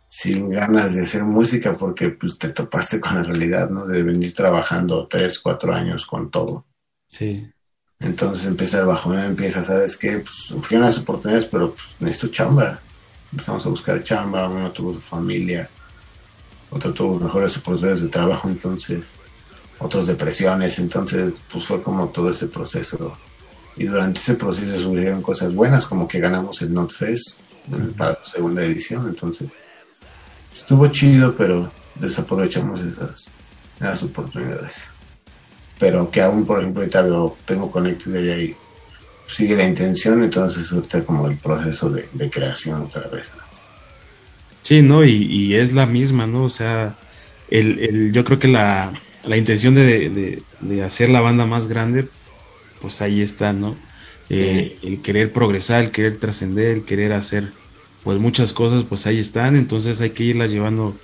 sin 0.08 0.48
ganas 0.48 0.94
de 0.94 1.02
hacer 1.02 1.24
música 1.24 1.76
porque 1.76 2.08
pues 2.08 2.38
te 2.38 2.48
topaste 2.48 2.98
con 3.00 3.16
la 3.16 3.22
realidad, 3.22 3.68
¿no? 3.68 3.84
De 3.84 4.02
venir 4.02 4.34
trabajando 4.34 5.06
tres, 5.08 5.38
cuatro 5.40 5.74
años 5.74 6.06
con 6.06 6.30
todo. 6.30 6.64
Sí. 7.06 7.46
Entonces 8.00 8.46
empieza 8.46 8.80
el 8.80 8.86
bajón, 8.86 9.18
empieza, 9.18 9.62
¿sabes 9.62 9.96
qué? 9.96 10.18
Pues 10.18 10.34
surgieron 10.34 10.86
las 10.86 10.98
oportunidades, 10.98 11.46
pero 11.46 11.74
pues 11.74 11.96
necesito 12.00 12.28
chamba. 12.28 12.80
Empezamos 13.32 13.64
a 13.66 13.70
buscar 13.70 14.02
chamba, 14.02 14.48
uno 14.48 14.70
tuvo 14.70 14.94
su 14.94 15.00
familia, 15.00 15.68
otro 16.70 16.92
tuvo 16.92 17.18
mejores 17.18 17.56
oportunidades 17.56 18.02
de 18.02 18.08
trabajo, 18.08 18.48
entonces, 18.48 19.14
otros 19.78 20.06
depresiones, 20.06 20.78
entonces, 20.78 21.34
pues 21.50 21.64
fue 21.64 21.82
como 21.82 22.08
todo 22.08 22.30
ese 22.30 22.46
proceso. 22.46 23.16
Y 23.76 23.84
durante 23.84 24.20
ese 24.20 24.34
proceso 24.34 24.78
surgieron 24.78 25.22
cosas 25.22 25.54
buenas, 25.54 25.86
como 25.86 26.06
que 26.06 26.18
ganamos 26.20 26.62
el 26.62 26.72
NotFest 26.72 27.38
para 27.96 28.12
la 28.12 28.26
segunda 28.26 28.62
edición, 28.62 29.08
entonces 29.08 29.50
estuvo 30.54 30.86
chido, 30.88 31.34
pero 31.34 31.70
desaprovechamos 31.96 32.80
esas, 32.80 33.30
esas 33.78 34.02
oportunidades. 34.04 34.72
Pero 35.78 36.10
que 36.10 36.22
aún, 36.22 36.46
por 36.46 36.60
ejemplo, 36.60 36.82
ahorita 36.82 37.04
tengo 37.46 37.70
Connected 37.70 38.12
de 38.12 38.32
ahí 38.32 38.56
sigue 39.28 39.56
la 39.56 39.66
intención, 39.66 40.22
entonces 40.22 40.70
está 40.72 41.02
como 41.04 41.26
el 41.26 41.36
proceso 41.36 41.90
de, 41.90 42.30
creación 42.30 42.82
otra 42.82 43.08
vez. 43.08 43.32
Sí, 44.62 44.82
¿no? 44.82 45.04
Y, 45.04 45.54
es 45.54 45.72
la 45.72 45.86
misma, 45.86 46.26
¿no? 46.26 46.44
O 46.44 46.48
sea, 46.48 46.96
el, 47.50 48.12
yo 48.12 48.24
creo 48.24 48.38
que 48.38 48.48
la, 48.48 48.92
intención 49.26 49.74
de, 49.74 50.42
hacer 50.84 51.08
la 51.08 51.20
banda 51.20 51.46
más 51.46 51.66
grande, 51.66 52.08
pues 52.80 53.02
ahí 53.02 53.20
está, 53.20 53.52
¿no? 53.52 53.76
Eh, 54.28 54.78
el 54.82 55.02
querer 55.02 55.32
progresar, 55.32 55.84
el 55.84 55.90
querer 55.92 56.18
trascender, 56.18 56.76
el 56.76 56.84
querer 56.84 57.12
hacer 57.12 57.52
pues 58.02 58.18
muchas 58.18 58.52
cosas 58.52 58.82
pues 58.82 59.06
ahí 59.06 59.18
están, 59.20 59.54
entonces 59.54 60.00
hay 60.00 60.10
que 60.10 60.24
irlas 60.24 60.50
llevando 60.50 60.96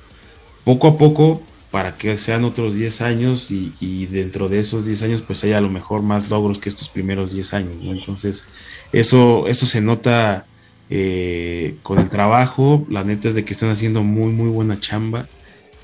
poco 0.65 0.89
a 0.89 0.99
poco 0.99 1.43
para 1.73 1.97
que 1.97 2.19
sean 2.19 2.45
otros 2.45 2.75
10 2.75 3.01
años 3.01 3.51
y, 3.51 4.07
dentro 4.07 4.49
de 4.49 4.61
esos 4.61 4.85
10 4.85 5.03
años 5.03 5.23
pues 5.23 5.43
haya 5.43 5.59
a 5.59 5.61
lo 5.63 5.71
mejor 5.71 6.03
más 6.03 6.31
logros 6.31 6.59
que 6.59 6.69
estos 6.69 6.89
primeros 6.89 7.33
10 7.33 7.55
años, 7.55 7.77
Entonces 7.83 8.45
eso, 8.93 9.49
eso 9.49 9.67
se 9.67 9.81
nota 9.81 10.47
eh, 10.91 11.77
con 11.83 11.99
el 11.99 12.11
trabajo, 12.11 12.87
la 12.91 13.03
neta 13.03 13.29
es 13.29 13.35
de 13.35 13.45
que 13.45 13.55
están 13.55 13.71
haciendo 13.71 14.03
muy 14.03 14.33
muy 14.33 14.51
buena 14.51 14.79
chamba, 14.79 15.27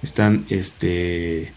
están 0.02 0.44
este 0.50 1.52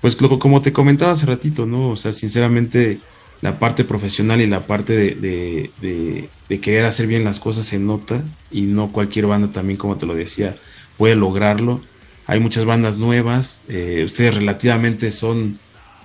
pues 0.00 0.16
como 0.16 0.62
te 0.62 0.72
comentaba 0.72 1.12
hace 1.12 1.26
ratito, 1.26 1.66
¿no? 1.66 1.90
O 1.90 1.96
sea, 1.96 2.12
sinceramente 2.12 2.98
la 3.42 3.58
parte 3.58 3.84
profesional 3.84 4.40
y 4.40 4.46
la 4.46 4.66
parte 4.66 4.96
de, 4.96 5.70
de, 5.80 6.60
querer 6.60 6.84
hacer 6.84 7.06
bien 7.06 7.24
las 7.24 7.40
cosas 7.40 7.66
se 7.66 7.78
nota 7.78 8.22
y 8.50 8.62
no 8.62 8.92
cualquier 8.92 9.26
banda 9.26 9.52
también, 9.52 9.76
como 9.76 9.96
te 9.96 10.06
lo 10.06 10.14
decía, 10.14 10.56
puede 10.96 11.16
lograrlo. 11.16 11.82
Hay 12.26 12.40
muchas 12.40 12.64
bandas 12.64 12.96
nuevas, 12.96 13.60
eh, 13.68 14.02
ustedes 14.04 14.34
relativamente 14.34 15.10
son 15.12 15.58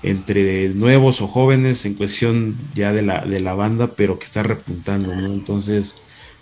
entre 0.03 0.69
nuevos 0.69 1.21
o 1.21 1.27
jóvenes 1.27 1.85
en 1.85 1.95
cuestión 1.95 2.57
ya 2.73 2.93
de 2.93 3.01
la, 3.01 3.25
de 3.25 3.39
la 3.39 3.53
banda, 3.53 3.91
pero 3.95 4.19
que 4.19 4.25
está 4.25 4.43
repuntando, 4.43 5.15
¿no? 5.15 5.33
Entonces 5.33 5.95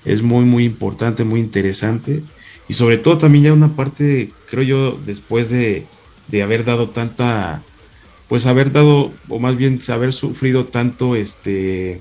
es 0.06 0.22
muy, 0.22 0.46
muy 0.46 0.66
importante, 0.66 1.24
muy 1.24 1.40
interesante. 1.40 2.24
Y 2.68 2.74
sobre 2.74 2.98
todo 2.98 3.18
también 3.18 3.46
ya 3.46 3.54
una 3.54 3.76
parte, 3.76 4.32
creo 4.50 4.64
yo, 4.64 5.00
después 5.06 5.50
de, 5.50 5.86
de 6.28 6.44
haber 6.44 6.64
dado 6.66 6.90
tanta 6.90 7.62
pues 8.30 8.46
haber 8.46 8.72
dado, 8.72 9.12
o 9.28 9.40
más 9.40 9.58
bien 9.58 9.80
haber 9.90 10.14
sufrido 10.14 10.66
tanto, 10.66 11.16
este, 11.16 12.00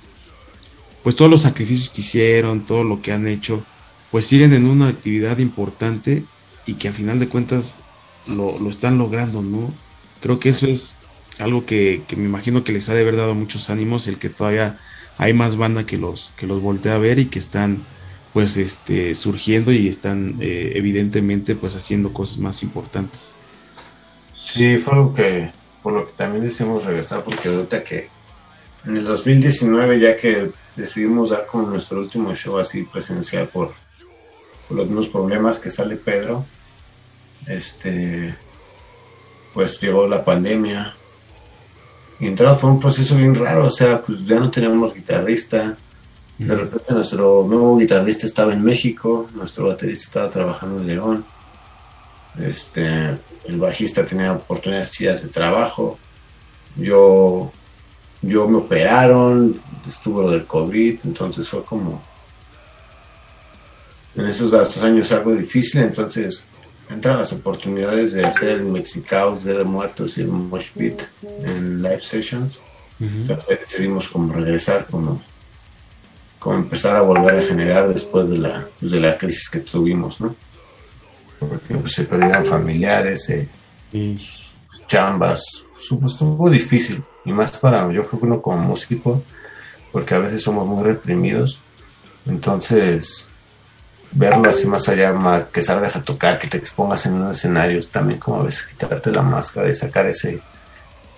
pues 1.02 1.16
todos 1.16 1.30
los 1.30 1.40
sacrificios 1.40 1.88
que 1.88 2.02
hicieron, 2.02 2.66
todo 2.66 2.84
lo 2.84 3.00
que 3.00 3.12
han 3.12 3.26
hecho, 3.26 3.64
pues 4.10 4.26
siguen 4.26 4.52
en 4.52 4.66
una 4.66 4.88
actividad 4.88 5.38
importante 5.38 6.24
y 6.68 6.74
que 6.74 6.88
a 6.88 6.92
final 6.92 7.18
de 7.18 7.28
cuentas 7.28 7.80
lo, 8.36 8.48
están 8.68 8.98
logrando, 8.98 9.40
¿no? 9.40 9.72
Creo 10.20 10.38
que 10.38 10.50
eso 10.50 10.66
es 10.66 10.96
algo 11.38 11.64
que, 11.64 12.02
me 12.14 12.24
imagino 12.24 12.62
que 12.62 12.72
les 12.72 12.88
ha 12.90 12.94
de 12.94 13.00
haber 13.00 13.16
dado 13.16 13.34
muchos 13.34 13.70
ánimos, 13.70 14.06
el 14.06 14.18
que 14.18 14.28
todavía 14.28 14.78
hay 15.16 15.32
más 15.32 15.56
banda 15.56 15.86
que 15.86 15.96
los, 15.96 16.32
que 16.36 16.46
los 16.46 16.60
voltea 16.60 16.94
a 16.94 16.98
ver 16.98 17.18
y 17.18 17.26
que 17.26 17.38
están 17.38 17.78
pues 18.34 18.58
este 18.58 19.14
surgiendo 19.14 19.72
y 19.72 19.88
están 19.88 20.36
eh, 20.40 20.72
evidentemente 20.74 21.54
pues 21.54 21.74
haciendo 21.74 22.12
cosas 22.12 22.38
más 22.38 22.62
importantes. 22.62 23.32
Sí, 24.36 24.76
fue 24.76 24.94
algo 24.94 25.14
que 25.14 25.50
por 25.82 25.94
lo 25.94 26.06
que 26.06 26.12
también 26.12 26.44
decidimos 26.44 26.84
regresar, 26.84 27.24
porque 27.24 27.48
ahorita 27.48 27.82
que 27.82 28.08
en 28.84 28.96
el 28.98 29.04
2019, 29.04 30.00
ya 30.00 30.16
que 30.16 30.50
decidimos 30.76 31.30
dar 31.30 31.46
como 31.46 31.66
nuestro 31.66 31.98
último 31.98 32.34
show 32.34 32.58
así 32.58 32.82
presencial 32.82 33.48
por, 33.48 33.74
los 34.70 34.86
mismos 34.86 35.08
problemas 35.08 35.58
que 35.58 35.70
sale 35.70 35.96
Pedro, 35.96 36.44
este, 37.46 38.34
pues 39.54 39.80
llegó 39.80 40.06
la 40.06 40.24
pandemia. 40.24 40.94
Y 42.20 42.26
entramos 42.26 42.58
por 42.58 42.70
un 42.70 42.80
proceso 42.80 43.16
bien 43.16 43.34
raro, 43.34 43.66
o 43.66 43.70
sea, 43.70 44.02
pues 44.02 44.24
ya 44.26 44.40
no 44.40 44.50
teníamos 44.50 44.92
guitarrista, 44.92 45.76
de 46.38 46.54
repente 46.54 46.94
nuestro 46.94 47.44
nuevo 47.48 47.76
guitarrista 47.76 48.26
estaba 48.26 48.52
en 48.52 48.62
México, 48.62 49.28
nuestro 49.34 49.66
baterista 49.66 50.04
estaba 50.04 50.30
trabajando 50.30 50.80
en 50.80 50.86
León, 50.86 51.24
Este, 52.40 53.18
el 53.44 53.58
bajista 53.58 54.06
tenía 54.06 54.32
oportunidades 54.32 54.92
chidas 54.92 55.22
de 55.22 55.28
trabajo. 55.28 55.98
Yo, 56.76 57.50
yo 58.22 58.46
me 58.46 58.58
operaron, 58.58 59.60
estuvo 59.88 60.22
lo 60.22 60.30
del 60.30 60.46
COVID, 60.46 61.00
entonces 61.04 61.48
fue 61.48 61.64
como 61.64 62.00
en 64.14 64.26
esos, 64.26 64.52
estos 64.52 64.82
años 64.82 65.10
algo 65.10 65.32
difícil, 65.32 65.80
entonces 65.82 66.46
entran 66.90 67.18
las 67.18 67.32
oportunidades 67.32 68.12
de 68.12 68.24
hacer 68.24 68.50
el 68.50 68.64
Mexicaos 68.64 69.44
de 69.44 69.62
Muertos 69.64 70.18
y 70.18 70.22
el 70.22 70.28
Mosh 70.28 70.70
Pit 70.72 71.02
en 71.22 71.82
live 71.82 72.00
sessions. 72.02 72.58
decidimos 72.98 74.08
como 74.08 74.32
regresar, 74.32 74.86
como, 74.86 75.22
como 76.38 76.56
empezar 76.56 76.96
a 76.96 77.02
volver 77.02 77.38
a 77.38 77.42
generar 77.42 77.92
después 77.92 78.28
de 78.28 78.38
la, 78.38 78.66
pues, 78.80 78.90
de 78.90 79.00
la 79.00 79.16
crisis 79.16 79.48
que 79.50 79.60
tuvimos, 79.60 80.20
¿no? 80.20 80.34
Porque 81.38 81.74
pues, 81.74 81.92
se 81.92 82.04
perdieron 82.04 82.44
familiares, 82.44 83.28
eh, 83.30 83.48
chambas, 84.88 85.42
estuvo 85.78 86.50
difícil, 86.50 87.02
y 87.24 87.32
más 87.32 87.56
para 87.58 87.90
yo 87.92 88.06
creo 88.06 88.20
que 88.20 88.26
uno 88.26 88.42
como 88.42 88.58
músico, 88.58 89.22
porque 89.92 90.14
a 90.14 90.18
veces 90.18 90.42
somos 90.42 90.66
muy 90.66 90.82
reprimidos, 90.82 91.60
entonces 92.26 93.27
verlo 94.12 94.50
así 94.50 94.66
más 94.66 94.88
allá, 94.88 95.48
que 95.52 95.62
salgas 95.62 95.96
a 95.96 96.02
tocar, 96.02 96.38
que 96.38 96.48
te 96.48 96.58
expongas 96.58 97.06
en 97.06 97.14
un 97.14 97.30
escenario, 97.30 97.80
también 97.88 98.18
como 98.18 98.40
a 98.40 98.44
veces 98.44 98.66
quitarte 98.66 99.10
la 99.10 99.22
máscara 99.22 99.68
y 99.68 99.74
sacar 99.74 100.06
ese, 100.06 100.40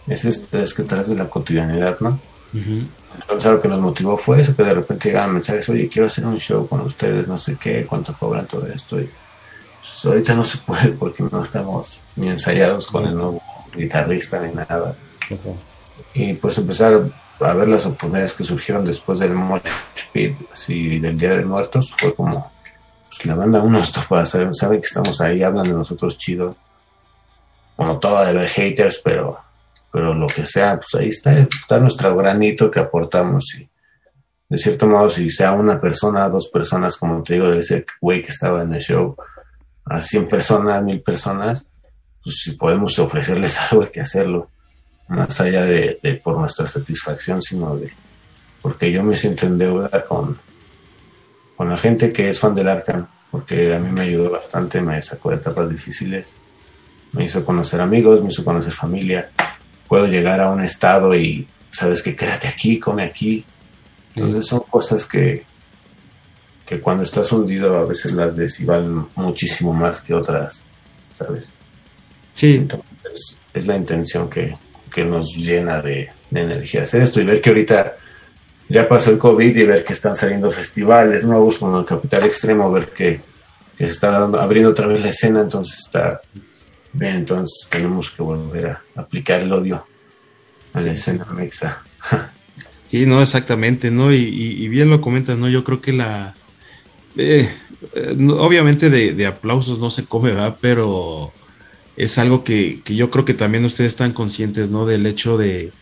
ese 0.06 0.28
estrés 0.28 0.74
que 0.74 0.82
traes 0.82 1.08
de 1.08 1.16
la 1.16 1.28
cotidianidad, 1.28 1.98
¿no? 2.00 2.18
Entonces 2.52 3.50
lo 3.50 3.60
que 3.60 3.68
nos 3.68 3.80
motivó 3.80 4.16
fue 4.16 4.40
eso, 4.40 4.56
que 4.56 4.64
de 4.64 4.74
repente 4.74 5.08
llegaban 5.08 5.34
mensajes, 5.34 5.68
oye, 5.68 5.88
quiero 5.88 6.08
hacer 6.08 6.26
un 6.26 6.38
show 6.38 6.66
con 6.66 6.80
ustedes, 6.80 7.28
no 7.28 7.38
sé 7.38 7.56
qué, 7.60 7.86
cuánto 7.86 8.14
cobran 8.14 8.46
todo 8.46 8.66
esto. 8.66 9.00
Y, 9.00 9.08
pues, 9.80 10.04
ahorita 10.04 10.34
no 10.34 10.44
se 10.44 10.58
puede 10.58 10.88
porque 10.98 11.22
no 11.30 11.42
estamos 11.42 12.04
ni 12.16 12.28
ensayados 12.28 12.86
con 12.86 13.06
el 13.06 13.14
nuevo 13.14 13.42
guitarrista 13.74 14.40
ni 14.40 14.54
nada. 14.54 14.94
Y 16.14 16.34
pues 16.34 16.58
empezar 16.58 17.04
a 17.40 17.54
ver 17.54 17.68
las 17.68 17.86
oportunidades 17.86 18.32
que 18.32 18.42
surgieron 18.42 18.84
después 18.84 19.18
del 19.20 19.32
Mosh 19.32 19.62
Pit, 20.12 20.36
así 20.52 20.98
del 20.98 21.16
Día 21.16 21.36
de 21.36 21.44
Muertos, 21.44 21.92
fue 21.96 22.14
como 22.14 22.50
pues, 23.10 23.26
la 23.26 23.34
banda 23.34 23.60
uno 23.60 23.82
topa, 23.92 24.24
sabe, 24.24 24.54
sabe 24.54 24.80
que 24.80 24.86
estamos 24.86 25.20
ahí, 25.20 25.42
hablan 25.42 25.64
de 25.64 25.74
nosotros 25.74 26.16
chido. 26.16 26.56
Como 27.76 27.98
todo 27.98 28.24
de 28.24 28.32
ver 28.32 28.48
haters, 28.48 29.00
pero, 29.02 29.38
pero 29.92 30.14
lo 30.14 30.26
que 30.26 30.46
sea, 30.46 30.78
pues 30.78 30.94
ahí 30.94 31.08
está, 31.08 31.32
está 31.32 31.80
nuestro 31.80 32.14
granito 32.16 32.70
que 32.70 32.80
aportamos 32.80 33.54
y 33.58 33.68
de 34.48 34.58
cierto 34.58 34.86
modo 34.86 35.08
si 35.08 35.30
sea 35.30 35.52
una 35.52 35.80
persona, 35.80 36.28
dos 36.28 36.48
personas, 36.48 36.96
como 36.96 37.22
te 37.22 37.34
digo, 37.34 37.48
de 37.48 37.60
ese 37.60 37.86
güey 38.00 38.20
que 38.20 38.32
estaba 38.32 38.62
en 38.62 38.74
el 38.74 38.80
show, 38.80 39.16
a 39.84 40.00
100 40.00 40.28
personas, 40.28 40.82
mil 40.82 41.02
personas, 41.02 41.66
pues 42.22 42.36
si 42.42 42.52
podemos 42.52 42.98
ofrecerles 42.98 43.58
algo 43.70 43.84
hay 43.84 43.90
que 43.90 44.00
hacerlo, 44.00 44.50
más 45.08 45.40
allá 45.40 45.64
de 45.64 46.20
por 46.22 46.38
nuestra 46.38 46.66
satisfacción, 46.66 47.40
sino 47.40 47.76
de 47.76 47.92
porque 48.62 48.92
yo 48.92 49.02
me 49.02 49.16
siento 49.16 49.46
en 49.46 49.58
deuda 49.58 50.04
con, 50.06 50.38
con 51.60 51.68
la 51.68 51.76
gente 51.76 52.10
que 52.10 52.30
es 52.30 52.40
fan 52.40 52.54
del 52.54 52.68
Arkham, 52.68 53.06
porque 53.30 53.74
a 53.74 53.78
mí 53.78 53.92
me 53.92 54.04
ayudó 54.04 54.30
bastante, 54.30 54.80
me 54.80 55.02
sacó 55.02 55.28
de 55.28 55.36
etapas 55.36 55.68
difíciles, 55.68 56.34
me 57.12 57.24
hizo 57.24 57.44
conocer 57.44 57.82
amigos, 57.82 58.22
me 58.22 58.30
hizo 58.30 58.42
conocer 58.42 58.72
familia. 58.72 59.28
Puedo 59.86 60.06
llegar 60.06 60.40
a 60.40 60.48
un 60.48 60.64
estado 60.64 61.14
y 61.14 61.46
sabes 61.70 62.02
que 62.02 62.16
quédate 62.16 62.48
aquí, 62.48 62.78
come 62.78 63.04
aquí. 63.04 63.44
Entonces 64.14 64.46
son 64.46 64.60
cosas 64.60 65.04
que, 65.04 65.44
que 66.64 66.80
cuando 66.80 67.02
estás 67.02 67.30
hundido 67.30 67.76
a 67.76 67.84
veces 67.84 68.12
las 68.12 68.34
ves 68.34 68.58
y 68.60 68.64
valen 68.64 69.08
muchísimo 69.16 69.74
más 69.74 70.00
que 70.00 70.14
otras, 70.14 70.64
¿sabes? 71.12 71.52
Sí. 72.32 72.56
Entonces, 72.56 73.38
es 73.52 73.66
la 73.66 73.76
intención 73.76 74.30
que, 74.30 74.56
que 74.90 75.04
nos 75.04 75.36
llena 75.36 75.82
de, 75.82 76.08
de 76.30 76.40
energía 76.40 76.84
hacer 76.84 77.02
esto 77.02 77.20
y 77.20 77.26
ver 77.26 77.42
que 77.42 77.50
ahorita 77.50 77.96
ya 78.70 78.88
pasó 78.88 79.10
el 79.10 79.18
COVID 79.18 79.56
y 79.56 79.64
ver 79.64 79.84
que 79.84 79.92
están 79.92 80.14
saliendo 80.14 80.48
festivales 80.50 81.24
nuevos 81.24 81.58
como 81.58 81.80
el 81.80 81.84
Capital 81.84 82.24
Extremo, 82.24 82.70
ver 82.70 82.90
que, 82.90 83.20
que 83.76 83.86
está 83.86 84.16
abriendo 84.16 84.70
otra 84.70 84.86
vez 84.86 85.02
la 85.02 85.10
escena, 85.10 85.40
entonces 85.40 85.80
está 85.86 86.20
bien, 86.92 87.16
entonces 87.16 87.68
tenemos 87.68 88.12
que 88.12 88.22
volver 88.22 88.66
a 88.68 88.82
aplicar 88.94 89.40
el 89.40 89.52
odio 89.52 89.84
a 90.72 90.80
la 90.80 90.92
escena 90.92 91.26
mexa. 91.34 91.82
sí, 92.86 93.06
no, 93.06 93.20
exactamente, 93.20 93.90
¿no? 93.90 94.12
Y, 94.12 94.68
bien 94.68 94.88
lo 94.88 95.00
comentas, 95.00 95.36
¿no? 95.36 95.48
Yo 95.48 95.64
creo 95.64 95.80
que 95.80 95.92
la... 95.92 96.36
Eh, 97.16 97.50
eh, 97.94 98.16
obviamente 98.38 98.88
de, 98.88 99.14
de, 99.14 99.26
aplausos 99.26 99.80
no 99.80 99.90
se 99.90 100.04
come, 100.04 100.30
¿verdad? 100.30 100.58
Pero 100.60 101.32
es 101.96 102.18
algo 102.18 102.44
que, 102.44 102.82
que 102.84 102.94
yo 102.94 103.10
creo 103.10 103.24
que 103.24 103.34
también 103.34 103.64
ustedes 103.64 103.92
están 103.92 104.12
conscientes, 104.12 104.70
¿no? 104.70 104.86
Del 104.86 105.06
hecho 105.06 105.36
de 105.36 105.72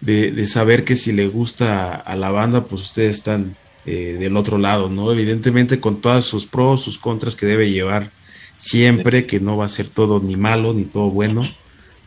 de, 0.00 0.46
saber 0.46 0.84
que 0.84 0.96
si 0.96 1.12
le 1.12 1.26
gusta 1.28 1.94
a 1.94 2.16
la 2.16 2.30
banda, 2.30 2.64
pues 2.64 2.82
ustedes 2.82 3.16
están 3.16 3.56
eh, 3.86 4.16
del 4.18 4.36
otro 4.36 4.58
lado, 4.58 4.88
¿no? 4.88 5.12
Evidentemente 5.12 5.80
con 5.80 6.00
todas 6.00 6.24
sus 6.24 6.46
pros, 6.46 6.82
sus 6.82 6.98
contras 6.98 7.36
que 7.36 7.46
debe 7.46 7.70
llevar 7.70 8.10
siempre, 8.56 9.26
que 9.26 9.40
no 9.40 9.56
va 9.56 9.64
a 9.64 9.68
ser 9.68 9.88
todo 9.88 10.20
ni 10.20 10.36
malo 10.36 10.72
ni 10.72 10.84
todo 10.84 11.10
bueno. 11.10 11.42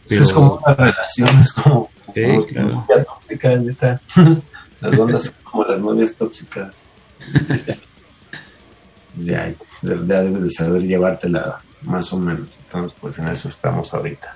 Pero... 0.07 0.21
Eso 0.21 0.23
es 0.23 0.33
como 0.33 0.55
una 0.55 0.73
relación, 0.73 1.39
es 1.39 1.53
como, 1.53 1.89
tóxica, 2.13 3.55
neta. 3.55 4.01
Las 4.81 4.97
bandas 4.97 5.23
son 5.25 5.33
como 5.43 5.63
las 5.65 5.79
novias 5.79 6.15
tóxicas. 6.15 6.81
ya, 9.23 9.53
ya 9.83 10.21
debes 10.21 10.41
de 10.41 10.49
saber 10.49 10.81
llevártela 10.81 11.61
más 11.83 12.11
o 12.13 12.17
menos. 12.17 12.49
Entonces, 12.65 12.97
pues 12.99 13.19
en 13.19 13.27
eso 13.27 13.47
estamos 13.47 13.93
ahorita. 13.93 14.35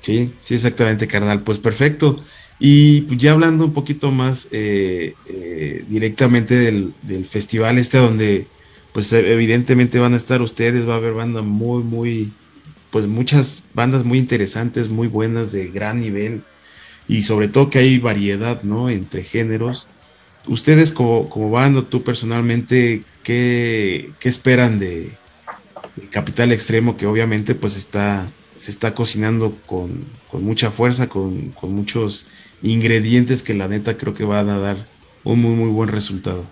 Sí, 0.00 0.34
sí, 0.42 0.54
exactamente, 0.54 1.06
carnal. 1.06 1.40
Pues 1.42 1.58
perfecto. 1.58 2.24
Y 2.58 3.02
pues, 3.02 3.18
ya 3.18 3.32
hablando 3.32 3.66
un 3.66 3.72
poquito 3.72 4.10
más 4.10 4.48
eh, 4.50 5.14
eh, 5.26 5.84
directamente 5.88 6.54
del, 6.54 6.94
festival 7.28 7.78
este 7.78 7.98
donde 7.98 8.46
pues 8.92 9.12
evidentemente 9.12 9.98
van 9.98 10.14
a 10.14 10.16
estar 10.16 10.40
ustedes, 10.40 10.88
va 10.88 10.94
a 10.94 10.96
haber 10.96 11.12
banda 11.12 11.42
muy, 11.42 11.82
muy, 11.82 12.32
pues 12.90 13.06
muchas 13.06 13.62
bandas 13.74 14.04
muy 14.04 14.16
interesantes, 14.18 14.88
muy 14.88 15.06
buenas, 15.06 15.52
de 15.52 15.68
gran 15.68 16.00
nivel 16.00 16.42
y 17.06 17.22
sobre 17.22 17.48
todo 17.48 17.68
que 17.68 17.78
hay 17.78 17.98
variedad, 17.98 18.62
¿no? 18.62 18.88
Entre 18.88 19.22
géneros. 19.22 19.86
Ustedes 20.46 20.92
como, 20.92 21.28
como 21.28 21.50
banda, 21.50 21.82
tú 21.82 22.04
personalmente, 22.04 23.04
¿qué, 23.22 24.12
qué 24.18 24.28
esperan 24.30 24.78
de 24.78 25.10
el 26.00 26.08
Capital 26.10 26.52
Extremo 26.52 26.96
que 26.96 27.06
obviamente 27.06 27.54
pues 27.54 27.76
está, 27.76 28.30
se 28.56 28.70
está 28.70 28.94
cocinando 28.94 29.56
con, 29.66 30.04
con 30.30 30.44
mucha 30.44 30.70
fuerza, 30.70 31.08
con, 31.08 31.50
con 31.50 31.74
muchos 31.74 32.26
ingredientes 32.62 33.42
que 33.42 33.54
la 33.54 33.68
neta 33.68 33.96
creo 33.96 34.14
que 34.14 34.24
van 34.24 34.48
a 34.48 34.58
dar 34.58 34.76
un 35.24 35.40
muy, 35.40 35.54
muy 35.54 35.70
buen 35.70 35.88
resultado. 35.88 36.44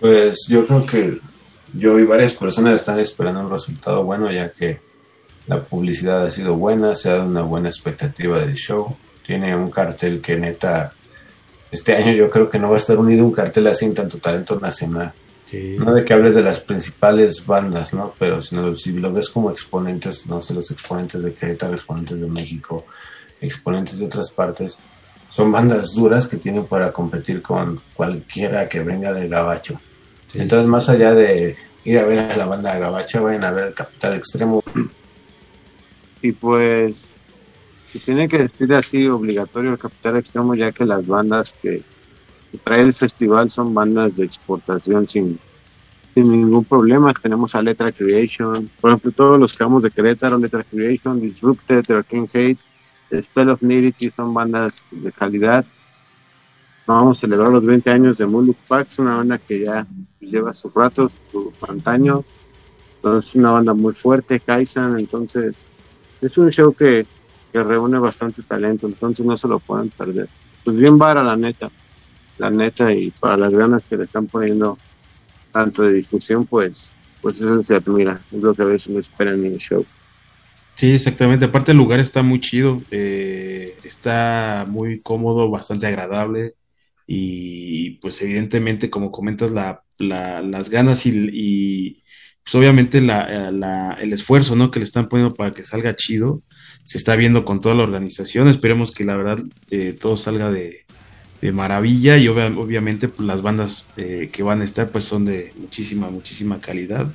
Pues 0.00 0.46
yo 0.48 0.66
creo 0.66 0.86
que 0.86 1.18
yo 1.74 1.98
y 1.98 2.04
varias 2.04 2.34
personas 2.34 2.76
están 2.76 2.98
esperando 2.98 3.40
un 3.40 3.50
resultado 3.50 4.04
bueno, 4.04 4.30
ya 4.30 4.50
que 4.50 4.80
la 5.46 5.62
publicidad 5.62 6.24
ha 6.24 6.30
sido 6.30 6.54
buena, 6.54 6.94
se 6.94 7.08
ha 7.08 7.14
dado 7.14 7.26
una 7.26 7.42
buena 7.42 7.68
expectativa 7.68 8.38
del 8.38 8.54
show. 8.54 8.96
Tiene 9.26 9.54
un 9.56 9.70
cartel 9.70 10.20
que 10.20 10.36
neta, 10.36 10.92
este 11.70 11.94
año 11.94 12.12
yo 12.12 12.30
creo 12.30 12.48
que 12.48 12.58
no 12.58 12.70
va 12.70 12.76
a 12.76 12.78
estar 12.78 12.98
unido 12.98 13.24
un 13.24 13.32
cartel 13.32 13.66
así 13.66 13.84
en 13.84 13.94
tanto 13.94 14.18
talento 14.18 14.58
nacional. 14.58 15.12
No 15.78 15.94
de 15.94 16.04
que 16.04 16.12
hables 16.12 16.34
de 16.34 16.42
las 16.42 16.60
principales 16.60 17.46
bandas, 17.46 17.94
¿no? 17.94 18.14
Pero 18.18 18.42
sino, 18.42 18.74
si 18.74 18.92
lo 18.92 19.10
ves 19.12 19.30
como 19.30 19.50
exponentes, 19.50 20.26
no 20.26 20.42
sé, 20.42 20.52
los 20.52 20.70
exponentes 20.70 21.22
de 21.22 21.32
Querétaro, 21.32 21.74
exponentes 21.74 22.20
de 22.20 22.26
México, 22.26 22.84
exponentes 23.40 23.98
de 23.98 24.04
otras 24.04 24.30
partes, 24.30 24.78
son 25.38 25.52
bandas 25.52 25.94
duras 25.94 26.26
que 26.26 26.36
tienen 26.36 26.64
para 26.64 26.90
competir 26.90 27.42
con 27.42 27.80
cualquiera 27.94 28.68
que 28.68 28.80
venga 28.80 29.12
del 29.12 29.28
gabacho. 29.28 29.80
Entonces, 30.34 30.68
más 30.68 30.88
allá 30.88 31.14
de 31.14 31.54
ir 31.84 31.96
a 31.96 32.04
ver 32.04 32.18
a 32.18 32.36
la 32.36 32.46
banda 32.46 32.74
de 32.74 32.80
gabacho, 32.80 33.22
vayan 33.22 33.44
a 33.44 33.52
ver 33.52 33.64
el 33.66 33.72
Capital 33.74 34.14
Extremo. 34.14 34.64
Y 36.22 36.32
pues, 36.32 37.14
se 37.92 38.00
tiene 38.00 38.26
que 38.26 38.38
decir 38.38 38.74
así 38.74 39.06
obligatorio 39.06 39.70
el 39.70 39.78
Capital 39.78 40.16
Extremo, 40.16 40.56
ya 40.56 40.72
que 40.72 40.84
las 40.84 41.06
bandas 41.06 41.54
que, 41.62 41.84
trae 42.64 42.80
el 42.80 42.92
festival 42.92 43.48
son 43.48 43.72
bandas 43.72 44.16
de 44.16 44.24
exportación 44.24 45.08
sin, 45.08 45.38
sin 46.14 46.32
ningún 46.32 46.64
problema. 46.64 47.14
Tenemos 47.14 47.54
a 47.54 47.62
Letra 47.62 47.92
Creation, 47.92 48.68
por 48.80 48.90
ejemplo, 48.90 49.12
todos 49.12 49.38
los 49.38 49.56
que 49.56 49.62
vamos 49.62 49.84
de 49.84 49.92
Querétaro, 49.92 50.36
Letra 50.36 50.64
Creation, 50.64 51.20
Disrupted, 51.20 51.84
King 52.10 52.26
Hate, 52.34 52.58
Spell 53.12 53.50
of 53.50 53.62
Nudity 53.62 54.10
son 54.10 54.34
bandas 54.34 54.82
de 54.90 55.12
calidad. 55.12 55.64
Vamos 56.86 57.18
a 57.18 57.20
celebrar 57.20 57.50
los 57.50 57.64
20 57.64 57.90
años 57.90 58.18
de 58.18 58.26
Muluk 58.26 58.56
Pax, 58.66 58.98
una 58.98 59.16
banda 59.16 59.38
que 59.38 59.60
ya 59.60 59.86
lleva 60.20 60.54
sus 60.54 60.74
ratos, 60.74 61.16
su 61.30 61.52
antaño. 61.68 62.24
Es 63.18 63.34
una 63.34 63.52
banda 63.52 63.74
muy 63.74 63.94
fuerte, 63.94 64.40
Kaisan, 64.40 64.98
entonces 64.98 65.66
es 66.20 66.38
un 66.38 66.50
show 66.50 66.74
que, 66.74 67.06
que 67.52 67.62
reúne 67.62 67.98
bastante 67.98 68.42
talento, 68.42 68.86
entonces 68.86 69.24
no 69.24 69.36
se 69.36 69.48
lo 69.48 69.58
pueden 69.60 69.90
perder. 69.90 70.28
Pues 70.64 70.76
bien 70.76 70.98
vara 70.98 71.22
la 71.22 71.36
neta, 71.36 71.70
la 72.38 72.50
neta, 72.50 72.92
y 72.92 73.10
para 73.12 73.36
las 73.36 73.52
ganas 73.52 73.84
que 73.84 73.96
le 73.96 74.04
están 74.04 74.26
poniendo 74.26 74.76
tanto 75.52 75.82
de 75.82 75.92
difusión, 75.92 76.46
pues, 76.46 76.92
pues 77.20 77.36
eso 77.36 77.62
se 77.62 77.76
admira, 77.76 78.20
es 78.30 78.42
lo 78.42 78.54
que 78.54 78.62
a 78.62 78.66
veces 78.66 78.92
me 78.92 79.00
esperan 79.00 79.44
en 79.44 79.52
el 79.52 79.58
show. 79.58 79.84
Sí, 80.78 80.92
exactamente. 80.92 81.44
Aparte 81.46 81.72
el 81.72 81.76
lugar 81.76 81.98
está 81.98 82.22
muy 82.22 82.40
chido, 82.40 82.80
eh, 82.92 83.76
está 83.82 84.64
muy 84.68 85.00
cómodo, 85.00 85.50
bastante 85.50 85.88
agradable 85.88 86.52
y 87.04 87.92
pues 88.00 88.22
evidentemente 88.22 88.88
como 88.88 89.10
comentas 89.10 89.50
la, 89.50 89.82
las 89.98 90.70
ganas 90.70 91.04
y, 91.06 92.04
pues 92.44 92.54
obviamente 92.54 93.00
la, 93.00 93.50
la, 93.50 93.94
el 94.00 94.12
esfuerzo 94.12 94.54
¿no? 94.54 94.70
que 94.70 94.78
le 94.78 94.84
están 94.84 95.08
poniendo 95.08 95.34
para 95.34 95.52
que 95.52 95.64
salga 95.64 95.96
chido 95.96 96.44
se 96.84 96.98
está 96.98 97.16
viendo 97.16 97.44
con 97.44 97.60
toda 97.60 97.74
la 97.74 97.82
organización. 97.82 98.46
Esperemos 98.46 98.92
que 98.92 99.04
la 99.04 99.16
verdad 99.16 99.40
eh, 99.70 99.94
todo 99.94 100.16
salga 100.16 100.50
de, 100.52 100.86
de 101.42 101.52
maravilla 101.52 102.16
y 102.18 102.28
obviamente 102.28 103.08
pues, 103.08 103.26
las 103.26 103.42
bandas 103.42 103.84
eh, 103.96 104.30
que 104.32 104.44
van 104.44 104.60
a 104.60 104.64
estar 104.64 104.90
pues 104.90 105.04
son 105.04 105.24
de 105.24 105.52
muchísima, 105.56 106.08
muchísima 106.08 106.60
calidad. 106.60 107.08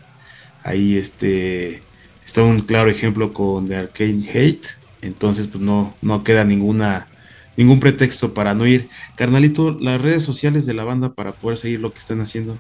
Ahí 0.64 0.98
este 0.98 1.82
está 2.26 2.44
un 2.44 2.62
claro 2.62 2.90
ejemplo 2.90 3.34
con 3.34 3.68
The 3.68 3.76
Arcane 3.76 4.24
Hate, 4.30 4.68
entonces 5.02 5.48
pues 5.48 5.64
no, 5.64 5.94
no 6.02 6.24
queda 6.24 6.44
ninguna 6.44 7.08
ningún 7.56 7.80
pretexto 7.80 8.34
para 8.34 8.54
no 8.54 8.66
ir. 8.66 8.90
Carnalito, 9.16 9.72
las 9.72 10.02
redes 10.02 10.24
sociales 10.24 10.66
de 10.66 10.74
la 10.74 10.84
banda 10.84 11.10
para 11.10 11.32
poder 11.34 11.58
seguir 11.58 11.80
lo 11.80 11.92
que 11.92 12.00
están 12.00 12.22
haciendo. 12.22 12.58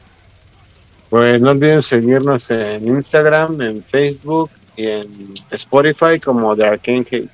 Pues 1.09 1.39
no 1.41 1.51
olviden 1.51 1.83
seguirnos 1.83 2.49
en 2.51 2.87
Instagram, 2.87 3.61
en 3.61 3.83
Facebook 3.83 4.49
y 4.75 4.87
en 4.87 5.33
Spotify 5.51 6.19
como 6.23 6.55
The 6.55 6.65
Arcane 6.65 7.05
Hate. 7.09 7.29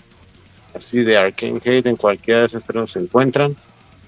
Así 0.75 0.99
de 1.03 1.17
Arcane 1.17 1.57
Hate 1.57 1.87
en 1.87 1.95
cualquiera 1.95 2.41
de 2.41 2.45
esos 2.47 2.65
tres 2.65 2.91
se 2.91 2.99
encuentran. 2.99 3.55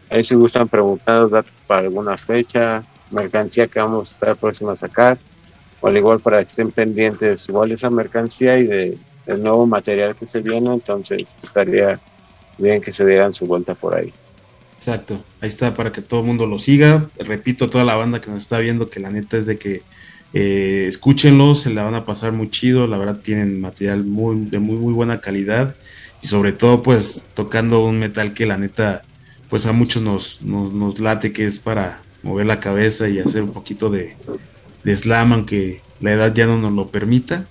Ahí 0.09 0.23
si 0.25 0.35
gustan 0.35 0.67
preguntar 0.67 1.29
datos 1.29 1.53
para 1.67 1.83
alguna 1.83 2.17
fecha, 2.17 2.83
mercancía 3.11 3.67
que 3.67 3.79
vamos 3.79 4.09
a 4.09 4.13
estar 4.13 4.35
próxima 4.35 4.73
a 4.73 4.75
sacar, 4.75 5.17
al 5.81 5.97
igual 5.97 6.19
para 6.19 6.43
que 6.43 6.49
estén 6.49 6.71
pendientes 6.71 7.49
igual 7.49 7.71
esa 7.71 7.89
mercancía 7.89 8.57
y 8.57 8.67
de, 8.67 8.97
del 9.25 9.41
nuevo 9.41 9.65
material 9.65 10.15
que 10.15 10.27
se 10.27 10.41
viene, 10.41 10.73
entonces 10.73 11.35
estaría 11.41 11.99
bien 12.57 12.81
que 12.81 12.93
se 12.93 13.05
dieran 13.05 13.33
su 13.33 13.45
vuelta 13.45 13.73
por 13.73 13.95
ahí. 13.95 14.13
Exacto, 14.77 15.23
ahí 15.41 15.49
está 15.49 15.75
para 15.75 15.91
que 15.91 16.01
todo 16.01 16.21
el 16.21 16.25
mundo 16.25 16.45
lo 16.45 16.57
siga. 16.57 17.07
Repito 17.19 17.65
a 17.65 17.69
toda 17.69 17.83
la 17.83 17.95
banda 17.95 18.19
que 18.21 18.31
nos 18.31 18.41
está 18.41 18.59
viendo 18.59 18.89
que 18.89 18.99
la 18.99 19.11
neta 19.11 19.37
es 19.37 19.45
de 19.45 19.57
que 19.57 19.83
eh, 20.33 20.85
escúchenlo, 20.87 21.55
se 21.55 21.71
la 21.71 21.83
van 21.83 21.95
a 21.95 22.05
pasar 22.05 22.31
muy 22.31 22.49
chido, 22.49 22.87
la 22.87 22.97
verdad 22.97 23.19
tienen 23.21 23.59
material 23.59 24.05
muy, 24.05 24.45
de 24.45 24.59
muy 24.59 24.77
muy 24.77 24.93
buena 24.93 25.19
calidad 25.21 25.75
y 26.21 26.27
sobre 26.27 26.53
todo 26.53 26.81
pues 26.81 27.27
tocando 27.33 27.83
un 27.85 27.99
metal 27.99 28.33
que 28.33 28.45
la 28.45 28.57
neta 28.57 29.01
pues 29.49 29.65
a 29.65 29.73
muchos 29.73 30.01
nos, 30.01 30.41
nos, 30.41 30.99
late 30.99 31.33
que 31.33 31.45
es 31.45 31.59
para 31.59 32.01
mover 32.23 32.45
la 32.45 32.61
cabeza 32.61 33.09
y 33.09 33.19
hacer 33.19 33.43
un 33.43 33.51
poquito 33.51 33.89
de, 33.89 34.15
slam, 34.85 35.33
aunque 35.33 35.81
la 35.99 36.13
edad 36.13 36.33
ya 36.33 36.47
no 36.47 36.57
nos 36.57 36.73
lo 36.73 36.87
permita. 36.87 37.45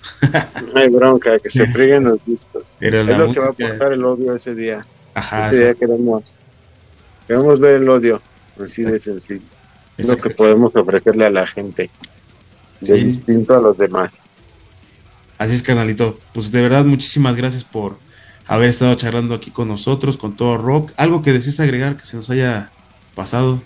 No 0.73 0.81
hay 0.81 0.89
bronca, 0.89 1.39
que 1.39 1.51
se 1.51 1.67
frieguen 1.73 2.05
los 2.05 2.25
discos. 2.25 2.65
es 2.81 2.93
lo 2.93 3.33
que 3.33 3.41
va 3.41 3.47
a 3.47 3.51
aportar 3.51 3.93
el 3.93 4.05
odio 4.05 4.35
ese 4.35 4.55
día. 4.55 4.81
ese 5.15 5.57
día 5.57 5.75
queremos, 5.75 6.25
queremos 7.27 7.61
ver 7.61 7.75
el 7.75 7.89
odio, 7.89 8.21
así 8.63 8.83
de 8.83 8.99
sencillo. 9.01 9.41
Es 9.97 10.09
lo 10.09 10.17
que 10.17 10.31
podemos 10.31 10.75
ofrecerle 10.75 11.27
a 11.27 11.31
la 11.31 11.47
gente, 11.47 11.91
de 12.81 12.95
distinto 12.95 13.57
a 13.57 13.61
los 13.61 13.77
demás. 13.77 14.11
Así 15.39 15.55
es, 15.55 15.63
carnalito. 15.63 16.19
Pues 16.35 16.53
de 16.53 16.61
verdad, 16.61 16.85
muchísimas 16.85 17.37
gracias 17.37 17.65
por 17.65 17.97
haber 18.47 18.69
estado 18.69 18.95
charlando 18.97 19.35
aquí 19.35 19.51
con 19.51 19.69
nosotros, 19.69 20.17
con 20.17 20.37
todo 20.37 20.57
rock. 20.59 20.93
¿Algo 20.97 21.23
que 21.23 21.33
desees 21.33 21.61
agregar 21.61 21.97
que 21.97 22.05
se 22.05 22.17
nos 22.17 22.29
haya 22.31 22.71
pasado? 23.15 23.63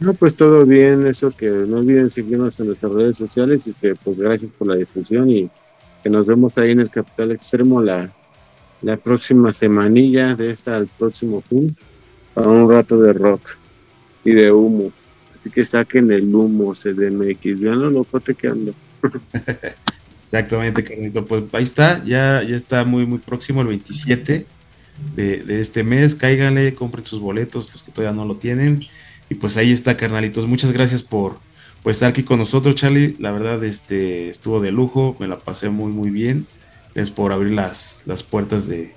No, 0.00 0.14
pues 0.14 0.34
todo 0.36 0.64
bien, 0.64 1.06
eso 1.06 1.30
que 1.30 1.48
no 1.48 1.78
olviden 1.78 2.10
seguirnos 2.10 2.58
en 2.60 2.68
nuestras 2.68 2.92
redes 2.92 3.16
sociales 3.16 3.66
y 3.66 3.72
que 3.72 3.94
pues 3.96 4.18
gracias 4.18 4.50
por 4.56 4.68
la 4.68 4.76
difusión 4.76 5.28
y 5.30 5.50
que 6.02 6.10
nos 6.10 6.26
vemos 6.26 6.56
ahí 6.56 6.70
en 6.70 6.80
el 6.80 6.90
Capital 6.90 7.32
Extremo 7.32 7.82
la, 7.82 8.12
la 8.82 8.96
próxima 8.96 9.52
semanilla 9.52 10.34
de 10.36 10.52
esta 10.52 10.76
al 10.76 10.86
próximo 10.86 11.42
fin 11.48 11.76
para 12.34 12.48
un 12.48 12.70
rato 12.70 13.00
de 13.00 13.12
rock 13.12 13.56
y 14.24 14.30
de 14.30 14.52
humo. 14.52 14.92
Así 15.36 15.50
que 15.50 15.64
saquen 15.64 16.10
el 16.10 16.34
humo 16.34 16.74
CDMX, 16.74 17.60
vean 17.60 17.80
lo 17.80 17.90
locote 17.90 18.34
que 18.34 18.48
ando. 18.48 18.72
Exactamente, 20.24 20.84
Carlito. 20.84 21.24
Pues 21.24 21.44
ahí 21.52 21.62
está, 21.62 22.04
ya, 22.04 22.42
ya 22.42 22.54
está 22.54 22.84
muy, 22.84 23.06
muy 23.06 23.18
próximo 23.18 23.62
el 23.62 23.68
27 23.68 24.46
de, 25.16 25.60
este 25.60 25.82
mes. 25.84 26.14
Cáiganle, 26.14 26.74
compren 26.74 27.06
sus 27.06 27.20
boletos, 27.20 27.72
los 27.72 27.82
que 27.82 27.92
todavía 27.92 28.14
no 28.14 28.26
lo 28.26 28.36
tienen. 28.36 28.86
Y 29.28 29.34
pues 29.34 29.56
ahí 29.56 29.72
está, 29.72 29.96
carnalitos. 29.96 30.46
Muchas 30.46 30.72
gracias 30.72 31.02
por, 31.02 31.38
estar 31.84 32.10
aquí 32.10 32.22
con 32.22 32.38
nosotros, 32.38 32.74
Charlie. 32.74 33.16
La 33.18 33.32
verdad, 33.32 33.62
este 33.64 34.28
estuvo 34.28 34.60
de 34.60 34.72
lujo, 34.72 35.16
me 35.18 35.26
la 35.26 35.38
pasé 35.38 35.68
muy, 35.68 35.92
muy 35.92 36.10
bien. 36.10 36.46
Es 36.94 37.10
por 37.10 37.32
abrir 37.32 37.52
las, 37.52 38.00
las 38.06 38.22
puertas 38.22 38.66
de, 38.66 38.94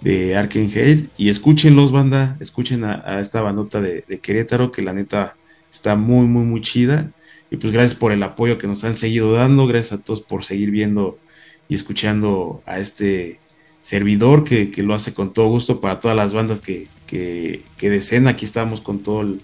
de 0.00 0.36
Arkenhead. 0.36 1.06
Y 1.16 1.28
escúchenlos, 1.28 1.92
banda. 1.92 2.36
Escuchen 2.40 2.84
a, 2.84 3.20
esta 3.20 3.40
bandota 3.40 3.80
de, 3.80 4.02
Querétaro, 4.20 4.72
que 4.72 4.82
la 4.82 4.92
neta 4.92 5.36
está 5.70 5.96
muy, 5.96 6.26
muy, 6.26 6.44
muy 6.44 6.62
chida. 6.62 7.12
Y 7.50 7.56
pues 7.56 7.72
gracias 7.72 7.94
por 7.94 8.12
el 8.12 8.22
apoyo 8.22 8.58
que 8.58 8.66
nos 8.66 8.84
han 8.84 8.96
seguido 8.96 9.32
dando, 9.32 9.66
gracias 9.66 10.00
a 10.00 10.02
todos 10.02 10.20
por 10.20 10.44
seguir 10.44 10.70
viendo 10.70 11.18
y 11.68 11.74
escuchando 11.74 12.62
a 12.66 12.78
este 12.78 13.40
servidor 13.80 14.44
que, 14.44 14.70
lo 14.82 14.94
hace 14.94 15.14
con 15.14 15.32
todo 15.32 15.48
gusto 15.48 15.80
para 15.80 15.98
todas 15.98 16.16
las 16.16 16.34
bandas 16.34 16.60
que, 16.60 16.88
que, 17.06 17.62
deseen. 17.80 18.26
Aquí 18.26 18.44
estamos 18.44 18.80
con 18.80 19.02
todo 19.02 19.36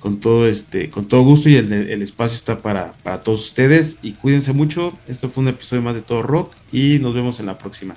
con 0.00 0.18
todo 0.18 0.48
este, 0.48 0.90
con 0.90 1.06
todo 1.06 1.22
gusto 1.22 1.48
y 1.48 1.56
el, 1.56 1.72
el 1.72 2.02
espacio 2.02 2.34
está 2.34 2.58
para, 2.58 2.92
para 3.04 3.22
todos 3.22 3.44
ustedes. 3.44 3.98
Y 4.02 4.12
cuídense 4.12 4.52
mucho. 4.52 4.94
Esto 5.06 5.28
fue 5.28 5.42
un 5.42 5.48
episodio 5.48 5.82
más 5.82 5.94
de 5.94 6.02
Todo 6.02 6.22
Rock 6.22 6.54
y 6.72 6.98
nos 6.98 7.14
vemos 7.14 7.38
en 7.38 7.46
la 7.46 7.56
próxima. 7.58 7.96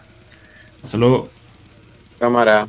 Hasta 0.83 0.97
luego. 0.97 1.29
Cámara. 2.19 2.67